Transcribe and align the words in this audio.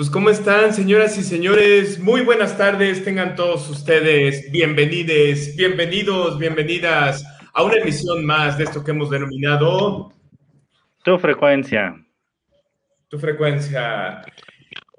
Pues 0.00 0.08
¿cómo 0.08 0.30
están, 0.30 0.72
señoras 0.72 1.18
y 1.18 1.22
señores? 1.22 2.00
Muy 2.00 2.22
buenas 2.22 2.56
tardes, 2.56 3.04
tengan 3.04 3.36
todos 3.36 3.68
ustedes 3.68 4.50
bienvenidos, 4.50 5.54
bienvenidos, 5.56 6.38
bienvenidas 6.38 7.22
a 7.52 7.62
una 7.62 7.74
emisión 7.74 8.24
más 8.24 8.56
de 8.56 8.64
esto 8.64 8.82
que 8.82 8.92
hemos 8.92 9.10
denominado 9.10 10.10
Tu 11.04 11.18
frecuencia. 11.18 12.02
Tu 13.08 13.18
frecuencia. 13.18 14.22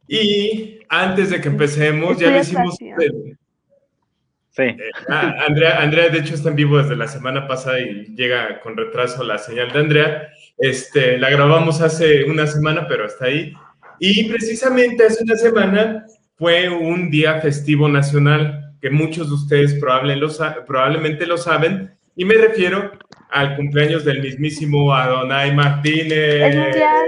Y 0.08 0.82
antes 0.88 1.32
de 1.32 1.42
que 1.42 1.48
empecemos, 1.48 2.20
ya 2.20 2.30
lo 2.30 2.40
hicimos. 2.40 2.78
Sí. 2.78 4.62
Eh, 4.62 4.78
ah, 5.10 5.34
Andrea, 5.48 5.82
Andrea, 5.82 6.10
de 6.10 6.20
hecho, 6.20 6.36
está 6.36 6.50
en 6.50 6.58
vivo 6.58 6.78
desde 6.78 6.96
la 6.96 7.08
semana 7.08 7.48
pasada 7.48 7.80
y 7.80 8.14
llega 8.16 8.60
con 8.60 8.78
retraso 8.78 9.24
la 9.24 9.40
señal 9.40 9.72
de 9.72 9.80
Andrea. 9.80 10.28
Este, 10.60 11.18
la 11.18 11.32
grabamos 11.32 11.82
hace 11.82 12.26
una 12.26 12.46
semana, 12.46 12.86
pero 12.88 13.06
hasta 13.06 13.26
ahí. 13.26 13.56
Y 14.04 14.24
precisamente 14.24 15.06
hace 15.06 15.24
una 15.24 15.36
semana 15.36 16.08
fue 16.36 16.68
un 16.68 17.12
día 17.12 17.40
festivo 17.40 17.88
nacional, 17.88 18.74
que 18.82 18.90
muchos 18.90 19.28
de 19.28 19.36
ustedes 19.36 19.76
probablemente 19.76 21.28
lo 21.28 21.38
saben, 21.38 21.96
y 22.16 22.26
me 22.26 22.34
refiero 22.34 22.94
al 23.30 23.56
cumpleaños 23.56 24.04
del 24.04 24.24
mismísimo 24.24 24.92
Adonai 24.92 25.54
Martínez. 25.54 26.16
Es 26.44 26.58
mundial. 26.58 27.06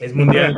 Es 0.00 0.14
mundial. 0.14 0.56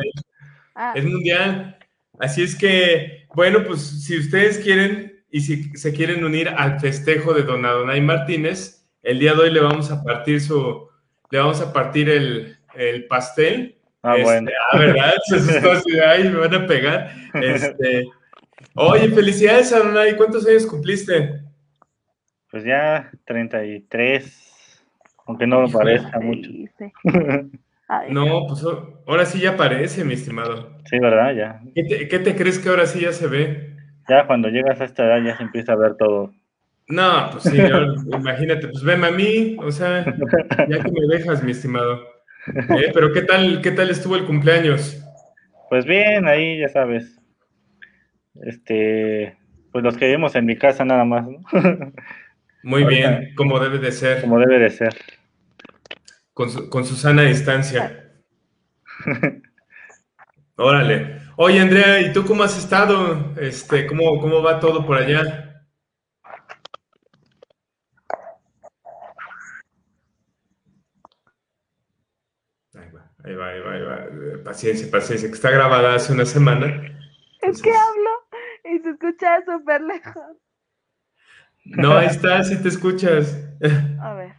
Ah. 0.75 0.92
Es 0.97 1.04
mundial. 1.04 1.78
Así 2.19 2.42
es 2.42 2.56
que, 2.56 3.28
bueno, 3.36 3.62
pues 3.64 3.80
si 3.80 4.19
ustedes 4.19 4.58
quieren 4.58 5.22
y 5.30 5.42
si 5.42 5.70
se 5.77 5.92
quieren 5.92 6.25
unir 6.25 6.48
al 6.48 6.80
festejo 6.80 7.32
de 7.32 7.44
Don 7.44 7.64
Adonai 7.64 8.00
Martínez, 8.00 8.88
el 9.04 9.20
día 9.20 9.34
de 9.34 9.41
hoy 9.41 9.52
le 9.52 9.60
vamos 9.60 9.92
a 9.92 10.02
partir 10.02 10.41
su, 10.41 10.88
le 11.30 11.38
vamos 11.38 11.60
a 11.60 11.72
partir 11.72 12.10
el, 12.10 12.58
el 12.75 13.06
pastel 13.06 13.77
Ah, 14.02 14.16
este, 14.16 14.24
bueno. 14.24 14.50
Ah, 14.70 14.78
¿verdad? 14.78 15.14
Se 15.28 15.36
asustó 15.36 15.72
así, 15.72 15.98
ay, 15.98 16.24
me 16.24 16.38
van 16.38 16.54
a 16.54 16.66
pegar. 16.66 17.10
Este, 17.34 18.06
oye, 18.74 19.08
felicidades, 19.08 19.72
Adonai. 19.72 20.16
¿Cuántos 20.16 20.46
años 20.46 20.66
cumpliste? 20.66 21.42
Pues 22.50 22.64
ya 22.64 23.10
33, 23.26 24.84
aunque 25.26 25.46
no 25.46 25.62
me 25.62 25.72
parezca 25.72 26.19
mucho. 26.20 26.50
no, 28.10 28.46
pues 28.46 28.64
ahora 29.06 29.26
sí 29.26 29.41
ya 29.41 29.56
parece, 29.56 30.04
mi 30.04 30.14
estimado. 30.14 30.78
Sí, 30.84 30.98
¿verdad? 30.98 31.34
Ya. 31.34 31.60
¿Qué 31.74 31.84
te, 31.84 32.08
¿Qué 32.08 32.19
te, 32.19 32.36
crees 32.36 32.58
que 32.58 32.69
ahora 32.69 32.86
sí 32.86 33.00
ya 33.00 33.12
se 33.12 33.26
ve? 33.26 33.76
Ya 34.08 34.26
cuando 34.26 34.48
llegas 34.48 34.80
a 34.80 34.84
esta 34.84 35.04
edad 35.04 35.22
ya 35.22 35.36
se 35.36 35.42
empieza 35.42 35.72
a 35.72 35.76
ver 35.76 35.96
todo. 35.96 36.32
No, 36.86 37.28
pues 37.32 37.42
señor, 37.44 37.96
imagínate, 38.10 38.69
pues 38.69 38.82
veme 38.82 39.08
a 39.08 39.10
mí, 39.10 39.56
o 39.60 39.70
sea, 39.70 40.06
ya 40.06 40.82
que 40.82 40.91
me 40.91 41.06
dejas, 41.14 41.42
mi 41.42 41.50
estimado. 41.50 42.17
Eh, 42.54 42.91
pero 42.92 43.12
¿qué 43.12 43.22
tal, 43.22 43.60
qué 43.62 43.70
tal 43.72 43.91
estuvo 43.91 44.16
el 44.16 44.24
cumpleaños? 44.24 45.02
Pues 45.68 45.84
bien, 45.84 46.27
ahí 46.27 46.58
ya 46.58 46.68
sabes. 46.68 47.18
Este, 48.42 49.36
pues 49.72 49.84
los 49.84 49.96
que 49.96 50.06
vivimos 50.06 50.34
en 50.34 50.47
mi 50.47 50.56
casa 50.56 50.84
nada 50.84 51.04
más, 51.04 51.26
¿no? 51.26 51.41
Muy 52.62 52.82
Ahorita, 52.82 53.19
bien, 53.19 53.34
como 53.34 53.60
debe 53.60 53.78
de 53.78 53.92
ser. 53.92 54.20
Como 54.20 54.38
debe 54.38 54.59
de 54.59 54.70
ser. 54.70 54.94
Con 56.32 56.50
su, 56.50 56.70
con 56.70 56.84
su 56.84 56.97
sana 56.97 57.22
distancia. 57.22 58.12
Órale. 60.56 61.19
Oye, 61.36 61.60
Andrea, 61.60 62.00
¿y 62.00 62.12
tú 62.12 62.25
cómo 62.25 62.42
has 62.42 62.59
estado? 62.59 63.32
Este, 63.41 63.86
¿cómo, 63.86 64.19
cómo 64.20 64.42
va 64.42 64.59
todo 64.59 64.84
por 64.84 64.97
allá? 64.97 65.47
Ahí 73.28 73.34
va, 73.34 73.49
ahí 73.49 73.61
va, 73.61 73.72
ahí 73.75 73.83
va. 73.83 74.43
Paciencia, 74.43 74.91
paciencia, 74.91 75.28
que 75.28 75.34
está 75.34 75.50
grabada 75.50 75.94
hace 75.94 76.15
una 76.15 76.25
semana. 76.25 76.66
Es 77.43 77.61
que 77.61 77.71
hablo 77.71 78.11
y 78.65 78.78
se 78.78 78.89
escucha 78.89 79.44
súper 79.44 79.83
lejos. 79.83 80.37
No, 81.66 81.93
ahí 81.93 82.06
está, 82.06 82.43
sí 82.43 82.56
te 82.62 82.69
escuchas. 82.69 83.37
A 84.00 84.15
ver, 84.15 84.34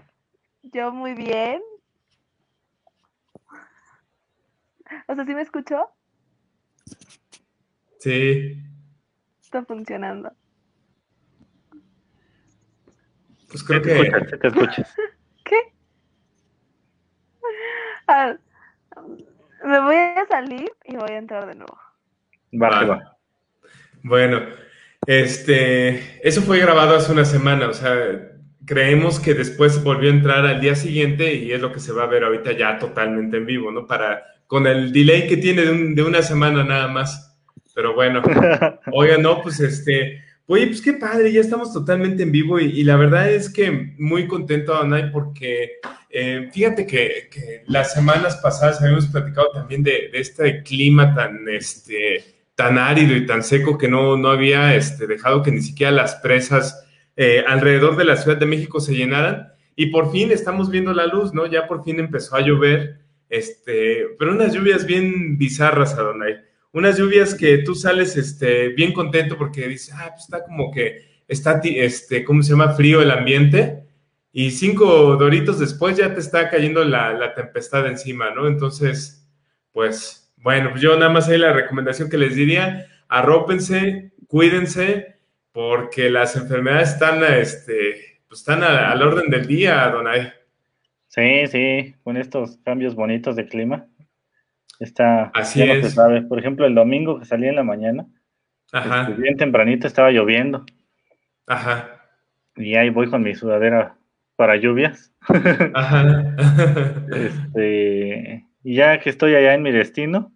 yo 0.63 0.91
muy 0.91 1.13
bien. 1.13 1.61
O 5.07 5.13
sea, 5.13 5.23
¿sí 5.23 5.35
me 5.35 5.43
escucho? 5.43 5.85
Sí. 7.99 8.59
Está 9.39 9.63
funcionando. 9.65 10.33
Pues 13.49 13.63
creo 13.63 13.83
te 13.83 13.87
que... 13.87 14.01
Escuchas, 14.01 14.39
te 14.39 14.47
escuchas. 14.47 14.95
¿Qué? 15.45 15.57
Ah, 18.07 18.35
me 19.63 19.79
voy 19.81 19.95
a 19.95 20.25
salir 20.29 20.71
y 20.85 20.95
voy 20.95 21.11
a 21.11 21.17
entrar 21.17 21.47
de 21.47 21.55
nuevo. 21.55 21.77
Va, 22.53 22.69
va. 22.69 22.85
va. 22.85 23.17
Bueno, 24.03 24.41
este, 25.05 26.19
eso 26.27 26.41
fue 26.41 26.59
grabado 26.59 26.95
hace 26.95 27.11
una 27.11 27.25
semana, 27.25 27.67
o 27.67 27.73
sea, 27.73 27.95
creemos 28.65 29.19
que 29.19 29.33
después 29.33 29.83
volvió 29.83 30.09
a 30.09 30.13
entrar 30.13 30.45
al 30.45 30.61
día 30.61 30.75
siguiente 30.75 31.33
y 31.33 31.51
es 31.51 31.59
lo 31.59 31.71
que 31.71 31.79
se 31.79 31.91
va 31.91 32.03
a 32.03 32.07
ver 32.07 32.23
ahorita 32.23 32.51
ya 32.51 32.77
totalmente 32.77 33.37
en 33.37 33.45
vivo, 33.45 33.71
¿no? 33.71 33.87
Para, 33.87 34.23
con 34.47 34.67
el 34.67 34.91
delay 34.91 35.27
que 35.27 35.37
tiene 35.37 35.63
de, 35.63 35.71
un, 35.71 35.95
de 35.95 36.03
una 36.03 36.21
semana 36.21 36.63
nada 36.63 36.87
más. 36.87 37.37
Pero 37.73 37.93
bueno, 37.93 38.21
oiga, 38.93 39.17
no, 39.17 39.41
pues 39.41 39.59
este, 39.59 40.23
oye, 40.49 40.65
pues 40.65 40.81
qué 40.81 40.93
padre, 40.93 41.31
ya 41.31 41.41
estamos 41.41 41.71
totalmente 41.71 42.23
en 42.23 42.31
vivo 42.31 42.59
y, 42.59 42.83
la 42.83 42.95
verdad 42.95 43.31
es 43.31 43.53
que 43.53 43.93
muy 43.99 44.27
contento, 44.27 44.73
Donay, 44.73 45.11
porque 45.11 45.73
eh, 46.09 46.49
fíjate 46.51 46.87
que, 46.87 47.63
las 47.67 47.93
semanas 47.93 48.37
pasadas 48.37 48.81
habíamos 48.81 49.07
platicado 49.07 49.51
también 49.51 49.83
de, 49.83 50.09
de, 50.11 50.19
este 50.19 50.63
clima 50.63 51.13
tan, 51.13 51.47
este, 51.47 52.23
tan 52.55 52.79
árido 52.79 53.15
y 53.15 53.27
tan 53.27 53.43
seco 53.43 53.77
que 53.77 53.87
no, 53.87 54.17
no 54.17 54.29
había 54.29 54.75
este, 54.75 55.05
dejado 55.05 55.43
que 55.43 55.51
ni 55.51 55.61
siquiera 55.61 55.91
las 55.91 56.15
presas 56.15 56.83
eh, 57.15 57.43
alrededor 57.47 57.95
de 57.95 58.05
la 58.05 58.17
Ciudad 58.17 58.37
de 58.37 58.47
México 58.47 58.79
se 58.79 58.95
llenaran. 58.95 59.53
Y 59.75 59.87
por 59.87 60.11
fin 60.11 60.31
estamos 60.31 60.71
viendo 60.71 60.93
la 60.93 61.05
luz, 61.05 61.31
¿no? 61.31 61.45
Ya 61.45 61.67
por 61.67 61.83
fin 61.83 61.99
empezó 61.99 62.35
a 62.35 62.41
llover, 62.41 63.01
este, 63.29 64.07
pero 64.17 64.31
unas 64.31 64.51
lluvias 64.53 64.85
bien 64.85 65.37
bizarras, 65.37 65.93
Adonai. 65.93 66.48
Unas 66.71 66.97
lluvias 66.97 67.33
que 67.33 67.59
tú 67.59 67.75
sales 67.75 68.15
este, 68.15 68.69
bien 68.69 68.93
contento 68.93 69.37
porque 69.37 69.67
dices, 69.67 69.93
ah, 69.95 70.09
pues 70.09 70.23
está 70.23 70.43
como 70.43 70.71
que 70.71 71.09
está, 71.27 71.61
este, 71.63 72.23
¿cómo 72.23 72.43
se 72.43 72.51
llama? 72.51 72.73
Frío 72.73 73.01
el 73.01 73.11
ambiente 73.11 73.83
y 74.31 74.51
cinco 74.51 75.15
doritos 75.15 75.59
después 75.59 75.97
ya 75.97 76.13
te 76.13 76.19
está 76.19 76.49
cayendo 76.49 76.83
la, 76.83 77.13
la, 77.13 77.33
tempestad 77.33 77.87
encima, 77.87 78.31
¿no? 78.31 78.47
Entonces, 78.47 79.27
pues, 79.71 80.31
bueno, 80.37 80.69
pues 80.69 80.81
yo 80.81 80.95
nada 80.95 81.11
más 81.11 81.27
ahí 81.27 81.37
la 81.37 81.53
recomendación 81.53 82.09
que 82.09 82.17
les 82.17 82.35
diría, 82.35 82.87
arrópense, 83.07 84.11
cuídense, 84.27 85.15
porque 85.51 86.09
las 86.09 86.35
enfermedades 86.35 86.93
están, 86.93 87.23
este, 87.23 88.21
pues 88.27 88.41
están 88.41 88.63
al 88.63 89.01
orden 89.01 89.29
del 89.31 89.47
día, 89.47 89.89
Donay. 89.89 90.31
Sí, 91.07 91.47
sí, 91.47 91.95
con 92.03 92.17
estos 92.17 92.57
cambios 92.63 92.93
bonitos 92.93 93.35
de 93.35 93.47
clima. 93.47 93.87
Está, 94.79 95.25
Así 95.33 95.59
ya 95.59 95.73
es. 95.73 95.83
No 95.83 95.89
se 95.89 95.95
sabe. 95.95 96.21
Por 96.23 96.39
ejemplo, 96.39 96.65
el 96.65 96.73
domingo 96.75 97.19
que 97.19 97.25
salí 97.25 97.47
en 97.47 97.55
la 97.55 97.63
mañana, 97.63 98.05
Ajá. 98.71 99.01
Este, 99.09 99.21
bien 99.21 99.35
tempranito 99.37 99.87
estaba 99.87 100.11
lloviendo. 100.11 100.65
Ajá. 101.47 102.01
Y 102.55 102.75
ahí 102.75 102.89
voy 102.89 103.09
con 103.09 103.23
mi 103.23 103.35
sudadera 103.35 103.95
para 104.35 104.55
lluvias. 104.57 105.11
Ajá. 105.73 106.35
este, 107.11 108.45
y 108.63 108.75
ya 108.75 108.99
que 108.99 109.09
estoy 109.09 109.35
allá 109.35 109.53
en 109.53 109.63
mi 109.63 109.71
destino, 109.71 110.31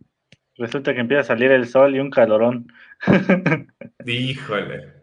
resulta 0.57 0.93
que 0.93 0.99
empieza 1.01 1.21
a 1.21 1.25
salir 1.25 1.51
el 1.51 1.67
sol 1.67 1.95
y 1.95 1.99
un 1.99 2.09
calorón. 2.09 2.67
Híjole. 4.05 4.93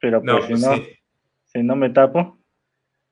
Pero 0.00 0.22
pues, 0.22 0.34
No, 0.34 0.42
si, 0.42 0.48
pues 0.52 0.60
no, 0.62 0.74
sí. 0.76 0.82
si 1.46 1.62
no 1.62 1.76
me 1.76 1.90
tapo, 1.90 2.38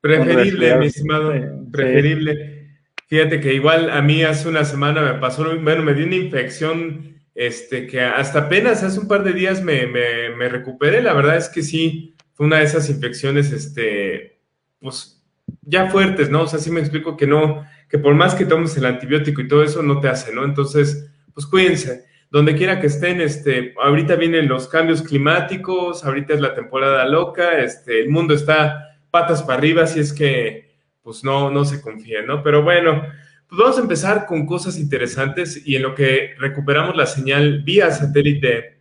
Preferible, 0.01 0.43
resfriado. 0.45 0.81
mi 0.81 0.87
estimado, 0.87 1.33
Sí, 1.33 1.41
preferible. 1.73 2.62
Fíjate 3.09 3.41
que 3.41 3.55
igual 3.55 3.91
a 3.91 4.01
mí 4.01 4.23
hace 4.23 4.49
una 4.49 4.65
semana 4.65 5.03
me 5.03 5.19
pasó, 5.19 5.45
bueno, 5.61 5.83
me 5.83 5.95
dio 5.95 6.07
una 6.07 6.17
infección, 6.17 7.17
este, 7.35 7.87
que 7.87 8.01
hasta 8.01 8.41
apenas 8.41 8.83
hace 8.83 9.01
un 9.01 9.09
par 9.09 9.23
de 9.23 9.33
días 9.33 9.63
me, 9.63 9.87
me, 9.87 10.31
me 10.31 10.49
recuperé. 10.49 11.03
La 11.03 11.13
verdad 11.13 11.37
es 11.37 11.49
que 11.49 11.63
sí, 11.63 12.15
fue 12.35 12.47
una 12.47 12.59
de 12.59 12.65
esas 12.65 12.89
infecciones, 12.89 13.53
este, 13.53 14.39
pues, 14.81 15.23
ya 15.63 15.91
fuertes, 15.91 16.31
¿no? 16.31 16.43
O 16.43 16.47
sea, 16.47 16.59
sí 16.59 16.71
me 16.71 16.81
explico 16.81 17.17
que 17.17 17.27
no, 17.27 17.65
que 17.89 17.99
por 17.99 18.15
más 18.15 18.35
que 18.35 18.47
tomes 18.47 18.77
el 18.77 18.87
antibiótico 18.87 19.41
y 19.41 19.49
todo 19.49 19.63
eso, 19.63 19.83
no 19.83 20.01
te 20.01 20.09
hace, 20.09 20.35
¿no? 20.35 20.45
Entonces, 20.45 21.11
pues 21.35 21.47
cuídense. 21.47 22.05
Donde 22.31 22.57
quiera 22.57 22.81
que 22.81 22.87
estén, 22.87 23.21
este, 23.21 23.75
ahorita 23.83 24.17
vienen 24.17 24.49
los 24.49 24.67
cambios 24.67 25.03
climáticos, 25.03 26.03
ahorita 26.03 26.33
es 26.33 26.41
la 26.41 26.55
temporada 26.55 27.07
loca, 27.07 27.59
este, 27.59 28.01
el 28.01 28.09
mundo 28.09 28.33
está 28.33 28.97
patas 29.11 29.43
para 29.43 29.59
arriba, 29.59 29.83
así 29.83 30.01
es 30.01 30.15
que, 30.15 30.72
pues 31.03 31.25
no, 31.25 31.51
no 31.51 31.65
se 31.65 31.81
confíen, 31.81 32.27
¿no? 32.27 32.43
Pero 32.43 32.63
bueno, 32.63 33.03
pues 33.49 33.59
vamos 33.59 33.79
a 33.79 33.83
empezar 33.83 34.27
con 34.27 34.47
cosas 34.47 34.79
interesantes 34.79 35.67
y 35.67 35.77
en 35.77 35.83
lo 35.83 35.95
que 35.95 36.35
recuperamos 36.39 36.97
la 36.97 37.07
señal 37.07 37.63
vía 37.63 37.91
satélite 37.91 38.81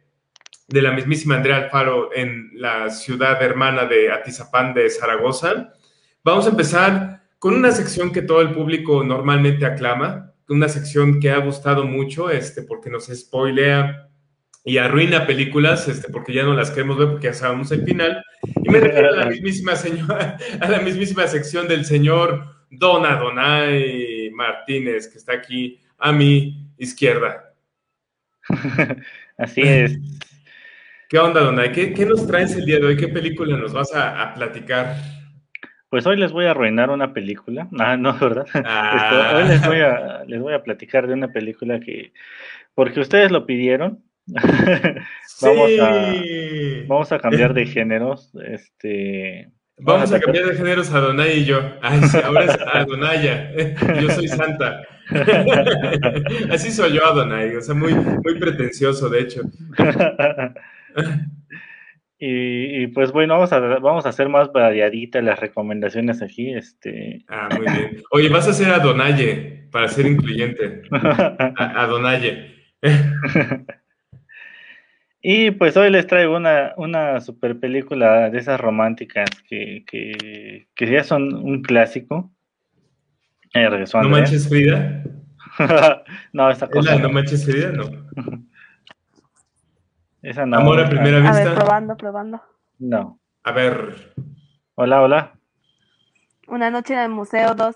de 0.68 0.81
la 0.81 0.91
mismísima 0.91 1.35
Andrea 1.35 1.57
Alfaro 1.57 2.09
en 2.13 2.51
la 2.53 2.89
ciudad 2.89 3.41
hermana 3.44 3.85
de 3.85 4.12
Atizapán 4.12 4.73
de 4.73 4.89
Zaragoza, 4.89 5.73
vamos 6.23 6.45
a 6.45 6.51
empezar 6.51 7.23
con 7.39 7.56
una 7.56 7.71
sección 7.71 8.12
que 8.12 8.21
todo 8.21 8.41
el 8.41 8.53
público 8.53 9.03
normalmente 9.03 9.65
aclama, 9.65 10.31
una 10.47 10.69
sección 10.69 11.19
que 11.19 11.31
ha 11.31 11.38
gustado 11.38 11.85
mucho, 11.85 12.29
este, 12.29 12.62
porque 12.62 12.89
nos 12.89 13.07
spoilea 13.07 14.11
y 14.63 14.78
arruina 14.78 15.25
películas, 15.25 15.88
este, 15.88 16.12
porque 16.12 16.34
ya 16.34 16.44
no 16.44 16.54
las 16.54 16.72
queremos 16.72 16.98
ver 16.98 17.10
porque 17.10 17.28
ya 17.28 17.34
sabemos 17.34 17.72
el 17.72 17.84
final. 17.84 18.24
Y 18.63 18.69
me 18.69 18.80
refiero 18.80 19.10
a 19.10 19.12
la 19.12 19.25
mismísima 19.25 19.75
señora, 19.75 20.38
a 20.60 20.69
la 20.69 20.80
mismísima 20.80 21.28
sección 21.28 21.68
del 21.68 21.86
señor 21.86 22.46
Don 22.69 23.06
Adonai 23.06 24.30
Martínez, 24.34 25.08
que 25.08 25.18
está 25.18 25.34
aquí 25.34 25.80
a 25.98 26.12
mi 26.12 26.72
izquierda. 26.78 27.54
Así 29.38 29.62
es. 29.62 29.98
¿Qué 31.10 31.19
onda, 31.19 31.42
Donai? 31.42 31.72
¿Qué, 31.72 31.94
¿Qué, 31.94 32.06
nos 32.06 32.25
traes 32.25 32.56
el 32.56 32.66
día 32.66 32.80
de 32.80 32.86
hoy? 32.86 32.98
¿Qué 32.98 33.08
película 33.08 33.58
nos 33.58 33.74
vas 33.74 33.94
a, 33.94 34.22
a 34.22 34.34
platicar? 34.34 34.96
Pues 35.90 36.08
hoy 36.08 36.16
les 36.16 36.31
voy 36.31 36.46
a 36.46 36.52
arruinar 36.52 36.90
una 36.90 37.12
película. 37.13 37.68
Ah, 37.80 37.98
no, 37.98 38.18
¿verdad? 38.18 38.46
Ah. 38.54 39.34
Hoy 39.36 39.48
les 39.50 39.66
voy, 39.66 39.80
a, 39.81 40.24
les 40.25 40.40
voy 40.40 40.54
a 40.54 40.63
platicar 40.63 41.08
de 41.08 41.13
una 41.13 41.28
película 41.34 41.81
que, 41.81 42.13
porque 42.74 43.02
ustedes 43.02 43.30
lo 43.30 43.46
pidieron, 43.46 44.02
vamos, 45.41 45.69
sí. 45.69 45.79
a, 45.79 46.88
vamos 46.88 47.12
a 47.12 47.19
cambiar 47.19 47.53
de 47.53 47.65
géneros. 47.68 48.31
Este, 48.45 49.50
vamos, 49.77 50.12
a, 50.12 50.18
a 50.18 50.19
cambiar 50.19 50.45
de 50.45 50.56
géneros 50.56 50.91
a 50.94 51.00
Donay 51.00 51.39
y 51.39 51.45
yo. 51.45 51.62
Ay, 51.81 52.01
sí, 52.03 52.18
ahora 52.23 52.45
es 52.45 52.57
Adonaya. 52.73 53.51
Yo 54.01 54.09
soy 54.09 54.27
Santa. 54.27 54.81
Así 56.50 56.71
soy 56.71 56.94
yo, 56.94 57.06
Adonai. 57.06 57.56
O 57.56 57.62
sea, 57.62 57.75
muy, 57.75 57.94
muy 57.94 58.39
pretencioso, 58.39 59.09
de 59.09 59.19
hecho. 59.19 59.41
Y, 62.24 62.83
y, 62.83 62.88
pues 62.88 63.12
bueno, 63.12 63.33
vamos 63.33 63.51
a, 63.51 63.59
vamos 63.59 64.06
a 64.06 64.09
hacer 64.09 64.29
más 64.29 64.51
variaditas 64.53 65.24
las 65.24 65.39
recomendaciones 65.39 66.21
aquí. 66.21 66.53
Este... 66.53 67.25
Ah, 67.27 67.50
muy 67.51 67.65
bien. 67.65 68.03
Oye, 68.12 68.29
vas 68.29 68.47
a 68.47 68.51
hacer 68.51 68.69
a 68.69 68.77
Donaye 68.77 69.67
para 69.71 69.88
ser 69.88 70.06
incluyente. 70.06 70.83
A, 70.91 71.83
a 71.83 71.88
Donaye. 71.88 72.51
Y 75.21 75.51
pues 75.51 75.77
hoy 75.77 75.91
les 75.91 76.07
traigo 76.07 76.35
una, 76.35 76.73
una 76.77 77.21
super 77.21 77.59
película 77.59 78.29
de 78.29 78.39
esas 78.39 78.59
románticas 78.59 79.29
que, 79.47 79.83
que, 79.85 80.68
que 80.73 80.91
ya 80.91 81.03
son 81.03 81.33
un 81.33 81.62
clásico. 81.62 82.31
Eh, 83.53 83.69
¿No 83.94 84.09
manches 84.09 84.47
Frida? 84.47 85.03
no, 86.33 86.50
esta 86.50 86.69
cosa. 86.69 86.97
¿No 86.97 87.09
manches 87.09 87.45
Frida? 87.50 87.71
No. 87.71 87.83
Esa 90.21 90.45
no. 90.45 90.57
Amor 90.57 90.79
a 90.79 90.89
primera 90.89 91.18
A 91.18 91.21
vista. 91.21 91.44
ver, 91.44 91.53
probando, 91.56 91.97
probando. 91.97 92.41
No. 92.79 93.19
A 93.44 93.51
ver. 93.51 94.13
Hola, 94.75 95.01
hola. 95.01 95.39
Una 96.47 96.69
noche 96.69 96.94
en 96.94 97.00
el 97.00 97.09
museo 97.09 97.53
2. 97.53 97.75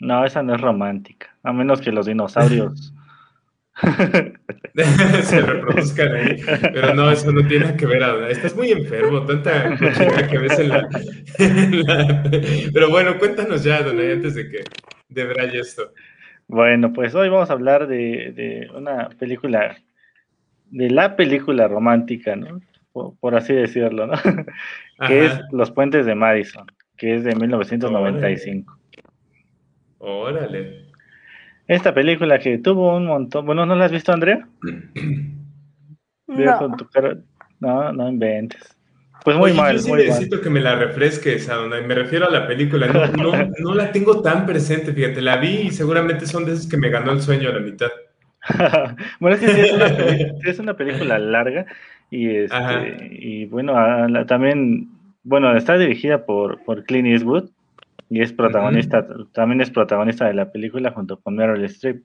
No, 0.00 0.24
esa 0.24 0.42
no 0.42 0.54
es 0.54 0.60
romántica. 0.60 1.36
A 1.42 1.52
menos 1.52 1.80
que 1.80 1.92
los 1.92 2.06
dinosaurios 2.06 2.94
se 5.22 5.40
reproduzcan 5.40 6.14
ahí. 6.14 6.36
Pero 6.72 6.94
no, 6.94 7.10
eso 7.10 7.30
no 7.32 7.46
tiene 7.46 7.76
que 7.76 7.86
ver. 7.86 8.02
Ahora. 8.02 8.30
Estás 8.30 8.56
muy 8.56 8.70
enfermo, 8.70 9.24
tanta 9.26 9.76
cochina 9.76 10.26
que 10.28 10.38
ves 10.38 10.58
en 10.58 10.68
la, 10.68 10.88
en 11.38 11.86
la, 11.86 12.30
Pero 12.72 12.90
bueno, 12.90 13.18
cuéntanos 13.18 13.62
ya, 13.64 13.82
Donay, 13.82 14.12
antes 14.12 14.34
de 14.34 14.48
que 14.48 14.64
debraye 15.08 15.60
esto. 15.60 15.92
Bueno, 16.48 16.92
pues 16.92 17.14
hoy 17.14 17.28
vamos 17.28 17.50
a 17.50 17.54
hablar 17.54 17.86
de, 17.86 18.32
de 18.32 18.70
una 18.74 19.08
película 19.10 19.76
de 20.70 20.90
la 20.90 21.16
película 21.16 21.68
romántica, 21.68 22.34
¿no? 22.36 22.60
Por, 22.92 23.16
por 23.18 23.34
así 23.34 23.52
decirlo, 23.52 24.06
¿no? 24.06 24.14
Ajá. 24.14 24.46
que 25.06 25.26
es 25.26 25.40
Los 25.52 25.70
Puentes 25.70 26.06
de 26.06 26.14
Madison, 26.14 26.66
que 26.96 27.16
es 27.16 27.24
de 27.24 27.34
1995. 27.34 28.78
Órale. 29.98 30.85
Esta 31.68 31.92
película 31.92 32.38
que 32.38 32.58
tuvo 32.58 32.96
un 32.96 33.06
montón, 33.06 33.44
bueno, 33.46 33.66
¿no 33.66 33.74
la 33.74 33.86
has 33.86 33.92
visto, 33.92 34.12
Andrea? 34.12 34.46
No. 36.28 36.58
con 36.58 36.76
tu 36.76 36.86
cara- 36.88 37.16
No, 37.60 37.92
no 37.92 38.08
inventes. 38.08 38.76
Pues 39.24 39.36
muy 39.36 39.50
Oye, 39.50 39.60
mal, 39.60 39.72
yo 39.76 39.78
sí 39.80 39.88
muy 39.88 39.98
mal. 39.98 40.06
necesito 40.08 40.40
que 40.40 40.50
me 40.50 40.60
la 40.60 40.76
refresques, 40.76 41.48
a 41.48 41.54
donde 41.54 41.80
me 41.82 41.94
refiero 41.94 42.26
a 42.28 42.30
la 42.30 42.46
película. 42.46 42.86
No, 42.86 43.06
no, 43.32 43.50
no 43.58 43.74
la 43.74 43.90
tengo 43.90 44.20
tan 44.22 44.46
presente, 44.46 44.92
fíjate. 44.92 45.20
La 45.20 45.38
vi 45.38 45.62
y 45.62 45.70
seguramente 45.70 46.26
son 46.26 46.44
de 46.44 46.52
esos 46.52 46.68
que 46.68 46.76
me 46.76 46.90
ganó 46.90 47.12
el 47.12 47.20
sueño 47.22 47.48
a 47.48 47.52
la 47.52 47.60
mitad. 47.60 47.88
bueno, 49.20 49.36
es 49.36 49.40
que 49.42 49.48
sí 49.48 49.60
es 49.62 49.72
una, 49.72 49.86
es 50.50 50.58
una 50.60 50.76
película 50.76 51.18
larga 51.18 51.66
y, 52.10 52.28
este, 52.28 53.08
y 53.10 53.46
bueno, 53.46 53.76
a- 53.76 54.08
la- 54.08 54.26
también, 54.26 54.90
bueno, 55.24 55.56
está 55.56 55.76
dirigida 55.76 56.24
por, 56.24 56.62
por 56.64 56.84
Clint 56.84 57.08
Eastwood 57.08 57.50
y 58.08 58.20
es 58.22 58.32
protagonista, 58.32 59.06
también 59.32 59.60
es 59.60 59.70
protagonista 59.70 60.26
de 60.26 60.34
la 60.34 60.50
película 60.52 60.92
junto 60.92 61.20
con 61.20 61.34
Meryl 61.36 61.64
Streep. 61.64 62.02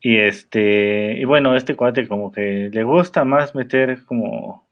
Y 0.00 0.16
este, 0.18 1.18
y 1.18 1.24
bueno, 1.24 1.56
este 1.56 1.76
cuate 1.76 2.06
como 2.06 2.30
que 2.30 2.68
le 2.72 2.82
gusta 2.84 3.24
más 3.24 3.54
meter 3.54 4.04
como 4.04 4.68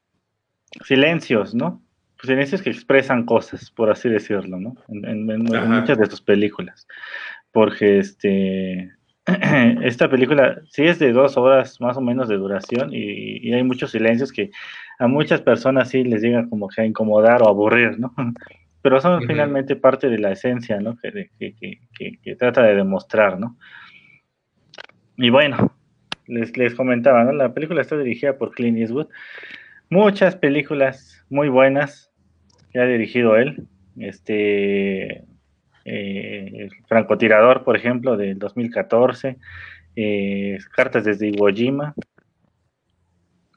silencios, 0.84 1.54
¿no? 1.54 1.82
Silencios 2.22 2.60
que 2.62 2.70
expresan 2.70 3.24
cosas, 3.24 3.70
por 3.70 3.90
así 3.90 4.08
decirlo, 4.08 4.60
¿no? 4.60 4.76
En, 4.88 5.04
en- 5.06 5.30
en 5.30 5.56
Ajá. 5.56 5.66
muchas 5.68 5.98
de 5.98 6.06
sus 6.06 6.20
películas. 6.20 6.86
Porque 7.50 7.98
este, 7.98 8.92
esta 9.82 10.08
película 10.10 10.60
sí 10.70 10.82
es 10.84 10.98
de 10.98 11.12
dos 11.12 11.36
horas 11.36 11.80
más 11.80 11.96
o 11.96 12.00
menos 12.00 12.28
de 12.28 12.36
duración 12.36 12.90
y, 12.92 13.38
y 13.48 13.52
hay 13.54 13.62
muchos 13.62 13.90
silencios 13.92 14.32
que 14.32 14.50
a 14.98 15.06
muchas 15.08 15.40
personas 15.40 15.88
sí 15.88 16.04
les 16.04 16.22
llega 16.22 16.46
como 16.48 16.68
que 16.68 16.82
a 16.82 16.86
incomodar 16.86 17.42
o 17.42 17.48
aburrir, 17.48 17.98
¿no? 17.98 18.14
Pero 18.82 19.00
son 19.00 19.20
finalmente 19.28 19.76
parte 19.76 20.08
de 20.08 20.18
la 20.18 20.32
esencia, 20.32 20.80
¿no? 20.80 20.96
Que, 20.98 21.10
de- 21.12 21.30
que, 21.38 21.54
que- 21.54 21.80
que- 21.96 22.18
que 22.22 22.36
trata 22.36 22.62
de 22.62 22.74
demostrar, 22.74 23.38
¿no? 23.38 23.56
Y 25.16 25.30
bueno, 25.30 25.72
les, 26.26 26.56
les 26.56 26.74
comentaba, 26.74 27.24
¿no? 27.24 27.32
La 27.32 27.54
película 27.54 27.80
está 27.82 27.96
dirigida 27.96 28.36
por 28.38 28.50
Clint 28.52 28.78
Eastwood. 28.78 29.08
Muchas 29.90 30.36
películas 30.36 31.24
muy 31.30 31.48
buenas 31.48 32.10
que 32.72 32.80
ha 32.80 32.84
dirigido 32.86 33.36
él. 33.36 33.66
Este, 33.98 35.24
eh, 35.84 36.68
Francotirador, 36.88 37.62
por 37.64 37.76
ejemplo, 37.76 38.16
del 38.16 38.38
2014. 38.38 39.36
eh, 39.94 40.58
Cartas 40.74 41.04
desde 41.04 41.28
Iwo 41.28 41.48
Jima. 41.48 41.94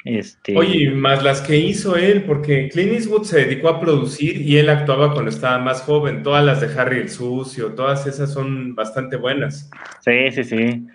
Este, 0.05 0.55
Oye, 0.55 0.91
más 0.91 1.23
las 1.23 1.41
que 1.41 1.57
hizo 1.57 1.97
él, 1.97 2.25
porque 2.27 2.69
Clint 2.69 2.93
Eastwood 2.93 3.23
se 3.23 3.43
dedicó 3.43 3.69
a 3.69 3.79
producir 3.79 4.39
y 4.39 4.57
él 4.57 4.69
actuaba 4.69 5.11
cuando 5.11 5.31
estaba 5.31 5.57
más 5.57 5.81
joven. 5.81 6.21
Todas 6.21 6.45
las 6.45 6.61
de 6.61 6.79
Harry 6.79 6.99
el 6.99 7.09
Sucio, 7.09 7.73
todas 7.73 8.05
esas 8.05 8.31
son 8.31 8.75
bastante 8.75 9.15
buenas. 9.15 9.71
Sí, 10.01 10.31
sí, 10.31 10.43
sí. 10.43 10.85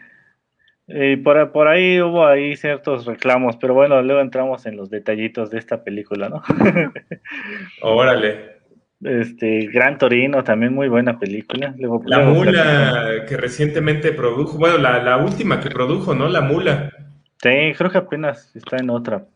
Y 0.86 1.16
por, 1.16 1.50
por 1.50 1.66
ahí 1.66 2.00
hubo 2.00 2.24
ahí 2.24 2.54
ciertos 2.54 3.04
reclamos, 3.04 3.56
pero 3.56 3.74
bueno, 3.74 4.00
luego 4.00 4.20
entramos 4.20 4.64
en 4.66 4.76
los 4.76 4.90
detallitos 4.90 5.50
de 5.50 5.58
esta 5.58 5.82
película, 5.82 6.28
¿no? 6.28 6.42
Órale. 7.82 8.60
Este, 9.02 9.66
Gran 9.72 9.98
Torino, 9.98 10.44
también 10.44 10.72
muy 10.72 10.86
buena 10.88 11.18
película. 11.18 11.74
Luego, 11.78 12.00
La 12.06 12.18
luego 12.18 12.34
mula 12.34 13.24
que 13.28 13.36
recientemente 13.36 14.12
produjo, 14.12 14.56
bueno, 14.56 14.78
la, 14.78 15.02
la 15.02 15.16
última 15.16 15.58
que 15.58 15.70
produjo, 15.70 16.14
¿no? 16.14 16.28
La 16.28 16.42
mula. 16.42 16.92
Sí, 17.42 17.72
creo 17.76 17.90
que 17.90 17.98
apenas 17.98 18.54
está 18.54 18.76
en 18.76 18.90
otra. 18.90 19.26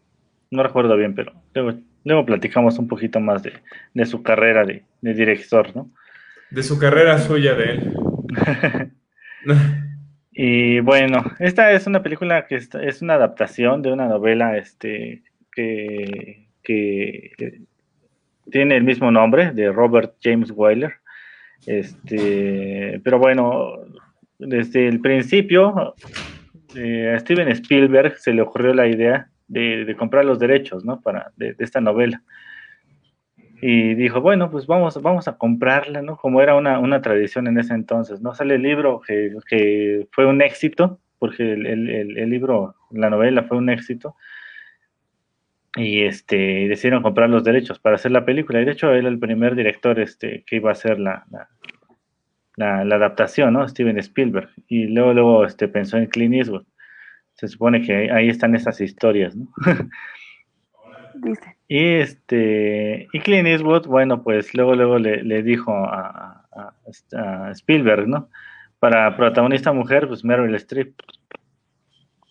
No 0.50 0.62
recuerdo 0.62 0.96
bien, 0.96 1.14
pero 1.14 1.32
luego, 1.54 1.78
luego 2.04 2.26
platicamos 2.26 2.78
un 2.78 2.86
poquito 2.88 3.18
más 3.20 3.42
de, 3.42 3.54
de 3.94 4.06
su 4.06 4.22
carrera 4.22 4.64
de, 4.64 4.82
de 5.00 5.14
director, 5.14 5.74
¿no? 5.74 5.90
De 6.50 6.62
su 6.62 6.78
carrera 6.78 7.18
suya 7.18 7.54
de 7.54 7.64
él. 7.64 7.92
Y 10.36 10.80
bueno, 10.80 11.22
esta 11.38 11.70
es 11.72 11.86
una 11.86 12.02
película 12.02 12.46
que 12.48 12.56
está- 12.56 12.82
es 12.82 13.02
una 13.02 13.14
adaptación 13.14 13.82
de 13.82 13.92
una 13.92 14.08
novela 14.08 14.56
este, 14.56 15.22
que, 15.52 16.48
que 16.64 17.60
tiene 18.50 18.76
el 18.76 18.82
mismo 18.82 19.12
nombre, 19.12 19.52
de 19.52 19.70
Robert 19.70 20.14
James 20.20 20.50
Wyler. 20.52 20.94
Este, 21.66 23.00
pero 23.04 23.20
bueno, 23.20 23.74
desde 24.40 24.88
el 24.88 25.00
principio 25.00 25.94
eh, 26.76 27.14
a 27.14 27.18
Steven 27.18 27.48
Spielberg 27.48 28.18
se 28.18 28.32
le 28.32 28.42
ocurrió 28.42 28.74
la 28.74 28.86
idea 28.86 29.28
de, 29.48 29.94
comprar 29.98 30.24
los 30.24 30.38
derechos 30.38 30.84
¿no? 30.84 31.00
Para, 31.00 31.32
de, 31.36 31.54
de 31.54 31.64
esta 31.64 31.80
novela. 31.80 32.22
y 33.60 33.94
dijo, 33.94 34.20
bueno, 34.20 34.50
pues 34.50 34.66
vamos, 34.66 35.00
vamos 35.00 35.26
a 35.26 35.38
comprarla, 35.38 36.02
¿no? 36.02 36.16
Como 36.16 36.42
era 36.42 36.54
una, 36.54 36.78
una 36.78 37.00
tradición 37.00 37.46
en 37.46 37.58
ese 37.58 37.74
entonces, 37.74 38.20
¿no? 38.20 38.34
Sale 38.34 38.56
el 38.56 38.62
libro 38.62 39.00
que, 39.00 40.06
fue 40.12 40.26
un 40.26 40.42
éxito, 40.42 41.00
porque 41.18 41.52
el, 41.52 41.66
el, 41.66 42.30
libro, 42.30 42.74
la 42.90 43.08
novela 43.08 43.44
fue 43.44 43.56
un 43.56 43.70
éxito, 43.70 44.16
y 45.76 46.02
este, 46.02 46.68
decidieron 46.68 47.02
comprar 47.02 47.30
los 47.30 47.42
derechos 47.42 47.78
para 47.78 47.96
hacer 47.96 48.12
la 48.12 48.24
película, 48.24 48.60
y 48.60 48.64
de 48.64 48.72
hecho 48.72 48.92
él 48.92 49.06
el 49.06 49.18
primer 49.18 49.54
director 49.54 49.98
este, 49.98 50.44
que 50.46 50.56
iba 50.56 50.68
a 50.68 50.72
hacer 50.72 51.00
la, 51.00 51.24
la, 51.30 51.48
la, 52.56 52.84
la 52.84 52.96
adaptación, 52.96 53.52
¿no? 53.52 53.66
Steven 53.68 53.98
Spielberg, 53.98 54.48
y 54.68 54.86
luego, 54.86 55.12
luego 55.12 55.44
este, 55.44 55.68
pensó 55.68 55.96
en 55.96 56.06
Clint 56.06 56.34
Eastwood. 56.34 56.64
Se 57.34 57.48
supone 57.48 57.82
que 57.82 58.10
ahí 58.12 58.28
están 58.28 58.54
esas 58.54 58.80
historias, 58.80 59.34
¿no? 59.36 59.48
Dice. 61.14 61.56
Y 61.68 61.94
este, 61.94 63.08
y 63.12 63.20
Clint 63.20 63.46
Eastwood, 63.46 63.86
bueno, 63.86 64.22
pues 64.22 64.54
luego, 64.54 64.74
luego 64.74 64.98
le, 64.98 65.22
le 65.22 65.42
dijo 65.42 65.72
a, 65.72 66.44
a, 66.52 66.74
a, 67.16 67.50
Spielberg, 67.52 68.08
¿no? 68.08 68.28
Para 68.78 69.16
protagonista 69.16 69.72
mujer, 69.72 70.08
pues 70.08 70.24
Meryl 70.24 70.54
Streep. 70.56 70.94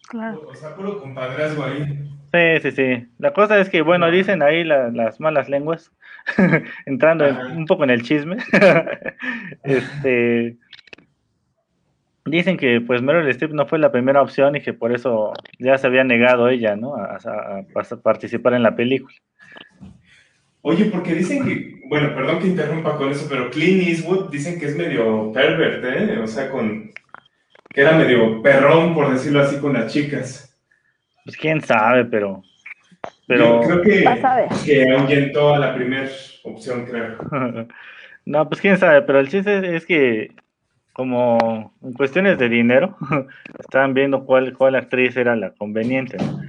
Claro. 0.10 0.42
O 0.48 0.54
sea, 0.56 0.76
puro 0.76 1.00
compadrazgo 1.00 1.64
ahí. 1.64 2.10
Sí, 2.34 2.60
sí, 2.64 2.72
sí. 2.72 3.08
La 3.20 3.32
cosa 3.32 3.60
es 3.60 3.70
que, 3.70 3.84
bueno, 3.84 4.10
dicen 4.10 4.42
ahí 4.42 4.64
la, 4.64 4.90
las 4.90 5.20
malas 5.20 5.50
lenguas, 5.50 5.92
entrando 6.88 7.28
en, 7.28 7.38
un 7.38 7.66
poco 7.68 7.84
en 7.84 7.92
el 7.92 8.02
chisme. 8.02 8.38
este, 9.64 10.58
dicen 12.26 12.58
que 12.58 12.82
pues 12.82 13.04
Meryl 13.04 13.30
Streep 13.30 13.52
no 13.52 13.68
fue 13.68 13.78
la 13.78 13.92
primera 13.92 14.22
opción 14.22 14.56
y 14.56 14.62
que 14.62 14.74
por 14.74 14.96
eso 14.96 15.34
ya 15.60 15.78
se 15.78 15.86
había 15.86 16.04
negado 16.04 16.50
ella, 16.50 16.76
¿no? 16.76 16.96
A, 16.96 17.20
a, 17.24 17.60
a 17.60 17.98
participar 17.98 18.56
en 18.56 18.64
la 18.64 18.76
película. 18.76 19.16
Oye, 20.64 20.86
porque 20.86 21.14
dicen 21.14 21.46
que, 21.46 21.82
bueno, 21.88 22.16
perdón 22.16 22.40
que 22.40 22.48
interrumpa 22.48 22.98
con 22.98 23.12
eso, 23.12 23.28
pero 23.30 23.52
Clint 23.52 23.88
Eastwood 23.88 24.32
dicen 24.32 24.60
que 24.60 24.66
es 24.66 24.76
medio 24.76 25.32
pervert, 25.34 25.84
¿eh? 25.86 26.18
O 26.18 26.26
sea, 26.26 26.50
con 26.50 26.90
que 27.70 27.82
era 27.82 27.96
medio 27.96 28.42
perrón, 28.42 28.96
por 28.96 29.12
decirlo 29.12 29.42
así, 29.42 29.58
con 29.58 29.74
las 29.74 29.94
chicas. 29.94 30.53
Pues 31.26 31.38
quién 31.38 31.62
sabe, 31.62 32.06
pero... 32.06 32.44
pero... 33.28 33.62
Yo 33.62 33.68
creo 33.68 33.82
que, 33.82 34.08
a 34.08 34.36
ver. 34.36 34.50
que 34.66 34.92
ahuyentó 34.92 35.56
a 35.56 35.60
la 35.60 35.76
primera 35.76 36.10
opción, 36.44 36.86
creo. 36.86 37.18
no, 38.26 38.50
pues 38.50 38.62
quién 38.62 38.78
sabe, 38.78 39.02
pero 39.04 39.20
el 39.20 39.30
chiste 39.30 39.76
es 39.76 39.86
que 39.86 40.36
como 40.94 41.74
en 41.82 41.94
cuestiones 41.94 42.38
de 42.38 42.50
dinero, 42.50 42.96
estaban 43.60 43.94
viendo 43.94 44.26
cuál, 44.26 44.54
cuál 44.54 44.76
actriz 44.76 45.18
era 45.18 45.36
la 45.36 45.52
conveniente. 45.52 46.18
¿no? 46.18 46.40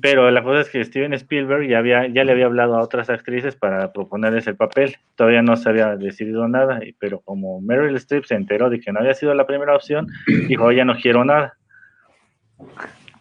Pero 0.00 0.30
la 0.30 0.42
cosa 0.42 0.60
es 0.60 0.70
que 0.70 0.84
Steven 0.84 1.12
Spielberg 1.14 1.68
ya, 1.68 1.78
había, 1.78 2.06
ya 2.06 2.24
le 2.24 2.32
había 2.32 2.46
hablado 2.46 2.76
a 2.76 2.82
otras 2.82 3.10
actrices 3.10 3.56
para 3.56 3.92
proponerles 3.92 4.46
el 4.46 4.56
papel. 4.56 4.96
Todavía 5.16 5.42
no 5.42 5.56
se 5.56 5.68
había 5.68 5.96
decidido 5.96 6.46
nada, 6.48 6.80
pero 6.98 7.20
como 7.20 7.60
Meryl 7.60 7.96
Streep 7.96 8.24
se 8.24 8.36
enteró 8.36 8.70
de 8.70 8.80
que 8.80 8.92
no 8.92 9.00
había 9.00 9.14
sido 9.14 9.34
la 9.34 9.46
primera 9.46 9.74
opción, 9.74 10.06
dijo, 10.48 10.70
ya 10.70 10.84
no 10.84 10.94
quiero 10.96 11.24
nada. 11.24 11.54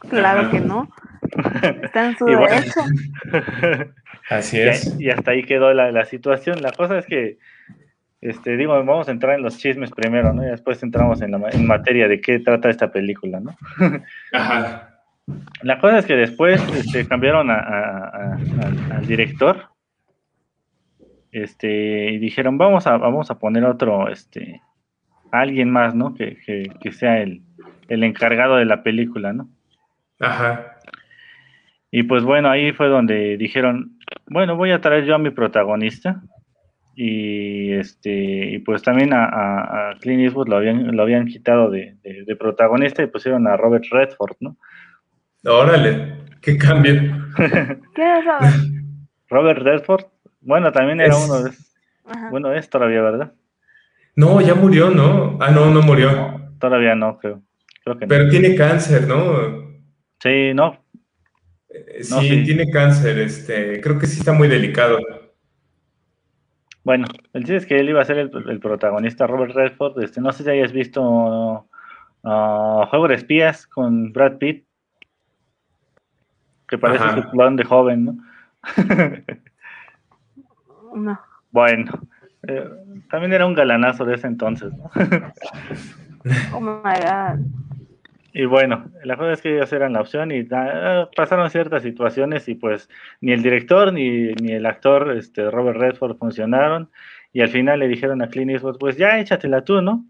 Claro 0.10 0.50
que 0.50 0.60
no. 0.60 0.88
Está 1.84 2.08
en 2.08 2.18
su 2.18 2.28
Y 2.30 2.36
bueno. 2.36 2.48
derecho. 2.56 2.82
Así 4.30 4.60
es. 4.60 4.96
y 5.00 5.10
hasta 5.10 5.32
ahí 5.32 5.44
quedó 5.44 5.74
la, 5.74 5.92
la 5.92 6.06
situación. 6.06 6.62
La 6.62 6.72
cosa 6.72 6.98
es 7.00 7.06
que, 7.06 7.38
este, 8.22 8.58
digo, 8.58 8.74
vamos 8.74 9.08
a 9.08 9.12
entrar 9.12 9.36
en 9.36 9.42
los 9.44 9.58
chismes 9.58 9.92
primero, 9.92 10.34
¿no? 10.34 10.44
Y 10.44 10.48
después 10.52 10.82
entramos 10.84 11.22
en, 11.22 11.32
la, 11.32 11.50
en 11.52 11.66
materia 11.66 12.08
de 12.08 12.22
qué 12.22 12.40
trata 12.40 12.70
esta 12.70 12.92
película, 12.92 13.40
¿no? 13.40 13.56
Ajá. 14.34 14.86
La 15.62 15.80
cosa 15.80 16.00
es 16.00 16.06
que 16.06 16.16
después 16.16 16.62
este, 16.76 17.08
cambiaron 17.08 17.50
a- 17.52 17.56
a- 17.56 18.08
a- 18.08 18.34
al, 18.66 18.92
al 18.92 19.06
director 19.08 19.66
este, 21.32 22.12
y 22.12 22.18
dijeron, 22.18 22.58
vamos 22.58 22.88
a, 22.88 22.98
vamos 22.98 23.30
a 23.30 23.38
poner 23.38 23.64
otro, 23.66 24.10
este, 24.10 24.62
alguien 25.32 25.70
más, 25.70 25.94
¿no? 25.94 26.14
Que, 26.16 26.38
que- 26.46 26.72
que 26.82 26.92
sea 26.92 27.20
el, 27.22 27.42
el 27.88 28.04
encargado 28.04 28.56
de 28.58 28.66
la 28.66 28.82
película, 28.84 29.34
¿no? 29.34 29.50
Ajá. 30.20 30.78
Y 31.92 32.04
pues 32.04 32.24
bueno, 32.24 32.50
ahí 32.50 32.72
fue 32.72 32.88
donde 32.88 33.38
dijeron, 33.38 33.98
bueno, 34.28 34.56
voy 34.56 34.72
a 34.72 34.82
traer 34.82 35.06
yo 35.06 35.16
a 35.16 35.20
mi 35.20 35.32
protagonista. 35.32 36.22
Y 36.96 37.72
este, 37.74 38.12
y 38.52 38.60
pues 38.60 38.82
también 38.84 39.14
a, 39.14 39.24
a- 39.26 39.90
a 39.92 39.96
Clint 40.00 40.22
Eastwood 40.24 40.50
lo 40.50 40.58
habían, 40.58 40.96
lo 40.96 41.02
habían 41.02 41.26
quitado 41.28 41.70
de, 41.72 41.96
de- 42.04 42.26
de 42.26 42.36
protagonista 42.36 43.02
y 43.02 43.08
pusieron 43.08 43.48
a 43.48 43.56
Robert 43.56 43.86
Redford, 43.90 44.36
¿no? 44.42 44.58
Órale, 45.46 46.18
qué 46.42 46.58
cambio. 46.58 46.94
¿Quieres 47.96 48.26
saber? 48.26 48.52
Robert 49.30 49.60
Redford, 49.62 50.06
bueno, 50.42 50.72
también 50.74 51.00
era 51.00 51.14
Es- 51.16 51.26
uno 51.26 51.44
de 51.44 51.52
Ajá. 52.06 52.30
bueno, 52.32 52.52
es 52.54 52.70
todavía, 52.70 53.02
¿verdad? 53.02 53.32
No, 54.16 54.42
ya 54.42 54.54
murió, 54.56 54.90
¿no? 54.90 55.38
Ah, 55.40 55.52
no, 55.52 55.68
no 55.72 55.82
murió. 55.82 56.52
Todavía 56.60 56.96
no, 56.96 57.18
creo. 57.18 57.42
Creo 57.86 57.98
que 57.98 58.06
no. 58.06 58.10
Pero 58.10 58.28
tiene 58.30 58.56
cáncer, 58.56 59.08
¿no? 59.08 59.69
Sí, 60.22 60.54
no, 60.54 60.84
Eh, 61.70 62.02
No, 62.10 62.22
Sí, 62.22 62.44
tiene 62.44 62.70
cáncer, 62.70 63.20
este, 63.20 63.80
creo 63.82 63.98
que 64.00 64.08
sí 64.08 64.20
está 64.20 64.34
muy 64.34 64.48
delicado. 64.48 64.98
Bueno, 66.84 67.06
el 67.34 67.44
chiste 67.44 67.58
es 67.58 67.66
que 67.66 67.80
él 67.80 67.90
iba 67.90 68.02
a 68.02 68.06
ser 68.06 68.18
el, 68.18 68.32
el 68.50 68.60
protagonista, 68.60 69.28
Robert 69.28 69.54
Redford. 69.54 70.02
Este, 70.02 70.22
no 70.22 70.32
sé 70.32 70.44
si 70.44 70.50
hayas 70.50 70.72
visto 70.72 71.68
ah, 72.24 72.88
Juego 72.90 73.08
de 73.08 73.16
Espías 73.16 73.68
con 73.68 74.12
Brad 74.12 74.38
Pitt, 74.38 74.66
que 76.68 76.78
parece 76.78 77.04
Ajá. 77.04 77.22
su 77.22 77.30
plan 77.32 77.56
de 77.56 77.64
joven, 77.64 78.06
¿no? 78.06 78.18
No. 80.96 81.20
Bueno, 81.52 81.92
eh, 82.48 82.68
también 83.12 83.34
era 83.34 83.46
un 83.46 83.54
galanazo 83.54 84.06
de 84.06 84.16
ese 84.16 84.26
entonces, 84.26 84.74
¿no? 84.74 84.90
Oh 86.54 86.60
my 86.60 87.00
god. 87.00 87.40
Y 88.40 88.46
bueno, 88.46 88.90
la 89.04 89.18
cosa 89.18 89.34
es 89.34 89.42
que 89.42 89.54
ellos 89.54 89.74
eran 89.74 89.92
la 89.92 90.00
opción 90.00 90.32
y 90.32 90.48
ah, 90.54 91.10
pasaron 91.14 91.50
ciertas 91.50 91.84
situaciones 91.84 92.48
y 92.48 92.56
pues 92.56 92.88
ni 93.20 93.34
el 93.34 93.44
director 93.44 93.92
ni, 93.92 94.32
ni 94.36 94.54
el 94.54 94.66
actor 94.66 95.14
este, 95.18 95.52
Robert 95.52 95.78
Redford 95.78 96.18
funcionaron 96.18 96.90
y 97.34 97.42
al 97.42 97.50
final 97.50 97.80
le 97.80 97.90
dijeron 97.90 98.22
a 98.22 98.30
Clint 98.30 98.52
Eastwood, 98.52 98.78
pues 98.80 98.96
ya 98.96 99.20
échatela 99.20 99.66
tú, 99.66 99.82
¿no? 99.82 100.06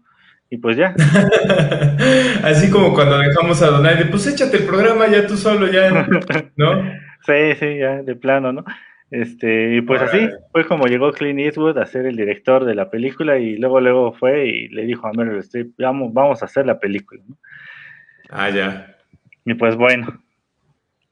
Y 0.48 0.58
pues 0.58 0.76
ya, 0.76 0.94
Así 2.44 2.70
como 2.70 2.94
cuando 2.94 3.18
dejamos 3.18 3.62
a 3.62 3.66
Donaire, 3.66 4.04
pues 4.04 4.28
échate 4.28 4.58
el 4.58 4.64
programa 4.64 5.08
ya 5.08 5.26
tú 5.26 5.36
solo, 5.36 5.66
ya, 5.66 5.90
¿no? 6.56 6.82
sí, 7.26 7.54
sí, 7.58 7.78
ya 7.78 8.04
de 8.04 8.14
plano, 8.14 8.52
¿no? 8.52 8.64
Este, 9.10 9.74
y 9.74 9.80
pues 9.80 10.00
así 10.02 10.28
fue 10.52 10.64
como 10.68 10.86
llegó 10.86 11.10
Clint 11.10 11.40
Eastwood 11.40 11.78
a 11.78 11.86
ser 11.86 12.06
el 12.06 12.14
director 12.14 12.64
de 12.64 12.76
la 12.76 12.90
película 12.90 13.38
y 13.38 13.56
luego 13.56 13.80
luego 13.80 14.12
fue 14.12 14.46
y 14.46 14.68
le 14.68 14.86
dijo 14.86 15.08
a 15.08 15.12
Meryl 15.12 15.38
Streep, 15.38 15.72
vamos, 15.78 16.12
vamos 16.12 16.42
a 16.42 16.44
hacer 16.44 16.64
la 16.64 16.78
película, 16.78 17.20
¿no? 17.26 17.36
Ah, 18.30 18.50
ya. 18.50 18.96
Y 19.44 19.54
pues 19.54 19.76
bueno, 19.76 20.22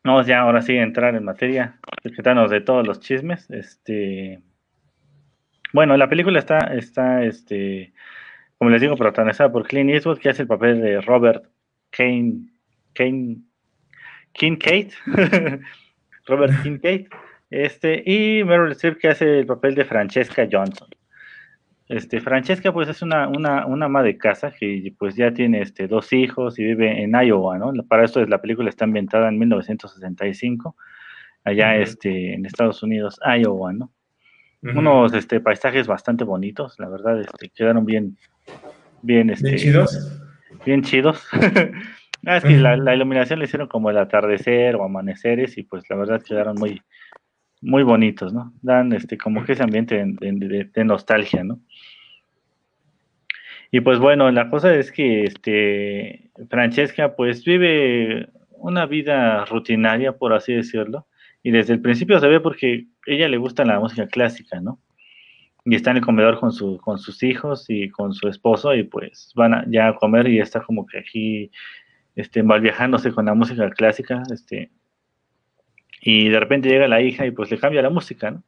vamos 0.05 0.27
ya 0.27 0.41
ahora 0.41 0.63
sí 0.63 0.77
a 0.77 0.83
entrar 0.83 1.15
en 1.15 1.25
materia, 1.25 1.79
quitarnos 2.03 2.51
de 2.51 2.61
todos 2.61 2.87
los 2.87 3.01
chismes. 3.01 3.51
Este, 3.51 4.41
bueno, 5.73 5.97
la 5.97 6.09
película 6.09 6.39
está, 6.39 6.59
está, 6.75 7.25
este, 7.25 7.93
como 8.59 8.71
les 8.71 8.81
digo, 8.81 8.97
protagonizada 8.97 9.51
por 9.51 9.67
Clint 9.67 9.91
Eastwood, 9.91 10.19
que 10.19 10.29
hace 10.29 10.43
el 10.43 10.49
papel 10.49 10.81
de 10.81 11.01
Robert 11.01 11.45
Kane, 11.91 12.49
Kane, 12.95 13.39
Kincaid, 14.33 14.93
Robert 16.27 16.63
Kincaid, 16.63 17.09
este, 17.51 18.03
y 18.07 18.45
Meryl 18.45 18.73
Streep, 18.73 18.99
que 18.99 19.09
hace 19.09 19.41
el 19.41 19.47
papel 19.47 19.75
de 19.75 19.85
Francesca 19.85 20.47
Johnson. 20.51 20.89
Este, 21.88 22.21
Francesca, 22.21 22.73
pues, 22.73 22.88
es 22.88 23.00
una, 23.00 23.28
una, 23.28 23.64
una 23.66 23.87
ama 23.87 24.02
de 24.02 24.18
casa 24.18 24.50
que, 24.50 24.92
pues, 24.99 25.16
ya 25.16 25.33
tiene 25.33 25.62
este, 25.62 25.88
dos 25.88 26.12
hijos 26.12 26.59
y 26.59 26.64
vive 26.64 27.02
en 27.02 27.12
Iowa, 27.12 27.59
¿no? 27.59 27.73
Para 27.85 28.04
esto, 28.04 28.25
la 28.26 28.40
película 28.42 28.68
está 28.68 28.85
ambientada 28.85 29.28
en 29.28 29.38
1965, 29.38 30.76
allá, 31.45 31.73
Ujú. 31.73 31.83
este, 31.83 32.35
en 32.35 32.45
Estados 32.45 32.83
Unidos, 32.83 33.18
Iowa, 33.25 33.73
¿no? 33.73 33.90
Unos, 34.61 35.14
este, 35.14 35.40
paisajes 35.40 35.87
bastante 35.87 36.25
bonitos, 36.25 36.78
la 36.78 36.88
verdad, 36.88 37.21
este, 37.21 37.49
quedaron 37.49 37.87
bien, 37.87 38.18
bien, 39.02 39.30
este, 39.30 39.50
¿Bien 39.50 39.57
chidos? 39.57 40.21
bien 40.64 40.83
chidos. 40.83 41.26
Ah, 42.26 42.37
es 42.38 42.45
que 42.45 42.57
la, 42.59 42.76
la 42.76 42.97
iluminación 42.97 43.38
le 43.38 43.45
hicieron 43.45 43.68
como 43.68 43.90
el 43.90 43.97
atardecer 43.97 44.75
o 44.75 44.83
amaneceres 44.83 45.57
y 45.57 45.62
pues 45.62 45.85
la 45.88 45.95
verdad 45.95 46.21
quedaron 46.21 46.57
muy, 46.59 46.83
muy 47.62 47.83
bonitos, 47.83 48.33
¿no? 48.33 48.53
Dan 48.62 48.93
este 48.93 49.19
como 49.19 49.45
que 49.45 49.53
ese 49.53 49.62
ambiente 49.62 49.97
de, 49.97 50.33
de- 50.33 50.65
de 50.73 50.85
nostalgia, 50.85 51.45
¿no? 51.45 51.61
Y 53.71 53.81
pues 53.81 53.99
bueno, 53.99 54.31
la 54.31 54.49
cosa 54.49 54.75
es 54.75 54.91
que 54.91 55.25
este 55.25 56.31
Francesca 56.49 57.15
pues 57.17 57.45
vive 57.45 58.29
una 58.53 58.87
vida 58.87 59.45
rutinaria, 59.45 60.12
por 60.17 60.33
así 60.33 60.53
decirlo, 60.55 61.07
y 61.43 61.50
desde 61.50 61.75
el 61.75 61.81
principio 61.83 62.19
se 62.19 62.29
ve 62.29 62.41
porque 62.41 62.87
ella 63.07 63.29
le 63.29 63.37
gusta 63.37 63.65
la 63.65 63.79
música 63.79 64.07
clásica, 64.07 64.61
¿no? 64.61 64.81
Y 65.65 65.75
está 65.75 65.91
en 65.91 65.99
el 65.99 66.03
comedor 66.05 66.41
con, 66.41 66.50
su, 66.53 66.79
con 66.79 66.99
sus 66.99 67.23
hijos 67.23 67.67
y 67.69 67.91
con 67.91 68.15
su 68.15 68.29
esposo 68.29 68.75
y 68.75 68.85
pues 68.85 69.33
van 69.37 69.55
a, 69.55 69.65
ya 69.69 69.88
a 69.88 69.95
comer 69.97 70.27
y 70.29 70.41
está 70.41 70.62
como 70.62 70.87
que 70.87 70.99
aquí 70.99 71.50
este, 72.17 72.43
viajándose 72.43 73.12
con 73.12 73.27
la 73.27 73.35
música 73.35 73.69
clásica, 73.71 74.23
este, 74.33 74.71
y 76.00 76.28
de 76.28 76.40
repente 76.40 76.69
llega 76.69 76.88
la 76.88 77.00
hija 77.00 77.26
y 77.26 77.31
pues 77.31 77.50
le 77.50 77.59
cambia 77.59 77.83
la 77.83 77.90
música, 77.90 78.31
¿no? 78.31 78.43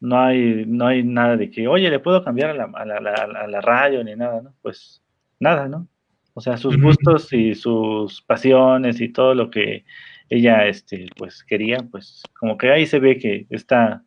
No 0.00 0.20
hay, 0.20 0.64
no 0.66 0.86
hay 0.86 1.02
nada 1.02 1.36
de 1.36 1.50
que, 1.50 1.66
oye, 1.66 1.90
le 1.90 1.98
puedo 1.98 2.22
cambiar 2.22 2.50
a 2.50 2.54
la, 2.54 2.64
a 2.72 2.84
la, 2.84 2.98
a 2.98 3.46
la- 3.48 3.60
radio 3.60 4.04
ni 4.04 4.14
nada, 4.14 4.40
¿no? 4.42 4.54
Pues 4.62 5.02
nada, 5.40 5.66
¿no? 5.68 5.88
O 6.34 6.40
sea, 6.40 6.56
sus 6.56 6.80
gustos 6.80 7.32
y 7.32 7.54
sus 7.56 8.22
pasiones 8.22 9.00
y 9.00 9.08
todo 9.08 9.34
lo 9.34 9.50
que 9.50 9.84
ella, 10.28 10.66
este, 10.66 11.06
pues 11.16 11.42
quería, 11.42 11.78
pues 11.90 12.22
como 12.38 12.56
que 12.56 12.70
ahí 12.70 12.86
se 12.86 13.00
ve 13.00 13.18
que 13.18 13.46
está, 13.50 14.04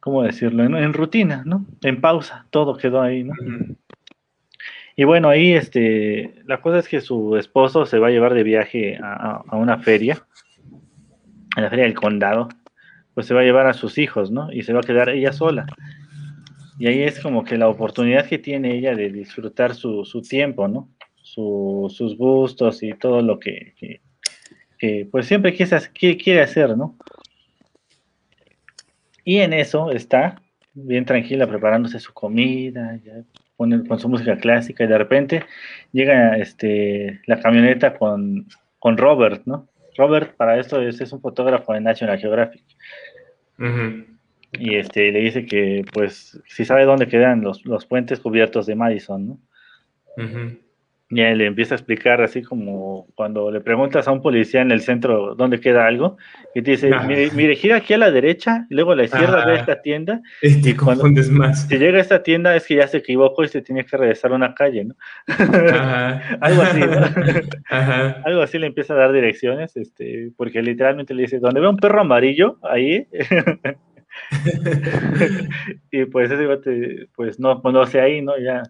¿cómo 0.00 0.22
decirlo? 0.22 0.64
En, 0.64 0.76
en 0.76 0.92
rutina, 0.92 1.42
¿no? 1.44 1.66
En 1.82 2.00
pausa, 2.00 2.46
todo 2.50 2.76
quedó 2.76 3.00
ahí, 3.02 3.24
¿no? 3.24 3.34
Y 4.96 5.04
bueno, 5.04 5.28
ahí 5.28 5.52
este, 5.52 6.34
la 6.46 6.60
cosa 6.62 6.78
es 6.78 6.88
que 6.88 7.00
su 7.02 7.36
esposo 7.36 7.84
se 7.84 7.98
va 7.98 8.08
a 8.08 8.10
llevar 8.10 8.32
de 8.34 8.42
viaje 8.42 8.98
a, 9.02 9.42
a- 9.46 9.56
una 9.56 9.78
feria, 9.78 10.26
a 11.54 11.60
la 11.60 11.68
feria 11.70 11.84
del 11.84 11.94
condado, 11.94 12.48
pues 13.14 13.26
se 13.26 13.34
va 13.34 13.40
a 13.40 13.44
llevar 13.44 13.66
a 13.66 13.74
sus 13.74 13.98
hijos, 13.98 14.30
¿no? 14.30 14.50
Y 14.52 14.62
se 14.62 14.72
va 14.72 14.80
a 14.80 14.82
quedar 14.82 15.10
ella 15.10 15.32
sola. 15.32 15.66
Y 16.78 16.86
ahí 16.88 17.02
es 17.02 17.20
como 17.20 17.44
que 17.44 17.56
la 17.58 17.68
oportunidad 17.68 18.26
que 18.26 18.38
tiene 18.38 18.76
ella 18.76 18.94
de 18.94 19.10
disfrutar 19.10 19.74
su, 19.74 20.04
su 20.04 20.22
tiempo, 20.22 20.66
¿no? 20.68 20.88
Su- 21.22 21.92
sus 21.94 22.16
gustos 22.16 22.82
y 22.82 22.92
todo 22.94 23.20
lo 23.20 23.38
que, 23.38 23.74
que- 24.78 25.08
pues 25.10 25.26
siempre 25.26 25.54
quiere, 25.54 26.16
quiere 26.16 26.40
hacer, 26.42 26.76
¿no? 26.76 26.96
Y 29.24 29.38
en 29.38 29.52
eso 29.52 29.90
está 29.90 30.40
bien 30.74 31.04
tranquila 31.04 31.46
preparándose 31.46 31.98
su 31.98 32.12
comida, 32.12 32.98
ya 33.04 33.24
con 33.56 33.98
su 33.98 34.08
música 34.08 34.36
clásica 34.36 34.84
y 34.84 34.86
de 34.86 34.98
repente 34.98 35.44
llega 35.92 36.36
este, 36.36 37.20
la 37.26 37.40
camioneta 37.40 37.96
con, 37.96 38.46
con 38.78 38.96
Robert, 38.98 39.42
¿no? 39.46 39.68
Robert 39.96 40.36
para 40.36 40.58
esto 40.58 40.80
es, 40.82 41.00
es 41.00 41.12
un 41.12 41.20
fotógrafo 41.20 41.72
de 41.72 41.80
National 41.80 42.18
Geographic 42.18 42.62
y 44.52 44.76
este 44.76 45.10
le 45.10 45.20
dice 45.20 45.46
que 45.46 45.84
pues 45.92 46.40
si 46.46 46.64
sabe 46.64 46.84
dónde 46.84 47.08
quedan 47.08 47.40
los, 47.40 47.64
los 47.64 47.86
puentes 47.86 48.20
cubiertos 48.20 48.66
de 48.66 48.74
Madison, 48.74 49.26
¿no? 49.26 49.38
Y 51.08 51.20
él 51.20 51.38
le 51.38 51.46
empieza 51.46 51.74
a 51.74 51.78
explicar 51.78 52.20
así 52.20 52.42
como 52.42 53.06
cuando 53.14 53.48
le 53.52 53.60
preguntas 53.60 54.08
a 54.08 54.10
un 54.12 54.20
policía 54.20 54.60
en 54.62 54.72
el 54.72 54.80
centro 54.80 55.36
dónde 55.36 55.60
queda 55.60 55.86
algo, 55.86 56.16
y 56.52 56.62
te 56.62 56.72
dice, 56.72 56.90
mire, 57.06 57.30
mire, 57.32 57.54
gira 57.54 57.76
aquí 57.76 57.94
a 57.94 57.98
la 57.98 58.10
derecha, 58.10 58.66
y 58.70 58.74
luego 58.74 58.90
a 58.90 58.96
la 58.96 59.04
izquierda 59.04 59.42
Ah. 59.44 59.46
ve 59.46 59.54
esta 59.54 59.80
tienda, 59.82 60.20
Y 60.42 60.60
te 60.60 60.70
Y 60.70 60.74
cuando- 60.74 61.02
confundes 61.02 61.30
más. 61.30 61.68
si 61.68 61.78
llega 61.78 61.98
a 61.98 62.00
esta 62.00 62.24
tienda 62.24 62.56
es 62.56 62.66
que 62.66 62.74
ya 62.74 62.88
se 62.88 62.96
equivocó 62.98 63.44
y 63.44 63.48
se 63.48 63.62
tiene 63.62 63.84
que 63.86 63.96
regresar 63.96 64.32
a 64.32 64.34
una 64.34 64.52
calle, 64.52 64.84
¿no? 64.86 64.94
Ajá. 66.18 66.38
Algo 66.40 66.62
así, 66.62 66.80
¿no? 66.80 66.86
Ajá. 67.70 68.22
Algo 68.24 68.42
así 68.42 68.58
le 68.58 68.66
empieza 68.66 68.94
a 68.94 68.96
dar 68.96 69.12
direcciones, 69.12 69.76
este, 69.76 70.32
porque 70.36 70.60
literalmente 70.60 71.14
le 71.14 71.22
dice, 71.22 71.38
donde 71.38 71.60
ve 71.60 71.68
un 71.68 71.76
perro 71.76 72.00
amarillo, 72.00 72.58
ahí, 72.62 73.06
y 75.92 76.04
pues 76.06 76.30
ese 76.30 77.06
pues 77.14 77.38
no 77.38 77.60
conoce 77.62 78.00
ahí, 78.00 78.22
¿no? 78.22 78.36
Ya, 78.38 78.62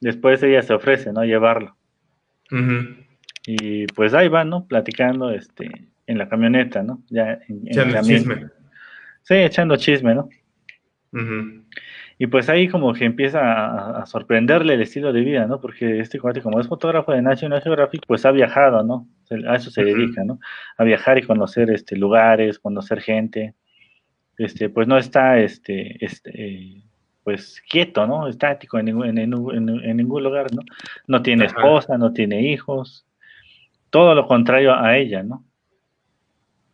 después 0.00 0.42
ella 0.42 0.62
se 0.62 0.74
ofrece, 0.74 1.12
¿no? 1.12 1.24
Llevarlo. 1.24 1.76
Y 3.46 3.86
pues 3.88 4.12
ahí 4.14 4.28
van, 4.28 4.50
¿no? 4.50 4.66
Platicando, 4.66 5.30
este, 5.30 5.88
en 6.06 6.18
la 6.18 6.28
camioneta, 6.28 6.82
¿no? 6.82 7.02
Ya 7.08 7.40
en, 7.48 7.66
Echando 7.66 8.02
chisme. 8.02 8.46
Sí, 9.22 9.34
echando 9.34 9.76
chisme, 9.76 10.14
¿no? 10.14 10.28
Y 12.18 12.26
pues 12.26 12.48
ahí 12.48 12.68
como 12.68 12.92
que 12.92 13.04
empieza 13.04 13.40
a, 13.40 14.02
a 14.02 14.06
sorprenderle 14.06 14.74
el 14.74 14.82
estilo 14.82 15.12
de 15.12 15.22
vida, 15.22 15.46
¿no? 15.46 15.60
Porque 15.60 16.00
este 16.00 16.18
cuate, 16.18 16.42
como 16.42 16.60
es 16.60 16.68
fotógrafo 16.68 17.12
de 17.12 17.22
National 17.22 17.62
Geographic, 17.62 18.04
pues 18.06 18.26
ha 18.26 18.30
viajado, 18.30 18.82
¿no? 18.82 19.08
A 19.48 19.56
eso 19.56 19.70
se 19.70 19.84
dedica, 19.84 20.24
¿no? 20.24 20.40
A 20.76 20.84
viajar 20.84 21.18
y 21.18 21.22
conocer 21.22 21.70
este, 21.70 21.96
lugares, 21.96 22.58
conocer 22.58 23.00
gente. 23.00 23.54
Este, 24.36 24.68
pues 24.68 24.88
no 24.88 24.98
está, 24.98 25.38
este, 25.38 26.04
este, 26.04 26.30
eh, 26.34 26.82
pues 27.30 27.62
quieto, 27.68 28.06
¿no? 28.08 28.26
Estático 28.26 28.78
en 28.78 28.86
ningún, 28.86 29.06
en, 29.06 29.30
ningún- 29.30 29.56
en- 29.56 29.84
en 29.84 29.96
ningún 29.96 30.24
lugar, 30.24 30.52
¿no? 30.52 30.62
No 31.06 31.22
tiene 31.22 31.44
Ajá. 31.44 31.54
esposa, 31.56 31.96
no 31.96 32.12
tiene 32.12 32.42
hijos. 32.42 33.06
Todo 33.90 34.16
lo 34.16 34.26
contrario 34.26 34.74
a 34.74 34.96
ella, 34.96 35.22
¿no? 35.22 35.44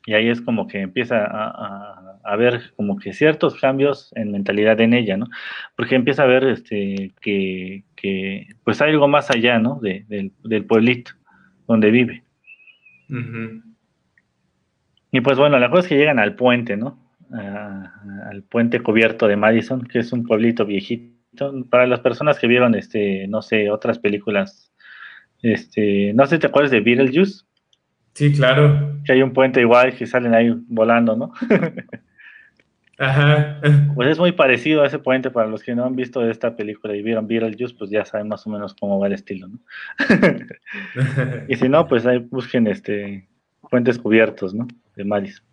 Y 0.07 0.15
ahí 0.15 0.29
es 0.29 0.41
como 0.41 0.67
que 0.67 0.81
empieza 0.81 1.25
a, 1.27 1.49
a- 1.51 2.21
a 2.25 2.37
ver 2.37 2.73
como 2.75 2.97
que 2.99 3.13
ciertos 3.13 3.55
cambios 3.61 4.13
en 4.17 4.33
mentalidad 4.33 4.81
en 4.81 4.95
ella, 4.95 5.17
¿no? 5.19 5.27
Porque 5.77 5.95
empieza 5.95 6.23
a 6.23 6.27
ver 6.27 6.45
este, 6.45 7.13
que, 7.21 7.85
que 7.95 8.47
pues 8.65 8.81
hay 8.81 8.93
algo 8.93 9.09
más 9.09 9.31
allá, 9.31 9.59
¿no? 9.59 9.79
De- 9.83 10.05
del, 10.09 10.33
del 10.43 10.65
pueblito 10.65 11.13
donde 11.67 11.91
vive. 11.91 12.25
Y 15.13 15.21
pues 15.21 15.37
bueno, 15.39 15.59
la 15.59 15.69
cosa 15.71 15.83
es 15.83 15.89
que 15.89 15.97
llegan 15.99 16.19
al 16.19 16.35
puente, 16.35 16.77
¿no? 16.79 16.99
A- 17.33 17.93
al 18.31 18.43
puente 18.45 18.81
cubierto 18.81 19.27
de 19.27 19.37
Madison, 19.37 19.83
que 19.83 19.99
es 20.01 20.13
un 20.13 20.25
pueblito 20.25 20.65
viejito. 20.67 21.15
Para 21.71 21.87
las 21.87 22.01
personas 22.01 22.39
que 22.39 22.47
vieron, 22.47 22.75
este, 22.75 23.27
no 23.29 23.43
sé, 23.43 23.71
otras 23.71 23.99
películas, 23.99 24.73
este, 25.43 26.13
no 26.15 26.27
sé, 26.27 26.39
¿te 26.39 26.47
acuerdas 26.47 26.71
de 26.71 26.81
Beetlejuice? 26.81 27.45
Sí, 28.15 28.33
claro. 28.33 28.99
Que 29.05 29.13
hay 29.13 29.23
un 29.23 29.33
puente 29.35 29.61
igual 29.61 29.95
que 29.95 30.07
salen 30.07 30.35
ahí 30.35 30.55
volando, 30.69 31.15
¿no? 31.17 31.33
Ajá. 32.99 33.61
Pues 33.95 34.11
es 34.11 34.19
muy 34.19 34.33
parecido 34.33 34.83
a 34.83 34.87
ese 34.87 34.99
puente 34.99 35.31
para 35.31 35.49
los 35.49 35.63
que 35.63 35.75
no 35.75 35.85
han 35.85 35.97
visto 35.97 36.29
esta 36.29 36.55
película 36.55 36.95
y 36.95 37.03
vieron 37.03 37.27
Beetlejuice, 37.27 37.75
pues 37.79 37.91
ya 37.91 38.05
saben 38.05 38.29
más 38.29 38.47
o 38.47 38.51
menos 38.51 38.75
cómo 38.79 38.99
va 38.99 39.07
el 39.07 39.15
estilo, 39.15 39.49
¿no? 39.49 39.59
Y 41.49 41.57
si 41.57 41.69
no, 41.69 41.87
pues 41.89 42.05
ahí 42.07 42.19
busquen 42.19 42.67
este 42.67 43.27
puentes 43.71 43.99
cubiertos, 43.99 44.55
¿no? 44.55 44.67
De 44.95 45.05
Madison. 45.05 45.45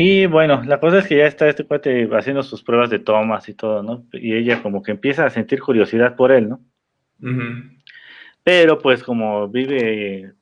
Y 0.00 0.26
bueno, 0.26 0.62
la 0.64 0.78
cosa 0.78 0.98
es 1.00 1.08
que 1.08 1.16
ya 1.16 1.26
está 1.26 1.48
este 1.48 1.64
cuate 1.66 2.08
haciendo 2.12 2.44
sus 2.44 2.62
pruebas 2.62 2.88
de 2.88 3.00
tomas 3.00 3.48
y 3.48 3.54
todo, 3.54 3.82
¿no? 3.82 4.06
Y 4.12 4.34
ella 4.36 4.62
como 4.62 4.80
que 4.82 4.92
empieza 4.92 5.26
a 5.26 5.30
sentir 5.30 5.60
curiosidad 5.60 6.14
por 6.14 6.30
él, 6.30 6.48
¿no? 6.48 6.60
Pero 8.44 8.78
pues 8.78 9.02
como 9.02 9.48
vive, 9.48 10.32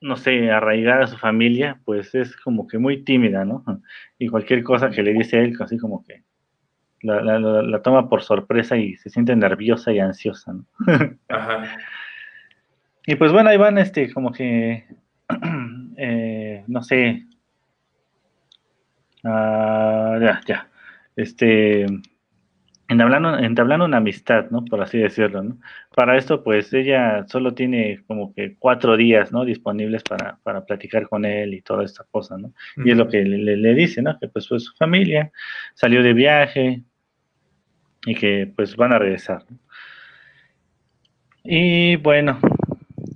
no 0.00 0.16
sé, 0.16 0.50
arraigada 0.50 1.04
a 1.04 1.08
su 1.08 1.18
familia, 1.18 1.80
pues 1.84 2.14
es 2.14 2.36
como 2.36 2.66
que 2.66 2.78
muy 2.78 3.04
tímida, 3.04 3.44
¿no? 3.44 3.64
Y 4.18 4.28
cualquier 4.28 4.62
cosa 4.64 4.90
que 4.90 5.02
le 5.02 5.12
dice 5.14 5.38
a 5.38 5.42
él, 5.42 5.56
así 5.60 5.78
como 5.78 6.04
que 6.04 6.24
la, 7.02 7.22
la- 7.22 7.40
la- 7.40 7.62
la 7.62 7.82
toma 7.82 8.08
por 8.08 8.22
sorpresa 8.22 8.76
y 8.78 8.96
se 8.96 9.10
siente 9.10 9.36
nerviosa 9.36 9.92
y 9.92 10.00
ansiosa, 10.00 10.54
¿no? 10.54 10.66
Ajá. 11.28 11.78
Y 13.06 13.16
pues 13.16 13.32
bueno, 13.32 13.50
ahí 13.50 13.56
van, 13.56 13.78
este, 13.78 14.12
como 14.12 14.32
que, 14.32 14.84
eh, 15.96 16.64
no 16.66 16.82
sé, 16.82 17.26
ah, 19.24 20.18
ya, 20.20 20.40
ya, 20.46 20.68
este, 21.16 21.86
entablando, 22.88 23.38
entablando 23.38 23.84
una 23.84 23.98
amistad, 23.98 24.50
¿no? 24.50 24.64
Por 24.64 24.80
así 24.82 24.98
decirlo, 24.98 25.42
¿no? 25.42 25.58
Para 25.94 26.16
esto, 26.16 26.42
pues 26.42 26.72
ella 26.72 27.24
solo 27.28 27.54
tiene 27.54 28.02
como 28.06 28.34
que 28.34 28.56
cuatro 28.58 28.96
días, 28.96 29.32
¿no? 29.32 29.44
Disponibles 29.44 30.02
para, 30.02 30.38
para 30.42 30.64
platicar 30.64 31.08
con 31.08 31.24
él 31.24 31.54
y 31.54 31.62
toda 31.62 31.84
esta 31.84 32.04
cosa, 32.10 32.36
¿no? 32.38 32.52
Y 32.86 32.90
es 32.90 32.96
lo 32.96 33.08
que 33.08 33.22
le, 33.24 33.38
le- 33.38 33.56
le 33.56 33.74
dice, 33.74 34.02
¿no? 34.02 34.18
Que 34.18 34.28
pues 34.28 34.48
fue 34.48 34.58
su 34.60 34.72
familia, 34.74 35.30
salió 35.74 36.02
de 36.02 36.12
viaje 36.14 36.82
y 38.06 38.14
que 38.14 38.50
pues 38.56 38.74
van 38.76 38.92
a 38.92 38.98
regresar. 38.98 39.44
¿no? 39.50 39.58
Y 41.44 41.96
bueno, 41.96 42.38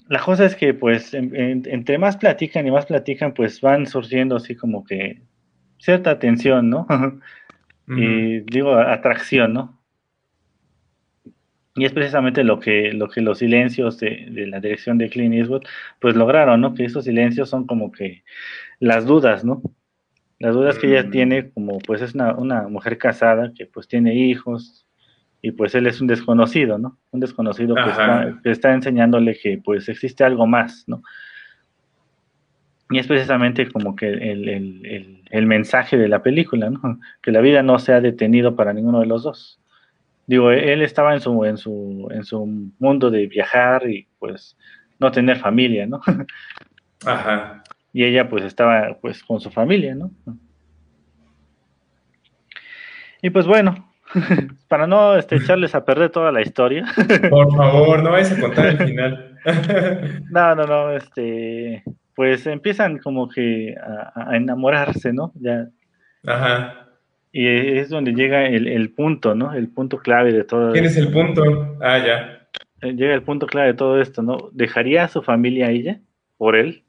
la 0.09 0.21
cosa 0.21 0.45
es 0.47 0.55
que 0.57 0.75
pues 0.75 1.14
en- 1.14 1.35
en- 1.37 1.62
entre 1.67 1.99
más 1.99 2.17
platican 2.17 2.67
y 2.67 2.71
más 2.71 2.87
platican, 2.87 3.35
pues 3.35 3.61
van 3.61 3.87
surgiendo 3.87 4.37
así 4.37 4.55
como 4.55 4.85
que 4.85 5.21
cierta 5.85 6.18
tensión, 6.18 6.70
¿no? 6.70 6.87
Y 7.87 8.40
digo 8.40 8.77
atracción, 8.77 9.53
¿no? 9.53 9.79
Y 11.77 11.85
es 11.85 11.92
precisamente 11.92 12.44
lo 12.44 12.59
que, 12.61 12.92
lo 12.92 13.09
que 13.09 13.20
los 13.20 13.38
silencios 13.38 13.99
de, 13.99 14.29
de 14.31 14.47
la 14.47 14.61
dirección 14.61 14.97
de 14.97 15.11
Clint 15.11 15.35
Eastwood 15.35 15.64
pues 16.01 16.14
lograron, 16.16 16.61
¿no? 16.61 16.73
Que 16.75 16.85
esos 16.85 17.05
silencios 17.05 17.51
son 17.51 17.66
como 17.66 17.90
que 17.92 18.23
las 18.81 19.05
dudas, 19.05 19.44
¿no? 19.44 19.61
Las 20.38 20.55
dudas 20.55 20.79
que 20.79 20.87
ella 20.87 21.03
Mm. 21.07 21.11
tiene 21.11 21.51
como 21.51 21.79
pues 21.79 22.01
es 22.01 22.14
una, 22.14 22.35
una 22.35 22.68
mujer 22.68 22.97
casada 22.97 23.53
que 23.55 23.66
pues 23.66 23.87
tiene 23.88 24.14
hijos 24.14 24.87
y 25.42 25.51
pues 25.51 25.75
él 25.75 25.87
es 25.87 26.01
un 26.01 26.07
desconocido, 26.07 26.79
¿no? 26.79 26.99
Un 27.11 27.20
desconocido 27.20 27.75
que 27.75 27.90
está, 27.90 28.38
que 28.42 28.51
está 28.51 28.73
enseñándole 28.73 29.37
que 29.38 29.61
pues 29.62 29.88
existe 29.90 30.25
algo 30.25 30.47
más, 30.47 30.85
¿no? 30.87 31.03
Y 32.90 32.99
es 32.99 33.07
precisamente 33.07 33.70
como 33.70 33.97
que 33.97 34.09
el, 34.09 34.49
el- 34.49 34.87
el- 34.87 35.23
el 35.31 35.47
mensaje 35.47 35.97
de 35.97 36.09
la 36.09 36.23
película, 36.23 36.70
¿no? 36.70 37.01
Que 37.23 37.33
la 37.33 37.40
vida 37.40 37.62
no 37.62 37.79
se 37.79 37.92
ha 37.92 38.01
detenido 38.01 38.55
para 38.57 38.73
ninguno 38.73 39.01
de 39.01 39.07
los 39.07 39.23
dos. 39.25 39.59
Digo, 40.27 40.51
él 40.53 40.81
estaba 40.83 41.12
en 41.14 41.20
su, 41.20 41.44
en 41.44 41.57
su, 41.57 42.09
en 42.12 42.25
su 42.25 42.47
mundo 42.79 43.11
de 43.11 43.27
viajar 43.27 43.88
y 43.90 44.07
pues 44.18 44.57
no 45.01 45.11
tener 45.11 45.38
familia, 45.38 45.87
¿no? 45.87 46.01
Ajá. 47.07 47.62
Y 47.92 48.05
ella 48.05 48.29
pues 48.29 48.44
estaba 48.44 48.97
pues 49.01 49.23
con 49.25 49.40
su 49.40 49.51
familia, 49.51 49.94
¿no? 49.94 50.11
Y 53.23 53.31
pues 53.31 53.47
bueno, 53.47 53.90
para 54.68 54.87
no 54.87 55.16
este, 55.16 55.37
echarles 55.37 55.75
a 55.75 55.85
perder 55.85 56.11
toda 56.11 56.31
la 56.33 56.42
historia, 56.42 56.85
Por 57.31 57.55
favor, 57.57 58.03
no 58.03 58.11
vayas 58.11 58.33
a 58.33 58.40
contar 58.40 58.66
el 58.66 58.79
final. 58.87 59.38
no, 60.31 60.55
no, 60.55 60.66
no, 60.66 60.90
este, 60.92 61.83
pues 62.14 62.46
empiezan 62.46 62.98
como 62.98 63.29
que 63.29 63.74
a, 63.81 64.31
a 64.31 64.37
enamorarse, 64.37 65.12
¿no? 65.12 65.33
Ya, 65.35 65.68
Ajá. 66.27 66.88
y 67.33 67.46
es 67.46 67.88
donde 67.88 68.12
llega 68.12 68.46
el, 68.46 68.68
el 68.68 68.90
punto, 68.90 69.35
¿no? 69.35 69.53
El 69.53 69.68
punto 69.68 69.98
clave 69.98 70.33
de 70.33 70.44
todo. 70.44 70.72
¿Quién 70.72 70.85
es 70.85 70.96
el 70.96 71.11
punto? 71.11 71.42
Ah, 71.81 71.98
ya. 71.98 72.46
eh, 72.83 72.92
Llega 72.92 73.14
el 73.14 73.22
punto 73.22 73.46
clave 73.46 73.68
de 73.68 73.74
todo 73.74 74.00
esto, 74.00 74.22
¿no? 74.22 74.50
¿Dejaría 74.53 75.05
a 75.05 75.09
su 75.09 75.22
familia 75.22 75.66
a 75.66 75.70
ella 75.70 76.00
por 76.37 76.57
él? 76.57 76.83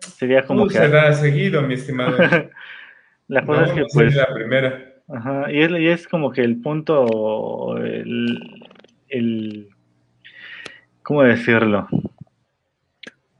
Sería 0.00 0.42
como 0.42 0.66
que... 0.68 0.74
se 0.74 0.88
da 0.88 1.12
seguido, 1.12 1.62
mi 1.62 1.74
estimado. 1.74 2.16
La 3.28 3.44
cosa 3.46 3.60
No, 3.62 3.66
es 3.66 3.72
que 3.72 3.80
no 3.80 3.86
pues... 3.94 4.14
la 4.16 4.34
primera. 4.34 4.86
Ajá, 5.08 5.50
y 5.52 5.60
es, 5.60 5.70
y 5.72 5.88
es 5.88 6.06
como 6.08 6.30
que 6.30 6.40
el 6.42 6.60
punto, 6.60 7.76
el, 7.78 8.38
el- 9.08 9.68
¿cómo 11.02 11.22
decirlo? 11.24 11.88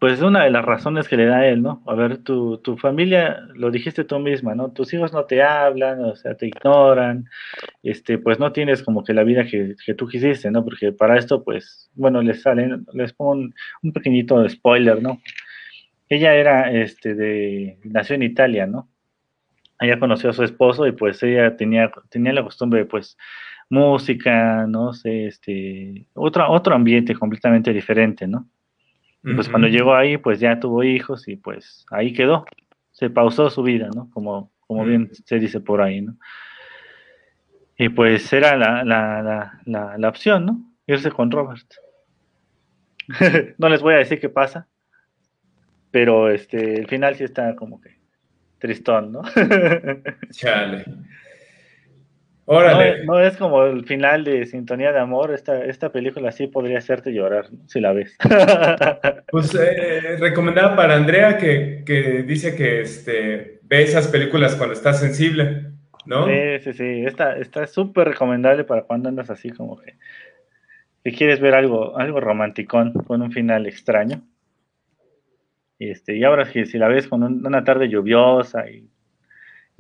Pues 0.00 0.22
una 0.22 0.44
de 0.44 0.50
las 0.50 0.64
razones 0.64 1.08
que 1.08 1.16
le 1.16 1.26
da 1.26 1.38
a 1.38 1.46
él, 1.48 1.62
¿no? 1.62 1.82
A 1.86 1.94
ver, 1.94 2.18
tu, 2.18 2.58
tu 2.58 2.76
familia, 2.78 3.40
lo 3.54 3.70
dijiste 3.70 4.02
tú 4.04 4.18
misma, 4.18 4.54
¿no? 4.54 4.72
Tus 4.72 4.92
hijos 4.94 5.12
no 5.12 5.26
te 5.26 5.42
hablan, 5.42 6.02
o 6.04 6.16
sea, 6.16 6.34
te 6.34 6.46
ignoran, 6.46 7.26
este, 7.82 8.18
pues 8.18 8.38
no 8.40 8.50
tienes 8.52 8.82
como 8.82 9.04
que 9.04 9.12
la 9.14 9.24
vida 9.24 9.44
que, 9.44 9.74
que 9.84 9.94
tú 9.94 10.08
quisiste, 10.08 10.50
¿no? 10.50 10.64
Porque 10.64 10.92
para 10.92 11.18
esto, 11.18 11.44
pues, 11.44 11.90
bueno, 11.94 12.22
les 12.22 12.42
salen, 12.42 12.86
les 12.94 13.12
pongo 13.12 13.32
un, 13.32 13.54
un 13.82 13.92
pequeñito 13.92 14.48
spoiler, 14.48 15.02
¿no? 15.02 15.20
Ella 16.08 16.34
era, 16.34 16.72
este, 16.72 17.14
de, 17.14 17.78
nació 17.84 18.16
en 18.16 18.22
Italia, 18.22 18.66
¿no? 18.66 18.88
ella 19.80 19.98
conoció 19.98 20.30
a 20.30 20.32
su 20.32 20.44
esposo 20.44 20.86
y 20.86 20.92
pues 20.92 21.22
ella 21.22 21.56
tenía, 21.56 21.90
tenía 22.10 22.32
la 22.32 22.44
costumbre 22.44 22.80
de 22.80 22.86
pues 22.86 23.16
música, 23.70 24.66
no 24.66 24.92
sé, 24.92 25.26
este, 25.26 26.06
otro, 26.14 26.50
otro 26.50 26.74
ambiente 26.74 27.14
completamente 27.14 27.72
diferente, 27.72 28.26
¿no? 28.26 28.48
Pues 29.22 29.50
cuando 29.50 29.68
llegó 29.68 29.94
ahí, 29.94 30.16
pues 30.16 30.40
ya 30.40 30.59
tuvo 30.59 30.83
hijos 30.83 31.28
y 31.28 31.37
pues 31.37 31.85
ahí 31.90 32.14
quedó, 32.14 32.46
se 32.90 33.11
pausó 33.11 33.50
su 33.50 33.62
vida, 33.62 33.90
¿no? 33.94 34.09
Como, 34.11 34.50
como 34.66 34.85
bien 34.85 35.11
se 35.12 35.38
dice 35.38 35.61
por 35.61 35.83
ahí, 35.83 36.00
¿no? 36.00 36.16
Y 37.76 37.90
pues 37.90 38.33
era 38.33 38.56
la, 38.56 38.83
la, 38.85 39.22
la, 39.22 39.61
la, 39.66 39.98
la 39.98 40.09
opción, 40.09 40.46
¿no? 40.46 40.74
Irse 40.87 41.11
con 41.11 41.30
Robert. 41.30 41.66
no 43.59 43.68
les 43.68 43.83
voy 43.83 43.94
a 43.94 43.98
decir 43.98 44.20
qué 44.20 44.28
pasa, 44.28 44.68
pero 45.90 46.30
este, 46.30 46.78
el 46.80 46.88
final 46.88 47.14
sí 47.14 47.24
está 47.24 47.54
como 47.56 47.80
que 47.80 47.98
tristón, 48.59 49.12
¿no? 49.12 49.22
Chale. 50.30 50.85
No, 52.50 52.56
Órale. 52.56 53.04
no 53.04 53.20
es 53.20 53.36
como 53.36 53.64
el 53.64 53.84
final 53.86 54.24
de 54.24 54.44
Sintonía 54.44 54.90
de 54.90 54.98
Amor, 54.98 55.32
esta, 55.32 55.64
esta 55.64 55.92
película 55.92 56.32
sí 56.32 56.48
podría 56.48 56.78
hacerte 56.78 57.12
llorar, 57.12 57.46
si 57.66 57.80
la 57.80 57.92
ves. 57.92 58.16
Pues 59.30 59.54
eh, 59.54 60.16
recomendada 60.18 60.74
para 60.74 60.96
Andrea 60.96 61.38
que, 61.38 61.84
que 61.86 62.24
dice 62.24 62.56
que 62.56 62.80
este, 62.80 63.60
ve 63.62 63.82
esas 63.84 64.08
películas 64.08 64.56
cuando 64.56 64.72
está 64.72 64.92
sensible, 64.92 65.66
¿no? 66.06 66.26
Sí, 66.26 66.58
sí, 66.64 66.72
sí, 66.72 67.04
esta 67.06 67.36
está 67.36 67.68
súper 67.68 68.08
recomendable 68.08 68.64
para 68.64 68.82
cuando 68.82 69.08
andas 69.08 69.30
así 69.30 69.50
como 69.50 69.76
que, 69.80 69.94
que 71.04 71.12
quieres 71.12 71.38
ver 71.38 71.54
algo, 71.54 71.96
algo 71.96 72.18
romanticón 72.20 72.92
con 72.94 73.22
un 73.22 73.30
final 73.30 73.68
extraño. 73.68 74.22
Y, 75.78 75.90
este, 75.90 76.16
y 76.16 76.24
ahora 76.24 76.50
que 76.50 76.66
si 76.66 76.78
la 76.78 76.88
ves 76.88 77.06
con 77.06 77.22
un- 77.22 77.46
una 77.46 77.62
tarde 77.62 77.88
lluviosa 77.88 78.68
y, 78.68 78.90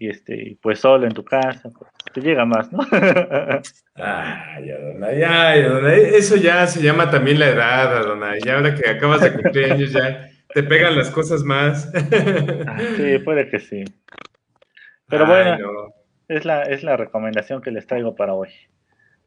y 0.00 0.08
este, 0.08 0.34
y 0.34 0.54
pues 0.54 0.80
solo 0.80 1.06
en 1.06 1.12
tu 1.12 1.22
casa, 1.24 1.68
pues 1.78 1.90
te 2.14 2.20
llega 2.22 2.44
más, 2.46 2.72
¿no? 2.72 2.78
Ay, 3.94 4.70
Adonai, 4.70 5.22
ay, 5.22 5.60
Adonai. 5.62 6.00
Eso 6.14 6.36
ya 6.36 6.66
se 6.66 6.82
llama 6.82 7.10
también 7.10 7.38
la 7.38 7.48
edad, 7.50 7.96
Adonai. 7.98 8.40
Ya 8.44 8.56
ahora 8.56 8.74
que 8.74 8.88
acabas 8.88 9.20
de 9.20 9.32
cumplir 9.34 9.72
años, 9.72 9.92
ya 9.92 10.26
te 10.54 10.62
pegan 10.62 10.96
las 10.96 11.10
cosas 11.10 11.42
más. 11.44 11.92
Ah, 12.66 12.78
sí, 12.96 13.18
puede 13.18 13.48
que 13.50 13.60
sí. 13.60 13.84
Pero 15.08 15.26
Ay, 15.26 15.30
bueno. 15.56 15.58
no. 15.72 15.94
Es 16.28 16.44
la, 16.44 16.62
es 16.62 16.82
la 16.82 16.96
recomendación 16.96 17.60
que 17.60 17.70
les 17.72 17.86
traigo 17.86 18.14
para 18.14 18.32
hoy. 18.34 18.48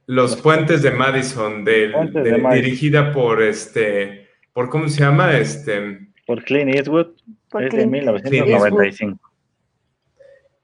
Los 0.07 0.35
Puentes 0.41 0.81
de 0.81 0.91
Madison, 0.91 1.63
del- 1.63 1.91
Puentes 1.91 2.23
de- 2.23 2.31
de 2.31 2.37
Madison. 2.39 2.63
dirigida 2.65 3.11
por 3.11 3.43
este, 3.43 4.27
por 4.53 4.69
cómo 4.69 4.87
se 4.89 5.01
llama, 5.01 5.37
este, 5.37 5.99
Por 6.25 6.43
Clint 6.43 6.73
Eastwood, 6.73 7.07
Por 7.49 7.63
es 7.63 7.69
de 7.71 7.77
Clint. 7.77 7.91
1995. 7.91 9.19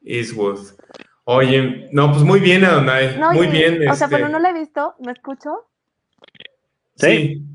Eastwood. 0.09 0.59
Oye, 1.25 1.87
no, 1.91 2.11
pues 2.11 2.23
muy 2.23 2.39
bien, 2.39 2.65
Adonai, 2.65 3.17
No, 3.19 3.31
muy 3.33 3.47
y- 3.47 3.51
bien. 3.51 3.87
O 3.89 3.93
sea, 3.93 4.07
este, 4.07 4.17
pero 4.17 4.29
no 4.29 4.39
la 4.39 4.49
he 4.49 4.53
visto, 4.53 4.95
¿me 4.99 5.11
escucho? 5.11 5.67
sí. 6.95 7.45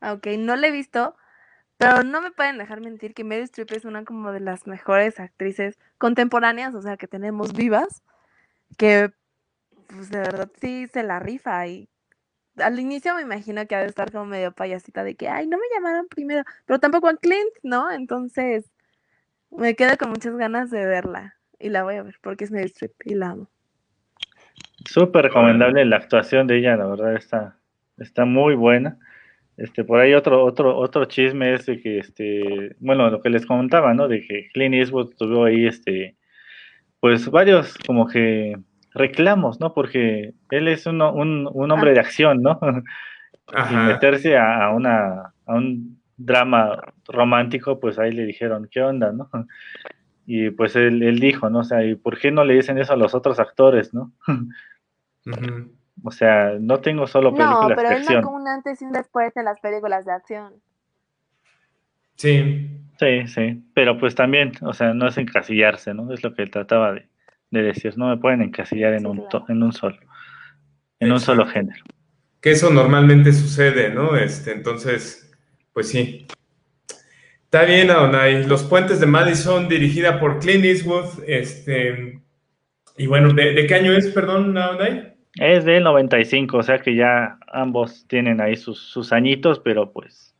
Ah, 0.00 0.12
Ok, 0.14 0.28
no 0.38 0.56
la 0.56 0.68
he 0.68 0.70
visto, 0.70 1.14
pero 1.76 2.02
no 2.02 2.22
me 2.22 2.30
pueden 2.30 2.56
dejar 2.58 2.80
mentir 2.80 3.12
que 3.14 3.24
Meryl 3.24 3.44
Streep 3.44 3.72
es 3.72 3.84
una 3.84 4.04
como 4.04 4.32
de 4.32 4.40
las 4.40 4.66
mejores 4.66 5.20
actrices 5.20 5.78
contemporáneas, 5.98 6.74
o 6.74 6.80
sea, 6.80 6.96
que 6.96 7.06
tenemos 7.06 7.52
vivas, 7.52 8.02
que 8.78 9.12
pues 9.88 10.10
de 10.10 10.18
verdad 10.20 10.50
sí 10.60 10.86
se 10.92 11.02
la 11.02 11.18
rifa 11.18 11.66
y 11.66 11.88
al 12.56 12.78
inicio 12.80 13.14
me 13.14 13.22
imagino 13.22 13.66
que 13.66 13.74
ha 13.74 13.80
de 13.80 13.86
estar 13.88 14.12
como 14.12 14.26
medio 14.26 14.52
payasita 14.52 15.04
de 15.04 15.16
que, 15.16 15.28
ay, 15.28 15.46
no 15.46 15.58
me 15.58 15.64
llamaron 15.74 16.06
primero, 16.08 16.44
pero 16.66 16.78
tampoco 16.80 17.08
a 17.08 17.16
Clint, 17.16 17.52
¿no? 17.62 17.90
Entonces 17.90 18.70
me 19.50 19.74
quedo 19.74 19.96
con 19.98 20.10
muchas 20.10 20.36
ganas 20.36 20.70
de 20.70 20.84
verla 20.86 21.34
y 21.58 21.68
la 21.68 21.82
voy 21.82 21.96
a 21.96 22.02
ver 22.02 22.16
porque 22.22 22.44
es 22.44 22.50
Meryl 22.50 22.66
Streep 22.66 22.92
y 23.04 23.14
la 23.14 23.30
amo. 23.30 23.48
Súper 24.86 25.24
recomendable 25.24 25.84
la 25.84 25.96
actuación 25.96 26.46
de 26.46 26.58
ella, 26.58 26.76
la 26.76 26.86
verdad 26.86 27.14
está, 27.14 27.58
está 27.98 28.24
muy 28.24 28.54
buena. 28.54 28.98
Este, 29.56 29.84
por 29.84 30.00
ahí 30.00 30.14
otro, 30.14 30.42
otro, 30.42 30.74
otro 30.78 31.04
chisme 31.04 31.52
es 31.52 31.66
de 31.66 31.80
que 31.82 31.98
este, 31.98 32.74
bueno, 32.80 33.10
lo 33.10 33.20
que 33.20 33.28
les 33.28 33.44
comentaba, 33.44 33.92
¿no? 33.92 34.08
De 34.08 34.22
que 34.22 34.48
Clint 34.54 34.74
Eastwood 34.74 35.14
tuvo 35.18 35.44
ahí 35.44 35.66
este, 35.66 36.16
pues 37.00 37.28
varios 37.30 37.76
como 37.86 38.06
que 38.06 38.56
reclamos, 38.94 39.60
¿no? 39.60 39.74
Porque 39.74 40.32
él 40.50 40.68
es 40.68 40.86
uno- 40.86 41.12
un, 41.12 41.46
un 41.52 41.70
hombre 41.70 41.90
Ah. 41.90 41.94
de 41.94 42.00
acción, 42.00 42.40
¿no? 42.40 42.58
y 43.48 43.54
Ajá. 43.54 43.86
meterse 43.88 44.36
a, 44.38 44.64
a 44.64 44.70
una, 44.74 45.34
a 45.44 45.54
un 45.54 45.99
drama 46.24 46.94
romántico, 47.08 47.80
pues 47.80 47.98
ahí 47.98 48.12
le 48.12 48.24
dijeron, 48.26 48.68
¿qué 48.70 48.82
onda, 48.82 49.12
no? 49.12 49.30
Y 50.26 50.50
pues 50.50 50.76
él, 50.76 51.02
él 51.02 51.18
dijo, 51.18 51.50
¿no? 51.50 51.60
O 51.60 51.64
sea, 51.64 51.84
¿y 51.84 51.96
por 51.96 52.18
qué 52.18 52.30
no 52.30 52.44
le 52.44 52.54
dicen 52.54 52.78
eso 52.78 52.92
a 52.92 52.96
los 52.96 53.14
otros 53.14 53.40
actores, 53.40 53.92
no? 53.94 54.12
O 56.02 56.10
sea, 56.10 56.56
no 56.60 56.80
tengo 56.80 57.06
solo 57.06 57.30
No, 57.32 57.36
películas 57.36 57.76
pero 57.76 57.88
de 57.88 57.94
él 57.94 58.00
acción. 58.02 58.22
marcó 58.22 58.30
un 58.36 58.48
antes 58.48 58.80
y 58.80 58.84
un 58.86 58.92
después 58.92 59.36
en 59.36 59.44
las 59.44 59.60
películas 59.60 60.04
de 60.06 60.12
acción. 60.12 60.54
Sí. 62.16 62.76
Sí, 62.98 63.26
sí, 63.28 63.64
pero 63.74 63.98
pues 63.98 64.14
también, 64.14 64.52
o 64.60 64.74
sea, 64.74 64.92
no 64.92 65.08
es 65.08 65.16
encasillarse, 65.16 65.94
¿no? 65.94 66.12
Es 66.12 66.22
lo 66.22 66.34
que 66.34 66.42
él 66.42 66.50
trataba 66.50 66.92
de, 66.92 67.08
de 67.50 67.62
decir, 67.62 67.96
no 67.96 68.08
me 68.10 68.18
pueden 68.18 68.42
encasillar 68.42 68.92
en 68.92 69.00
Sí, 69.00 69.06
un, 69.06 69.16
claro. 69.16 69.28
to- 69.30 69.44
en 69.48 69.62
un 69.62 69.72
solo, 69.72 69.96
en 70.98 71.10
un 71.12 71.20
solo 71.20 71.46
género. 71.46 71.82
que 72.42 72.50
eso 72.50 72.70
normalmente 72.70 73.32
sucede, 73.32 73.94
¿no? 73.94 74.16
Este, 74.16 74.52
entonces, 74.52 75.29
pues 75.72 75.88
sí. 75.88 76.26
Está 77.44 77.64
bien, 77.64 77.90
Adonai. 77.90 78.46
Los 78.46 78.62
Puentes 78.62 79.00
de 79.00 79.06
Madison, 79.06 79.68
dirigida 79.68 80.20
por 80.20 80.38
Clint 80.38 80.64
Eastwood. 80.64 81.24
Este, 81.26 82.20
y 82.96 83.06
bueno, 83.06 83.32
¿de, 83.32 83.54
de 83.54 83.66
qué 83.66 83.74
año 83.74 83.92
es, 83.92 84.08
perdón, 84.08 84.56
Adonai? 84.56 85.14
Es 85.34 85.64
del 85.64 85.84
95, 85.84 86.56
o 86.56 86.62
sea 86.62 86.78
que 86.78 86.94
ya 86.96 87.38
ambos 87.52 88.06
tienen 88.08 88.40
ahí 88.40 88.56
sus, 88.56 88.80
sus 88.80 89.12
añitos, 89.12 89.60
pero 89.60 89.92
pues 89.92 90.34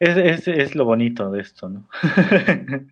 es, 0.00 0.16
es, 0.16 0.48
es 0.48 0.74
lo 0.74 0.84
bonito 0.84 1.30
de 1.30 1.40
esto, 1.40 1.68
¿no? 1.68 1.88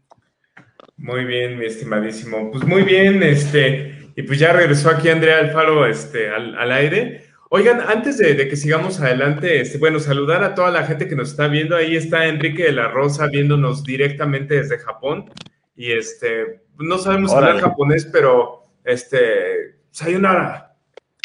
Muy 0.96 1.24
bien, 1.24 1.58
mi 1.58 1.66
estimadísimo. 1.66 2.50
Pues 2.50 2.64
muy 2.64 2.82
bien, 2.82 3.22
este, 3.22 4.10
y 4.16 4.22
pues 4.22 4.38
ya 4.38 4.54
regresó 4.54 4.88
aquí 4.88 5.10
Andrea 5.10 5.40
Alfaro, 5.40 5.84
este, 5.84 6.30
al, 6.30 6.56
al 6.56 6.72
aire. 6.72 7.25
Oigan, 7.50 7.80
antes 7.80 8.18
de, 8.18 8.34
de 8.34 8.48
que 8.48 8.56
sigamos 8.56 9.00
adelante, 9.00 9.60
este, 9.60 9.78
bueno, 9.78 10.00
saludar 10.00 10.42
a 10.42 10.54
toda 10.54 10.70
la 10.70 10.84
gente 10.84 11.06
que 11.08 11.14
nos 11.16 11.30
está 11.30 11.46
viendo. 11.48 11.76
Ahí 11.76 11.94
está 11.96 12.26
Enrique 12.26 12.64
de 12.64 12.72
la 12.72 12.88
Rosa 12.88 13.28
viéndonos 13.28 13.84
directamente 13.84 14.54
desde 14.56 14.78
Japón. 14.78 15.30
Y 15.76 15.92
este, 15.92 16.62
no 16.78 16.98
sabemos 16.98 17.32
hablar 17.32 17.50
Órale. 17.56 17.62
japonés, 17.68 18.06
pero 18.12 18.66
este, 18.84 19.78
sayonara. 19.90 20.76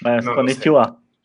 Ah, 0.04 0.20
No, 0.24 0.36
no. 0.36 0.44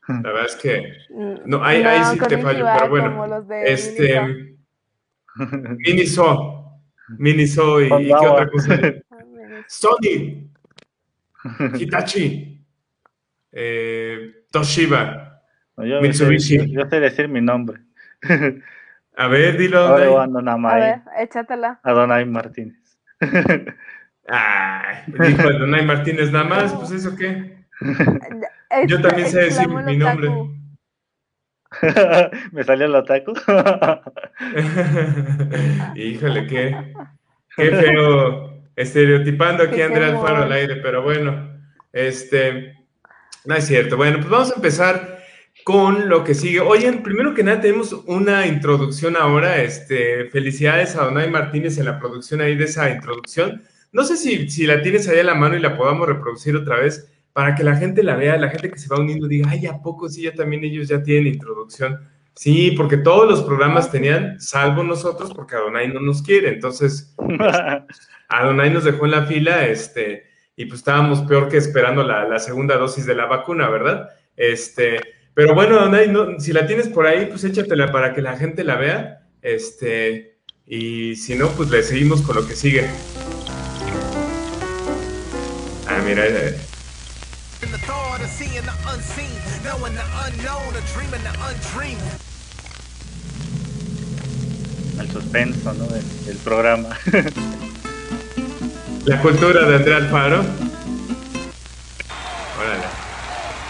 La 0.09 0.31
verdad 0.33 0.47
es 0.47 0.57
que 0.57 0.93
Mm, 1.11 1.35
no, 1.47 1.65
ahí, 1.65 1.83
ahí 1.83 2.01
sí 2.13 2.19
te 2.29 2.39
fallo, 2.39 2.65
pero 2.77 2.89
bueno. 2.91 3.11
como 3.11 3.27
los 3.27 3.49
de 3.49 3.73
Este, 3.73 4.57
Miniso. 5.79 6.53
Miniso, 7.19 7.81
y, 7.81 7.87
y 7.87 8.07
qué 8.09 8.15
otra 8.15 8.49
cosa. 8.49 8.81
Ah. 9.11 9.65
Sony, 9.69 10.51
Hitachi, 11.79 12.65
eh, 13.53 14.33
Toshiba. 14.59 15.43
No, 15.77 15.85
yo, 15.85 16.01
Mitsubishi. 16.01 16.59
Yo, 16.59 16.83
yo 16.83 16.89
sé 16.89 17.01
decir 17.01 17.29
mi 17.29 17.41
nombre. 17.41 17.81
A 19.17 19.29
ver, 19.29 19.57
dilo. 19.57 19.81
Ahora 19.81 20.45
A 20.45 20.77
ver, 20.77 21.01
échatela. 21.19 21.81
Adonai 21.83 22.25
Martínez. 22.25 22.77
Ay, 24.29 25.05
dijo 25.07 25.49
Adonai 25.49 25.85
Martínez 25.85 26.33
nada 26.33 26.45
más, 26.45 26.73
pues 26.75 26.91
eso 26.91 27.17
qué. 27.17 27.65
Yo 28.89 29.01
también 29.01 29.29
sé 29.29 29.39
decir 29.39 29.63
Exclamó 29.63 29.81
el 29.81 29.87
mi 29.87 29.97
nombre. 29.97 30.29
Me 32.53 32.65
salió 32.65 32.87
el 32.87 32.95
otaku. 32.95 33.33
Híjole, 35.95 36.47
qué, 36.47 36.95
qué 37.57 37.71
feo. 37.71 38.57
Estereotipando 38.75 39.65
aquí 39.65 39.81
Andrea 39.81 40.09
Alfaro 40.09 40.45
al 40.45 40.53
aire, 40.53 40.77
pero 40.77 41.03
bueno, 41.03 41.59
este, 41.93 42.76
no 43.47 43.55
es 43.55 43.67
cierto. 43.67 43.97
Bueno, 43.97 44.19
pues 44.19 44.29
vamos 44.29 44.53
a 44.53 44.57
empezar 44.57 45.17
con 45.65 46.09
lo 46.09 46.23
que 46.25 46.35
sigue. 46.35 46.61
Oye, 46.61 46.93
primero 46.93 47.35
que 47.35 47.43
nada 47.43 47.61
tenemos 47.61 47.93
una 48.07 48.47
introducción 48.47 49.17
ahora. 49.17 49.63
Este, 49.63 50.29
felicidades 50.31 50.97
a 50.97 51.05
Donay 51.05 51.31
Martínez 51.31 51.79
en 51.79 51.87
la 51.87 51.99
producción 51.99 52.41
ahí 52.41 52.57
de 52.57 52.65
esa 52.65 52.91
introducción. 52.91 53.63
No 53.93 54.05
sé 54.05 54.17
si, 54.17 54.49
si 54.51 54.67
la 54.67 54.83
tienes 54.83 55.09
ahí 55.09 55.19
a 55.19 55.25
la 55.25 55.35
mano 55.35 55.57
y 55.57 55.61
la 55.61 55.77
podamos 55.77 56.07
reproducir 56.07 56.55
otra 56.55 56.81
vez 56.81 57.11
para 57.33 57.55
que 57.55 57.65
la 57.65 57.77
gente 57.77 58.03
la 58.03 58.17
vea, 58.17 58.37
la 58.37 58.49
gente 58.49 58.71
que 58.71 58.79
se 58.79 58.89
va 58.89 58.99
uniendo 58.99 59.29
diga, 59.29 59.51
ay, 59.51 59.67
¿a 59.67 59.83
poco 59.83 60.09
sí 60.09 60.23
ya 60.23 60.33
también 60.33 60.65
ellos 60.65 60.89
ya 60.89 61.03
tienen 61.03 61.35
introducción? 61.35 62.01
Sí, 62.35 62.73
porque 62.77 62.99
todos 62.99 63.29
los 63.29 63.43
programas 63.43 63.91
tenían, 63.91 64.41
salvo 64.41 64.83
nosotros, 64.83 65.33
porque 65.35 65.57
Adonai 65.57 65.89
no 65.89 66.01
nos 66.01 66.23
quiere. 66.23 66.49
Entonces, 66.49 67.15
Adonai 68.29 68.71
nos 68.71 68.85
dejó 68.85 69.07
en 69.07 69.11
la 69.11 69.27
fila, 69.27 69.67
este, 69.67 70.26
y 70.57 70.65
pues 70.65 70.81
estábamos 70.81 71.21
peor 71.23 71.49
que 71.49 71.59
esperando 71.59 72.03
la, 72.03 72.27
la 72.27 72.39
segunda 72.39 72.77
dosis 72.77 73.05
de 73.05 73.15
la 73.15 73.27
vacuna, 73.27 73.69
¿verdad? 73.69 74.09
Este, 74.37 75.01
pero 75.35 75.55
bueno, 75.55 75.87
no, 75.87 76.41
si 76.41 76.55
la 76.55 76.67
tienes 76.67 76.89
por 76.89 77.07
ahí, 77.07 77.27
pues 77.27 77.45
échatela 77.45 77.93
para 77.93 78.15
que 78.15 78.23
la 78.23 78.39
gente 78.39 78.65
la 78.65 78.77
vea. 78.77 79.21
Este, 79.43 80.39
y 80.67 81.15
si 81.17 81.35
no, 81.35 81.51
pues 81.51 81.69
le 81.69 81.83
seguimos 81.83 82.23
con 82.23 82.37
lo 82.37 82.49
que 82.49 82.57
sigue. 82.57 82.89
Ah, 85.87 86.03
mira, 86.07 86.27
eh, 86.27 86.57
dreaming 90.95 91.23
the 91.23 91.33
undreamed. 91.39 92.21
El 94.99 95.11
suspenso, 95.11 95.75
¿no? 95.75 95.87
Del, 95.87 96.25
del 96.25 96.37
programa. 96.39 96.97
la 99.07 99.21
cultura 99.23 99.65
de 99.67 99.77
Andrea 99.77 99.97
Alfaro. 99.99 100.41
Órale. 102.61 102.85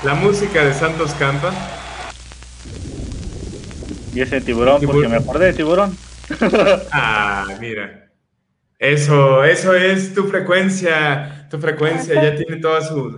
La 0.05 0.15
música 0.15 0.65
de 0.65 0.73
Santos 0.73 1.13
Campa. 1.15 1.53
Y 4.15 4.21
ese 4.23 4.41
tiburón, 4.41 4.75
porque 4.77 4.87
Tiburón. 4.87 5.11
me 5.11 5.17
acordé 5.19 5.47
de 5.47 5.53
tiburón. 5.53 5.97
Ah, 6.93 7.47
mira. 7.61 8.11
Eso, 8.79 9.45
eso 9.45 9.75
es 9.75 10.13
tu 10.15 10.25
frecuencia. 10.25 11.47
Tu 11.51 11.59
frecuencia 11.59 12.15
ya 12.21 12.35
tiene 12.35 12.57
toda 12.61 12.81
su, 12.83 13.17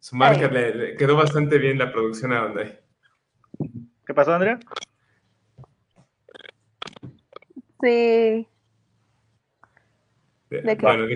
su 0.00 0.16
marca. 0.16 0.48
Le, 0.48 0.74
le 0.74 0.96
quedó 0.96 1.16
bastante 1.16 1.58
bien 1.58 1.78
la 1.78 1.90
producción 1.92 2.32
a 2.32 2.40
donde. 2.42 2.80
¿Qué 4.06 4.12
pasó, 4.14 4.34
Andrea? 4.34 4.58
Sí. 7.80 8.46
¿De 10.60 10.76
qué? 10.76 10.86
Bueno, 10.86 11.06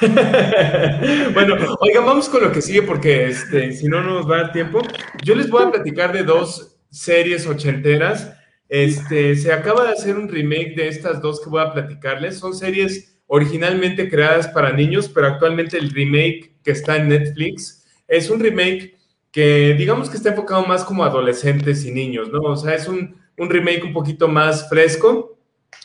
bueno, 1.34 1.56
oigan, 1.80 2.06
vamos 2.06 2.28
con 2.28 2.42
lo 2.42 2.52
que 2.52 2.62
sigue 2.62 2.82
porque 2.82 3.26
este, 3.26 3.72
si 3.72 3.86
no 3.86 4.02
nos 4.02 4.28
va 4.28 4.36
a 4.36 4.42
dar 4.42 4.52
tiempo. 4.52 4.82
Yo 5.22 5.34
les 5.34 5.50
voy 5.50 5.64
a 5.64 5.70
platicar 5.70 6.12
de 6.12 6.22
dos 6.22 6.76
series 6.90 7.46
ochenteras. 7.46 8.34
Este, 8.68 9.36
se 9.36 9.52
acaba 9.52 9.84
de 9.84 9.92
hacer 9.92 10.16
un 10.16 10.28
remake 10.28 10.74
de 10.74 10.88
estas 10.88 11.20
dos 11.20 11.40
que 11.40 11.50
voy 11.50 11.62
a 11.62 11.72
platicarles. 11.72 12.38
Son 12.38 12.54
series 12.54 13.20
originalmente 13.26 14.08
creadas 14.08 14.48
para 14.48 14.72
niños, 14.72 15.08
pero 15.08 15.26
actualmente 15.26 15.78
el 15.78 15.90
remake 15.90 16.56
que 16.62 16.72
está 16.72 16.96
en 16.96 17.08
Netflix 17.08 17.84
es 18.08 18.30
un 18.30 18.40
remake 18.40 18.96
que 19.30 19.74
digamos 19.74 20.08
que 20.08 20.16
está 20.16 20.30
enfocado 20.30 20.64
más 20.64 20.84
como 20.84 21.04
adolescentes 21.04 21.84
y 21.84 21.90
niños, 21.90 22.30
¿no? 22.30 22.40
O 22.40 22.56
sea, 22.56 22.74
es 22.74 22.86
un, 22.86 23.16
un 23.36 23.50
remake 23.50 23.82
un 23.82 23.92
poquito 23.92 24.28
más 24.28 24.68
fresco, 24.68 25.36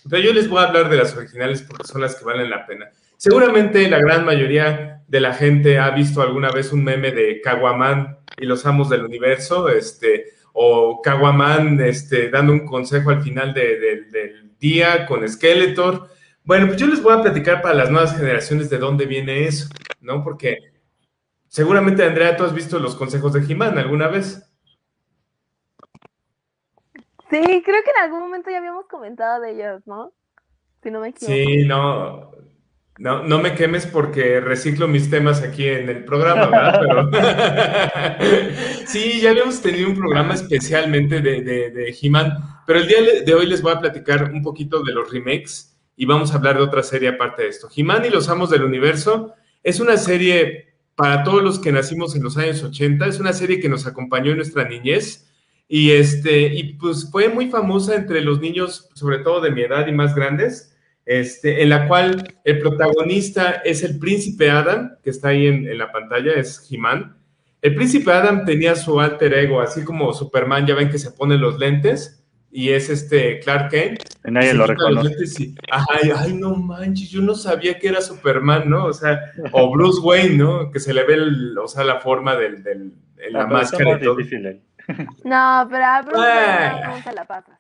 pero 0.10 0.22
yo 0.22 0.34
les 0.34 0.48
voy 0.50 0.60
a 0.64 0.68
hablar 0.68 0.90
de 0.90 0.98
las 0.98 1.16
originales 1.16 1.62
porque 1.62 1.88
son 1.88 2.02
las 2.02 2.16
que 2.16 2.26
valen 2.26 2.50
la 2.50 2.66
pena. 2.66 2.90
Seguramente 3.18 3.90
la 3.90 4.00
gran 4.00 4.26
mayoría 4.26 5.04
de 5.08 5.20
la 5.20 5.34
gente 5.34 5.78
ha 5.78 5.90
visto 5.92 6.22
alguna 6.22 6.52
vez 6.52 6.72
un 6.72 6.84
meme 6.84 7.12
de 7.12 7.42
Caguaman 7.42 8.18
y 8.38 8.46
los 8.46 8.66
amos 8.66 8.90
del 8.90 9.04
universo, 9.04 9.68
este, 9.70 10.26
o 10.54 11.02
Caguaman 11.02 11.80
este, 11.82 12.30
dando 12.30 12.54
un 12.54 12.66
consejo 12.66 13.10
al 13.10 13.22
final 13.22 13.54
de- 13.54 13.80
de- 13.80 14.02
del 14.12 14.52
día 14.60 15.06
con 15.06 15.28
Skeletor. 15.28 16.08
Bueno, 16.44 16.68
pues 16.68 16.78
yo 16.80 16.88
les 16.88 17.02
voy 17.04 17.14
a 17.14 17.22
platicar 17.22 17.62
para 17.62 17.76
las 17.76 17.90
nuevas 17.92 18.16
generaciones 18.18 18.70
de 18.70 18.78
dónde 18.78 19.06
viene 19.06 19.46
eso, 19.46 19.68
¿no? 20.02 20.24
Porque 20.24 20.58
seguramente, 21.48 22.04
Andrea, 22.04 22.36
tú 22.38 22.44
has 22.44 22.54
visto 22.54 22.80
los 22.80 22.96
consejos 22.96 23.34
de 23.34 23.42
He-Man 23.52 23.78
alguna 23.78 24.08
vez. 24.08 24.49
Sí, 27.30 27.42
creo 27.42 27.84
que 27.84 27.92
en 27.96 28.04
algún 28.04 28.22
momento 28.22 28.50
ya 28.50 28.58
habíamos 28.58 28.88
comentado 28.88 29.42
de 29.42 29.52
ellos, 29.52 29.82
¿no? 29.86 30.14
Si 30.82 30.90
no 30.90 31.02
me 31.02 31.10
equivoco. 31.10 31.34
Sí, 31.34 31.66
no, 31.66 32.32
no, 32.98 33.24
no 33.24 33.40
me 33.40 33.56
quemes 33.56 33.86
porque 33.86 34.40
reciclo 34.40 34.88
mis 34.88 35.10
temas 35.10 35.42
aquí 35.42 35.68
en 35.68 35.90
el 35.90 36.06
programa, 36.06 36.48
¿verdad? 36.48 37.10
Pero 38.20 38.48
sí, 38.86 39.22
ya 39.22 39.32
habíamos 39.32 39.62
tenido 39.62 39.90
un 39.90 39.96
programa 39.96 40.34
especialmente 40.34 41.22
de, 41.22 41.42
de, 41.42 41.70
de 41.70 41.96
He-Man, 42.02 42.34
pero 42.66 42.80
el 42.80 42.88
día 42.88 42.98
de 43.26 43.34
hoy 43.34 43.46
les 43.46 43.62
voy 43.62 43.74
a 43.74 43.80
platicar 43.80 44.32
un 44.32 44.42
poquito 44.42 44.82
de 44.84 44.94
los 44.94 45.12
remakes 45.12 45.78
y 45.96 46.06
vamos 46.06 46.32
a 46.32 46.38
hablar 46.38 46.58
de 46.58 46.64
otra 46.64 46.82
serie 46.82 47.10
aparte 47.10 47.44
de 47.44 47.50
esto. 47.50 47.70
He-Man 47.76 48.06
y 48.06 48.10
los 48.10 48.30
Amos 48.30 48.50
del 48.50 48.64
Universo 48.64 49.34
es 49.64 49.80
una 49.80 49.98
serie 49.98 50.74
para 50.96 51.24
todos 51.24 51.42
los 51.42 51.60
que 51.60 51.72
nacimos 51.72 52.16
en 52.16 52.24
los 52.24 52.38
años 52.38 52.64
80, 52.64 53.06
es 53.06 53.20
una 53.20 53.32
serie 53.32 53.62
que 53.62 53.70
nos 53.70 53.88
acompañó 53.88 54.32
en 54.32 54.38
nuestra 54.38 54.68
niñez. 54.68 55.29
Y, 55.72 55.92
este, 55.92 56.48
y 56.54 56.74
pues 56.74 57.08
fue 57.12 57.30
muy 57.30 57.50
famosa 57.52 57.96
entre 57.96 58.22
los 58.22 58.42
niños, 58.42 58.90
sobre 58.96 59.20
todo 59.20 59.40
de 59.40 59.52
mi 59.52 59.62
edad 59.62 59.86
y 59.88 59.92
más 59.92 60.16
grandes, 60.16 60.76
este, 61.06 61.62
en 61.62 61.70
la 61.70 61.88
cual 61.88 62.36
el 62.44 62.58
protagonista 62.60 63.52
es 63.64 63.84
el 63.84 64.00
príncipe 64.00 64.50
Adam, 64.50 64.96
que 65.04 65.12
está 65.12 65.30
ahí 65.30 65.46
en, 65.46 65.68
en 65.68 65.78
la 65.78 65.92
pantalla, 65.92 66.34
es 66.34 66.68
He-Man. 66.72 67.16
El 67.62 67.76
príncipe 67.76 68.12
Adam 68.12 68.46
tenía 68.46 68.76
su 68.76 69.00
alter 69.00 69.32
ego, 69.34 69.62
así 69.62 69.84
como 69.84 70.12
Superman, 70.12 70.66
ya 70.66 70.74
ven 70.76 70.90
que 70.90 70.98
se 70.98 71.12
pone 71.12 71.38
los 71.38 71.60
lentes, 71.60 72.24
y 72.52 72.70
es 72.70 72.90
este 72.90 73.40
Clark 73.42 73.70
Kent. 73.70 74.00
Y 74.28 74.32
nadie 74.32 74.54
lo 74.56 74.66
reconoce. 74.66 75.44
y, 75.44 75.56
ay, 75.70 76.12
ay, 76.16 76.34
no 76.34 76.56
manches, 76.56 77.12
yo 77.12 77.22
no 77.22 77.36
sabía 77.36 77.78
que 77.78 77.90
era 77.90 78.02
Superman, 78.02 78.68
¿no? 78.68 78.86
O 78.86 78.94
sea, 78.94 79.20
o 79.52 79.72
Bruce 79.72 80.02
Wayne, 80.02 80.36
¿no? 80.38 80.72
Que 80.72 80.80
se 80.80 80.96
le 80.96 81.04
ve, 81.04 81.14
el- 81.14 81.56
o 81.60 81.68
sea, 81.68 81.84
la 81.84 82.00
forma 82.00 82.36
del, 82.36 82.64
del- 82.64 82.94
la 83.32 83.42
está 83.42 83.46
máscara 83.54 83.98
difícil. 84.18 84.62
No, 85.24 85.68
pero 85.70 85.86
a 85.86 86.02
Bruce 86.02 87.04
se 87.04 87.14
la 87.14 87.26
pasa. 87.26 87.60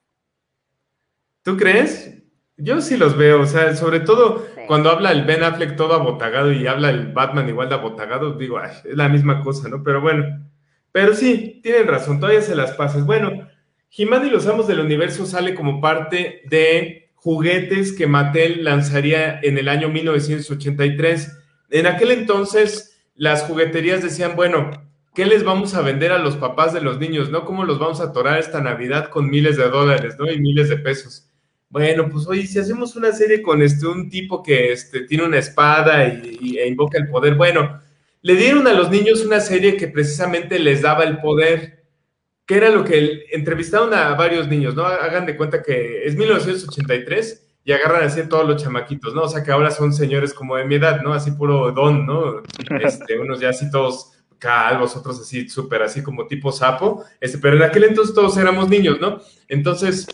¿Tú 1.43 1.57
crees? 1.57 2.15
Yo 2.57 2.81
sí 2.81 2.97
los 2.97 3.15
veo, 3.17 3.41
o 3.41 3.45
sea, 3.45 3.75
sobre 3.75 4.01
todo 4.01 4.45
Sí. 4.55 4.61
cuando 4.67 4.89
habla 4.89 5.11
el 5.11 5.23
Ben 5.23 5.43
Affleck 5.43 5.75
todo 5.77 5.93
abotagado 5.93 6.51
y 6.51 6.67
habla 6.67 6.89
el 6.89 7.13
Batman 7.13 7.47
igual 7.47 7.69
de 7.69 7.75
abotagado, 7.75 8.33
digo, 8.33 8.59
ay, 8.59 8.71
es 8.83 8.95
la 8.97 9.07
misma 9.07 9.41
cosa, 9.41 9.69
¿no? 9.69 9.81
Pero 9.83 10.01
bueno, 10.01 10.25
pero 10.91 11.13
sí, 11.13 11.61
tienen 11.63 11.87
razón, 11.87 12.19
todavía 12.19 12.41
se 12.41 12.55
las 12.55 12.71
pasas. 12.73 13.05
Bueno, 13.05 13.47
He-Man 13.95 14.27
y 14.27 14.29
los 14.29 14.45
Amos 14.47 14.67
del 14.67 14.81
Universo 14.81 15.25
sale 15.25 15.55
como 15.55 15.79
parte 15.79 16.41
de 16.49 17.11
juguetes 17.15 17.93
que 17.93 18.07
Mattel 18.07 18.63
lanzaría 18.65 19.39
en 19.41 19.57
el 19.57 19.69
año 19.69 19.87
1983. 19.89 21.37
En 21.69 21.87
aquel 21.87 22.11
entonces, 22.11 23.01
las 23.15 23.43
jugueterías 23.43 24.01
decían, 24.03 24.35
bueno, 24.35 24.69
¿qué 25.19 25.25
les 25.25 25.43
vamos 25.43 25.75
a 25.75 25.81
vender 25.81 26.13
a 26.13 26.17
los 26.17 26.37
papás 26.37 26.71
de 26.73 26.79
los 26.79 26.97
niños, 26.97 27.29
no? 27.29 27.43
¿Cómo 27.43 27.65
los 27.65 27.77
vamos 27.77 27.99
a 27.99 28.05
atorar 28.05 28.39
esta 28.39 28.61
Navidad 28.61 29.09
con 29.09 29.29
miles 29.29 29.57
de 29.57 29.67
dólares, 29.67 30.15
¿no? 30.17 30.31
Y 30.31 30.39
miles 30.39 30.69
de 30.69 30.77
pesos. 30.77 31.27
Bueno, 31.67 32.07
pues 32.09 32.25
oye, 32.25 32.47
si 32.47 32.57
hacemos 32.57 32.95
una 32.95 33.11
serie 33.11 33.41
con 33.41 33.61
este, 33.61 33.85
un 33.85 34.09
tipo 34.09 34.41
que 34.41 34.71
este, 34.71 35.01
tiene 35.01 35.25
una 35.25 35.37
espada 35.39 36.07
y, 36.07 36.37
y- 36.39 36.57
e 36.57 36.65
invoca 36.69 36.97
el 36.97 37.09
poder, 37.09 37.35
bueno, 37.35 37.81
le 38.21 38.35
dieron 38.35 38.65
a 38.65 38.73
los 38.73 38.89
niños 38.89 39.25
una 39.25 39.41
serie 39.41 39.75
que 39.75 39.89
precisamente 39.89 40.57
les 40.57 40.83
daba 40.83 41.03
el 41.03 41.17
poder, 41.19 41.83
que 42.45 42.55
era 42.55 42.69
lo 42.69 42.85
que 42.85 42.97
el- 42.97 43.23
entrevistaron 43.33 43.93
a 43.93 44.13
varios 44.15 44.47
niños, 44.47 44.73
¿no? 44.73 44.85
Hagan 44.85 45.25
de 45.25 45.35
cuenta 45.35 45.61
que 45.61 46.05
es 46.05 46.15
1983 46.15 47.45
y 47.65 47.73
agarran 47.73 48.03
así 48.05 48.21
a 48.21 48.29
todos 48.29 48.47
los 48.47 48.63
chamaquitos, 48.63 49.13
¿no? 49.13 49.23
O 49.23 49.27
sea 49.29 49.43
que 49.43 49.51
ahora 49.51 49.69
son 49.69 49.91
señores 49.93 50.33
como 50.33 50.55
de 50.55 50.63
mi 50.63 50.75
edad, 50.75 51.01
¿no? 51.01 51.13
Así 51.13 51.31
puro 51.31 51.73
don, 51.73 52.05
¿no? 52.05 52.41
Este, 52.81 53.19
unos 53.19 53.41
ya 53.41 53.49
así 53.49 53.69
todos 53.69 54.13
calvos, 54.39 54.95
otros 54.95 55.19
así 55.19 55.49
súper 55.49 55.83
así 55.83 56.01
como 56.01 56.27
tipo 56.27 56.51
sapo, 56.51 57.03
este, 57.19 57.37
pero 57.37 57.57
en 57.57 57.63
aquel 57.63 57.83
entonces 57.83 58.15
todos 58.15 58.37
éramos 58.37 58.69
niños, 58.69 58.99
¿no? 58.99 59.21
Entonces 59.47 60.07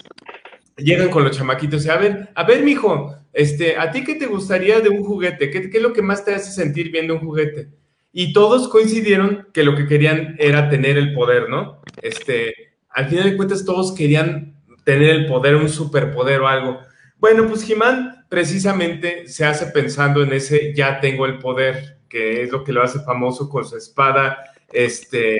llegan 0.77 1.09
con 1.09 1.23
los 1.23 1.37
chamaquitos 1.37 1.85
y 1.85 1.89
a 1.89 1.97
ver, 1.97 2.29
a 2.35 2.43
ver, 2.43 2.63
mijo, 2.63 3.15
este, 3.31 3.77
¿a 3.77 3.91
ti 3.91 4.03
qué 4.03 4.15
te 4.15 4.25
gustaría 4.25 4.81
de 4.81 4.89
un 4.89 5.03
juguete? 5.03 5.49
¿Qué, 5.49 5.69
qué 5.69 5.77
es 5.77 5.83
lo 5.83 5.93
que 5.93 6.01
más 6.01 6.25
te 6.25 6.35
hace 6.35 6.51
sentir 6.51 6.91
viendo 6.91 7.13
un 7.13 7.21
juguete? 7.21 7.69
Y 8.11 8.33
todos 8.33 8.69
coincidieron 8.69 9.47
que 9.53 9.63
lo 9.63 9.75
que 9.75 9.87
querían 9.87 10.35
era 10.39 10.69
tener 10.69 10.97
el 10.97 11.13
poder, 11.13 11.49
¿no? 11.49 11.81
Este, 12.01 12.53
al 12.89 13.07
final 13.09 13.29
de 13.29 13.35
cuentas 13.35 13.65
todos 13.65 13.93
querían 13.93 14.55
tener 14.85 15.09
el 15.09 15.25
poder, 15.25 15.55
un 15.55 15.67
superpoder 15.67 16.39
o 16.39 16.47
algo. 16.47 16.79
Bueno, 17.17 17.47
pues 17.47 17.69
He-Man 17.69 18.25
precisamente 18.29 19.27
se 19.27 19.45
hace 19.45 19.67
pensando 19.67 20.23
en 20.23 20.31
ese 20.31 20.73
ya 20.73 21.01
tengo 21.01 21.25
el 21.25 21.39
poder, 21.39 21.94
que 22.09 22.43
es 22.43 22.51
lo 22.51 22.63
que 22.63 22.73
lo 22.73 22.83
hace 22.83 22.99
famoso 22.99 23.49
con 23.49 23.65
su 23.65 23.77
espada 23.77 24.37
este, 24.71 25.39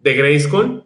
de 0.00 0.14
Grayskull. 0.14 0.84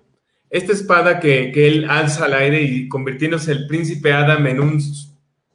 esta 0.50 0.72
espada 0.72 1.20
que, 1.20 1.52
que 1.52 1.68
él 1.68 1.86
alza 1.88 2.24
al 2.24 2.34
aire 2.34 2.62
y 2.62 2.88
convirtiéndose 2.88 3.52
el 3.52 3.66
príncipe 3.66 4.12
Adam 4.12 4.46
en 4.46 4.60
un, 4.60 4.82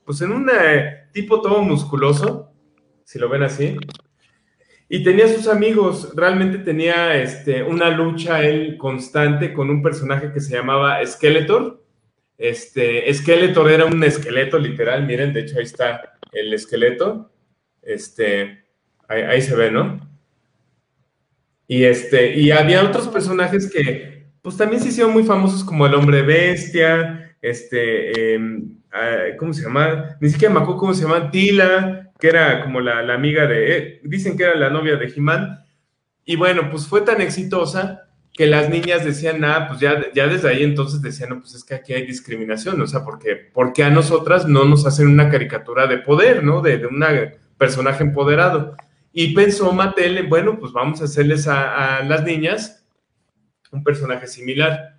pues 0.05 0.21
en 0.21 0.31
un 0.31 0.49
eh, 0.49 1.07
tipo 1.11 1.41
todo 1.41 1.61
musculoso, 1.61 2.51
si 3.03 3.19
lo 3.19 3.29
ven 3.29 3.43
así. 3.43 3.77
Y 4.89 5.03
tenía 5.03 5.27
sus 5.27 5.47
amigos, 5.47 6.13
realmente 6.15 6.59
tenía 6.59 7.19
este, 7.19 7.63
una 7.63 7.89
lucha 7.89 8.43
él 8.43 8.77
constante 8.77 9.53
con 9.53 9.69
un 9.69 9.81
personaje 9.81 10.31
que 10.31 10.39
se 10.39 10.55
llamaba 10.55 11.03
Skeletor. 11.05 11.83
Este, 12.37 13.11
Skeletor 13.11 13.71
era 13.71 13.85
un 13.85 14.03
esqueleto 14.03 14.59
literal, 14.59 15.05
miren, 15.05 15.33
de 15.33 15.41
hecho 15.41 15.57
ahí 15.57 15.63
está 15.63 16.19
el 16.31 16.53
esqueleto. 16.53 17.31
Este, 17.81 18.62
ahí, 19.21 19.41
se 19.41 19.55
ve, 19.55 19.71
¿no? 19.71 19.99
Y 21.67 21.83
este, 21.83 22.37
y 22.37 22.51
había 22.51 22.83
otros 22.83 23.07
personajes 23.07 23.71
que, 23.71 24.27
pues 24.41 24.57
también 24.57 24.81
se 24.81 24.89
hicieron 24.89 25.13
muy 25.13 25.23
famosos 25.23 25.63
como 25.63 25.85
el 25.85 25.93
hombre 25.93 26.21
bestia, 26.21 27.35
este, 27.41 28.35
em, 28.35 28.77
ah, 28.91 29.35
¿cómo 29.37 29.53
se 29.53 29.63
llama? 29.63 30.17
Ni 30.19 30.29
siquiera 30.29 30.53
me 30.53 30.59
acuerdo 30.59 30.79
cómo 30.79 30.93
se 30.93 31.03
llama, 31.03 31.31
Tila, 31.31 32.11
que 32.19 32.27
era 32.27 32.63
como 32.63 32.79
la, 32.79 33.01
la 33.01 33.13
amiga 33.15 33.47
de, 33.47 33.77
eh, 33.77 34.01
dicen 34.03 34.37
que 34.37 34.43
era 34.43 34.55
la 34.55 34.69
novia 34.69 34.95
de 34.95 35.09
Jimán. 35.09 35.59
Y 36.25 36.35
bueno, 36.35 36.69
pues 36.69 36.87
fue 36.87 37.01
tan 37.01 37.21
exitosa 37.21 38.03
que 38.33 38.47
las 38.47 38.69
niñas 38.69 39.05
decían, 39.05 39.41
nada, 39.41 39.67
pues 39.67 39.79
ya, 39.79 40.11
ya 40.13 40.27
desde 40.27 40.49
ahí 40.49 40.63
entonces 40.63 41.01
decían, 41.01 41.29
no, 41.29 41.39
pues 41.39 41.53
es 41.53 41.63
que 41.63 41.75
aquí 41.75 41.93
hay 41.93 42.05
discriminación, 42.05 42.81
o 42.81 42.87
sea, 42.87 43.03
porque, 43.03 43.35
porque 43.53 43.83
a 43.83 43.91
nosotras 43.91 44.47
no 44.47 44.65
nos 44.65 44.87
hacen 44.87 45.07
una 45.07 45.29
caricatura 45.29 45.85
de 45.85 45.99
poder, 45.99 46.43
¿no? 46.43 46.61
De 46.61 46.85
un 46.87 47.05
personaje 47.57 48.03
empoderado. 48.03 48.75
Y 49.13 49.33
pensó 49.33 49.71
Mattel, 49.71 50.17
en, 50.17 50.29
bueno, 50.29 50.59
pues 50.59 50.73
vamos 50.73 50.99
a 51.01 51.05
hacerles 51.05 51.47
a, 51.47 51.99
a 51.99 52.03
las 52.03 52.23
niñas 52.23 52.83
un 53.73 53.83
personaje 53.83 54.27
similar. 54.27 54.95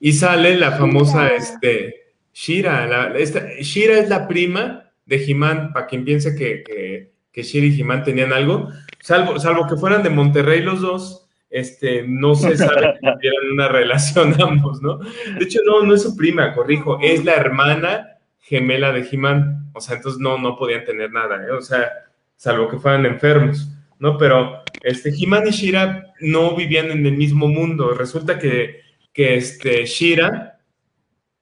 Y 0.00 0.12
sale 0.12 0.56
la 0.56 0.72
famosa, 0.72 1.24
Shira. 1.24 1.36
este, 1.36 1.94
Shira. 2.32 2.86
La, 2.86 3.18
esta, 3.18 3.46
Shira 3.60 3.98
es 3.98 4.08
la 4.08 4.28
prima 4.28 4.90
de 5.06 5.24
He-Man, 5.24 5.72
para 5.72 5.86
quien 5.86 6.04
piense 6.04 6.34
que, 6.34 6.62
que, 6.62 7.12
que 7.32 7.42
Shira 7.42 7.66
y 7.66 7.80
He-Man 7.80 8.04
tenían 8.04 8.32
algo, 8.32 8.68
salvo, 9.00 9.38
salvo 9.40 9.66
que 9.66 9.76
fueran 9.76 10.02
de 10.02 10.10
Monterrey 10.10 10.60
los 10.60 10.80
dos, 10.80 11.28
este, 11.50 12.04
no 12.06 12.34
se 12.34 12.56
sabe 12.56 12.94
que 13.00 13.12
tuvieran 13.12 13.52
una 13.52 13.68
relación 13.68 14.34
ambos, 14.42 14.82
¿no? 14.82 14.98
De 14.98 15.44
hecho, 15.44 15.60
no, 15.64 15.82
no 15.82 15.94
es 15.94 16.02
su 16.02 16.14
prima, 16.14 16.52
corrijo, 16.54 16.98
es 17.00 17.24
la 17.24 17.34
hermana 17.34 18.18
gemela 18.38 18.92
de 18.92 19.06
He-Man, 19.10 19.70
o 19.74 19.80
sea, 19.80 19.96
entonces 19.96 20.20
no, 20.20 20.38
no 20.38 20.56
podían 20.56 20.84
tener 20.84 21.10
nada, 21.10 21.44
¿eh? 21.46 21.50
o 21.50 21.60
sea, 21.60 21.90
salvo 22.38 22.68
que 22.68 22.78
fueran 22.78 23.04
enfermos, 23.04 23.68
¿no? 23.98 24.16
Pero 24.16 24.62
este, 24.82 25.10
He-Man 25.10 25.48
y 25.48 25.50
Shira 25.50 26.14
no 26.20 26.56
vivían 26.56 26.90
en 26.90 27.04
el 27.04 27.16
mismo 27.16 27.48
mundo, 27.48 27.92
resulta 27.92 28.38
que, 28.38 28.80
que 29.12 29.34
este, 29.36 29.84
Shira 29.84 30.60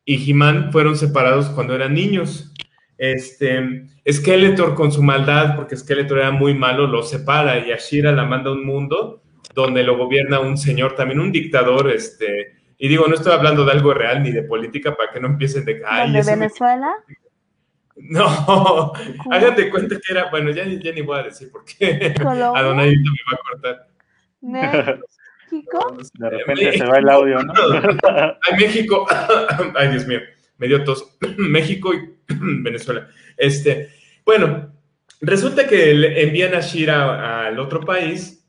y 0.05 0.29
He-Man 0.31 0.73
fueron 0.73 0.97
separados 0.97 1.49
cuando 1.51 1.75
eran 1.77 1.95
niños. 1.95 2.53
Este, 2.99 3.85
Skeletor 4.11 4.75
con 4.75 4.91
su 4.91 5.03
maldad, 5.03 5.55
porque 5.55 5.77
Skeletor 5.77 6.19
era 6.19 6.31
muy 6.31 6.55
malo, 6.55 6.87
lo 6.87 7.03
separa 7.03 7.59
y 7.59 7.71
a 7.73 7.77
Shira 7.77 8.11
la 8.13 8.25
manda 8.25 8.51
a 8.51 8.55
un 8.55 8.65
mundo 8.65 9.23
donde 9.55 9.83
lo 9.83 9.97
gobierna 9.99 10.41
un 10.41 10.57
señor, 10.57 10.95
también 10.95 11.21
un 11.21 11.31
dictador, 11.33 11.91
este, 11.91 12.55
y 12.79 12.89
digo, 12.89 13.07
no 13.07 13.15
estoy 13.15 13.33
hablando 13.33 13.65
de 13.65 13.73
algo 13.73 13.93
real 13.95 14.23
ni 14.23 14.33
de 14.33 14.43
política 14.43 14.95
para 14.97 15.11
que 15.13 15.21
no 15.21 15.29
empiecen 15.29 15.65
de 15.65 15.83
ay, 15.87 16.13
¿De 16.13 16.23
me- 16.23 16.31
Venezuela? 16.37 16.91
No, 17.97 18.93
hagan 19.31 19.57
de 19.57 19.71
cuenta 19.71 19.97
que 19.97 20.13
era, 20.13 20.29
bueno, 20.31 20.51
ya, 20.51 20.65
ni- 20.67 20.79
ya 20.83 20.93
ni 20.93 21.01
voy 21.01 21.19
a 21.19 21.23
decir 21.25 21.51
por 21.51 21.65
qué. 21.65 22.15
A 22.21 22.63
Donadito 22.63 23.11
me 23.11 23.19
va 23.33 23.33
a 23.33 23.51
cortar. 23.51 23.89
México. 25.51 25.97
De 26.15 26.31
repente 26.31 26.73
se 26.79 26.85
va 26.85 26.99
el 26.99 27.09
audio, 27.09 27.43
¿no? 27.43 27.53
Ay, 28.43 28.59
México. 28.59 29.07
Ay, 29.77 29.89
Dios 29.89 30.07
mío, 30.07 30.21
me 30.59 30.67
dio 30.69 30.85
tos. 30.85 31.17
México 31.39 31.93
y 31.95 32.01
Venezuela. 32.29 33.09
Este, 33.37 33.89
bueno, 34.25 34.73
resulta 35.21 35.67
que 35.67 35.95
le 35.95 36.23
envían 36.23 36.55
a 36.55 36.61
Shira 36.61 37.47
al 37.47 37.59
otro 37.59 37.81
país. 37.81 38.47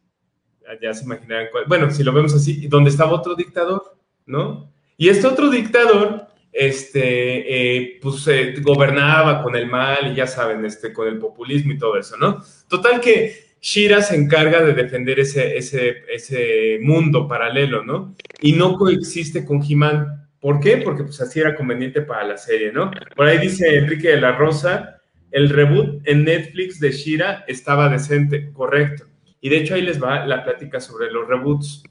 Ya 0.81 0.93
se 0.93 1.05
imaginarán 1.05 1.47
cuál. 1.51 1.63
Bueno, 1.67 1.89
si 1.91 2.03
lo 2.03 2.11
vemos 2.11 2.33
así, 2.33 2.67
donde 2.67 2.89
estaba 2.89 3.13
otro 3.13 3.35
dictador, 3.35 3.95
¿no? 4.25 4.69
Y 4.97 5.07
este 5.09 5.27
otro 5.27 5.49
dictador, 5.49 6.27
este, 6.51 7.75
eh, 7.77 7.99
pues 8.01 8.27
eh, 8.27 8.55
gobernaba 8.61 9.43
con 9.43 9.55
el 9.55 9.67
mal 9.67 10.11
y 10.11 10.15
ya 10.15 10.27
saben, 10.27 10.65
este, 10.65 10.93
con 10.93 11.07
el 11.07 11.17
populismo 11.17 11.73
y 11.73 11.77
todo 11.77 11.97
eso, 11.97 12.17
¿no? 12.17 12.43
Total 12.67 12.99
que 12.99 13.47
Shira 13.61 14.01
se 14.01 14.15
encarga 14.15 14.63
de 14.63 14.73
defender 14.73 15.19
ese, 15.19 15.57
ese, 15.57 16.03
ese 16.09 16.79
mundo 16.81 17.27
paralelo, 17.27 17.83
¿no? 17.83 18.15
Y 18.41 18.53
no 18.53 18.75
coexiste 18.77 19.45
con 19.45 19.61
He-Man. 19.63 20.27
¿Por 20.39 20.59
qué? 20.59 20.77
Porque 20.77 21.03
pues 21.03 21.19
así 21.21 21.39
era 21.39 21.55
conveniente 21.55 22.01
para 22.01 22.23
la 22.23 22.37
serie, 22.37 22.71
¿no? 22.71 22.91
Por 23.15 23.27
ahí 23.27 23.39
dice 23.39 23.77
Enrique 23.77 24.09
de 24.09 24.21
la 24.21 24.33
Rosa, 24.33 25.01
el 25.31 25.49
reboot 25.49 26.01
en 26.05 26.23
Netflix 26.23 26.79
de 26.79 26.91
Shira 26.91 27.43
estaba 27.47 27.89
decente, 27.89 28.51
correcto. 28.53 29.05
Y 29.41 29.49
de 29.49 29.57
hecho 29.57 29.75
ahí 29.75 29.81
les 29.81 30.01
va 30.01 30.25
la 30.25 30.43
plática 30.43 30.79
sobre 30.79 31.11
los 31.11 31.27
reboots. 31.27 31.83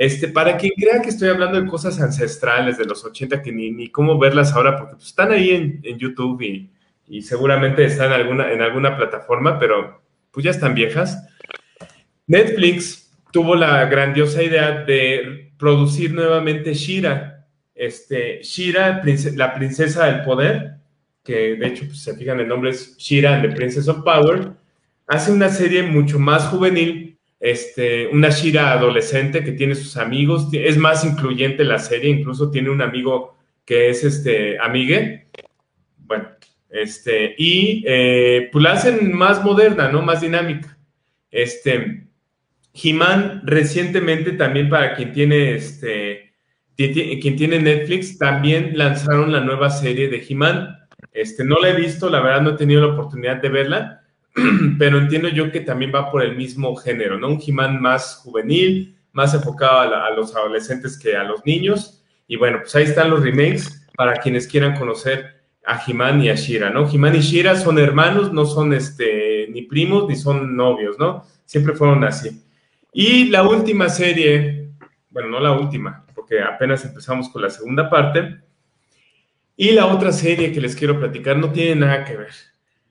Este, 0.00 0.28
para 0.28 0.56
quien 0.56 0.72
crea 0.78 1.02
que 1.02 1.10
estoy 1.10 1.28
hablando 1.28 1.60
de 1.60 1.68
cosas 1.68 2.00
ancestrales 2.00 2.78
de 2.78 2.86
los 2.86 3.04
80, 3.04 3.42
que 3.42 3.52
ni, 3.52 3.70
ni 3.70 3.90
cómo 3.90 4.18
verlas 4.18 4.54
ahora, 4.54 4.78
porque 4.78 4.94
pues, 4.94 5.08
están 5.08 5.30
ahí 5.30 5.50
en, 5.50 5.98
YouTube 5.98 6.40
y, 6.40 7.20
seguramente 7.20 7.84
están 7.84 8.06
en 8.06 8.12
alguna, 8.14 8.50
en 8.50 8.62
alguna 8.62 8.96
plataforma, 8.96 9.58
pero 9.58 10.00
pues 10.30 10.42
ya 10.42 10.52
están 10.52 10.74
viejas. 10.74 11.22
Netflix 12.26 13.12
tuvo 13.30 13.54
la 13.54 13.84
grandiosa 13.84 14.42
idea 14.42 14.84
de 14.84 15.52
producir 15.58 16.14
nuevamente 16.14 16.72
Shira. 16.72 17.46
Este, 17.74 18.42
Shira, 18.42 19.02
la 19.34 19.54
princesa 19.54 20.06
del 20.06 20.22
poder, 20.22 20.76
que 21.22 21.56
de 21.56 21.66
hecho, 21.66 21.84
pues, 21.84 22.02
se 22.02 22.16
fijan, 22.16 22.40
el 22.40 22.48
nombre 22.48 22.70
es 22.70 22.96
Shira 22.96 23.34
and 23.34 23.50
the 23.50 23.54
Princess 23.54 23.86
of 23.86 24.02
Power, 24.02 24.52
hace 25.06 25.30
una 25.30 25.50
serie 25.50 25.82
mucho 25.82 26.18
más 26.18 26.46
juvenil, 26.46 27.18
este, 27.40 28.06
una 28.08 28.28
Shira 28.28 28.72
adolescente 28.72 29.42
que 29.42 29.52
tiene 29.52 29.74
sus 29.74 29.96
amigos, 29.96 30.48
es 30.52 30.76
más 30.76 31.04
incluyente 31.04 31.64
la 31.64 31.78
serie, 31.78 32.10
incluso 32.10 32.50
tiene 32.50 32.68
un 32.68 32.82
amigo 32.82 33.38
que 33.64 33.88
es 33.88 34.04
este, 34.04 34.58
amigue. 34.58 35.28
Bueno, 35.96 36.28
este, 36.68 37.34
y 37.38 37.82
eh, 37.86 38.50
pues 38.52 38.62
la 38.62 38.72
hacen 38.72 39.12
más 39.12 39.42
moderna, 39.42 39.90
¿no? 39.90 40.02
Más 40.02 40.20
dinámica. 40.20 40.76
Este, 41.30 42.06
He-Man 42.74 43.42
recientemente 43.44 44.32
también 44.32 44.68
para 44.68 44.94
quien 44.94 45.12
tiene 45.12 45.54
este, 45.54 46.32
quien 46.76 47.36
tiene 47.36 47.58
Netflix, 47.58 48.16
también 48.18 48.72
lanzaron 48.76 49.32
la 49.32 49.40
nueva 49.40 49.70
serie 49.70 50.08
de 50.08 50.24
He-Man. 50.26 50.76
Este, 51.12 51.44
no 51.44 51.58
la 51.58 51.70
he 51.70 51.74
visto, 51.74 52.08
la 52.08 52.20
verdad 52.20 52.42
no 52.42 52.50
he 52.50 52.56
tenido 52.56 52.82
la 52.82 52.94
oportunidad 52.94 53.36
de 53.36 53.48
verla, 53.48 53.99
pero 54.78 54.98
entiendo 54.98 55.28
yo 55.28 55.50
que 55.50 55.60
también 55.60 55.92
va 55.94 56.10
por 56.10 56.22
el 56.22 56.36
mismo 56.36 56.74
género, 56.76 57.18
¿no? 57.18 57.28
Un 57.28 57.40
He-Man 57.44 57.80
más 57.80 58.16
juvenil, 58.16 58.96
más 59.12 59.34
enfocado 59.34 59.94
a, 59.94 60.10
los 60.10 60.34
adolescentes 60.36 60.98
que 60.98 61.16
a 61.16 61.24
los 61.24 61.44
niños. 61.44 62.02
Y 62.28 62.36
bueno, 62.36 62.58
pues 62.60 62.74
ahí 62.76 62.84
están 62.84 63.10
los 63.10 63.22
remakes 63.22 63.88
para 63.96 64.14
quienes 64.14 64.46
quieran 64.46 64.76
conocer 64.76 65.40
a 65.66 65.82
He-Man 65.84 66.22
y 66.22 66.30
a 66.30 66.34
Shira, 66.34 66.70
¿no? 66.70 66.88
He-Man 66.88 67.16
y 67.16 67.20
Shira 67.20 67.56
son 67.56 67.78
hermanos, 67.78 68.32
no 68.32 68.46
son 68.46 68.72
este, 68.72 69.48
ni 69.50 69.62
primos 69.62 70.08
ni 70.08 70.16
son 70.16 70.56
novios, 70.56 70.98
¿no? 70.98 71.24
Siempre 71.44 71.74
fueron 71.74 72.04
así. 72.04 72.42
Y 72.92 73.26
la 73.26 73.42
última 73.42 73.88
serie, 73.88 74.70
bueno, 75.10 75.28
no 75.28 75.40
la 75.40 75.52
última, 75.52 76.04
porque 76.14 76.40
apenas 76.40 76.84
empezamos 76.84 77.28
con 77.28 77.42
la 77.42 77.50
segunda 77.50 77.90
parte. 77.90 78.40
Y 79.56 79.72
la 79.72 79.86
otra 79.86 80.12
serie 80.12 80.52
que 80.52 80.60
les 80.60 80.74
quiero 80.74 80.98
platicar 80.98 81.36
no 81.36 81.50
tiene 81.50 81.74
nada 81.74 82.04
que 82.04 82.16
ver. 82.16 82.32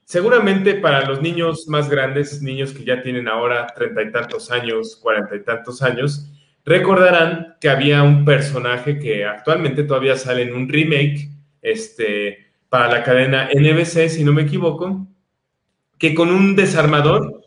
Seguramente 0.09 0.73
para 0.73 1.05
los 1.05 1.21
niños 1.21 1.67
más 1.67 1.87
grandes, 1.87 2.41
niños 2.41 2.73
que 2.73 2.83
ya 2.83 3.03
tienen 3.03 3.27
ahora 3.27 3.67
treinta 3.67 4.01
y 4.01 4.11
tantos 4.11 4.49
años, 4.49 4.95
cuarenta 4.95 5.35
y 5.35 5.43
tantos 5.43 5.83
años, 5.83 6.31
recordarán 6.65 7.57
que 7.61 7.69
había 7.69 8.01
un 8.01 8.25
personaje 8.25 8.97
que 8.97 9.23
actualmente 9.23 9.83
todavía 9.83 10.15
sale 10.15 10.41
en 10.41 10.55
un 10.55 10.67
remake 10.67 11.29
este, 11.61 12.47
para 12.69 12.89
la 12.89 13.03
cadena 13.03 13.49
NBC, 13.53 14.09
si 14.09 14.23
no 14.23 14.33
me 14.33 14.41
equivoco, 14.41 15.05
que 15.99 16.15
con 16.15 16.31
un 16.31 16.55
desarmador 16.55 17.43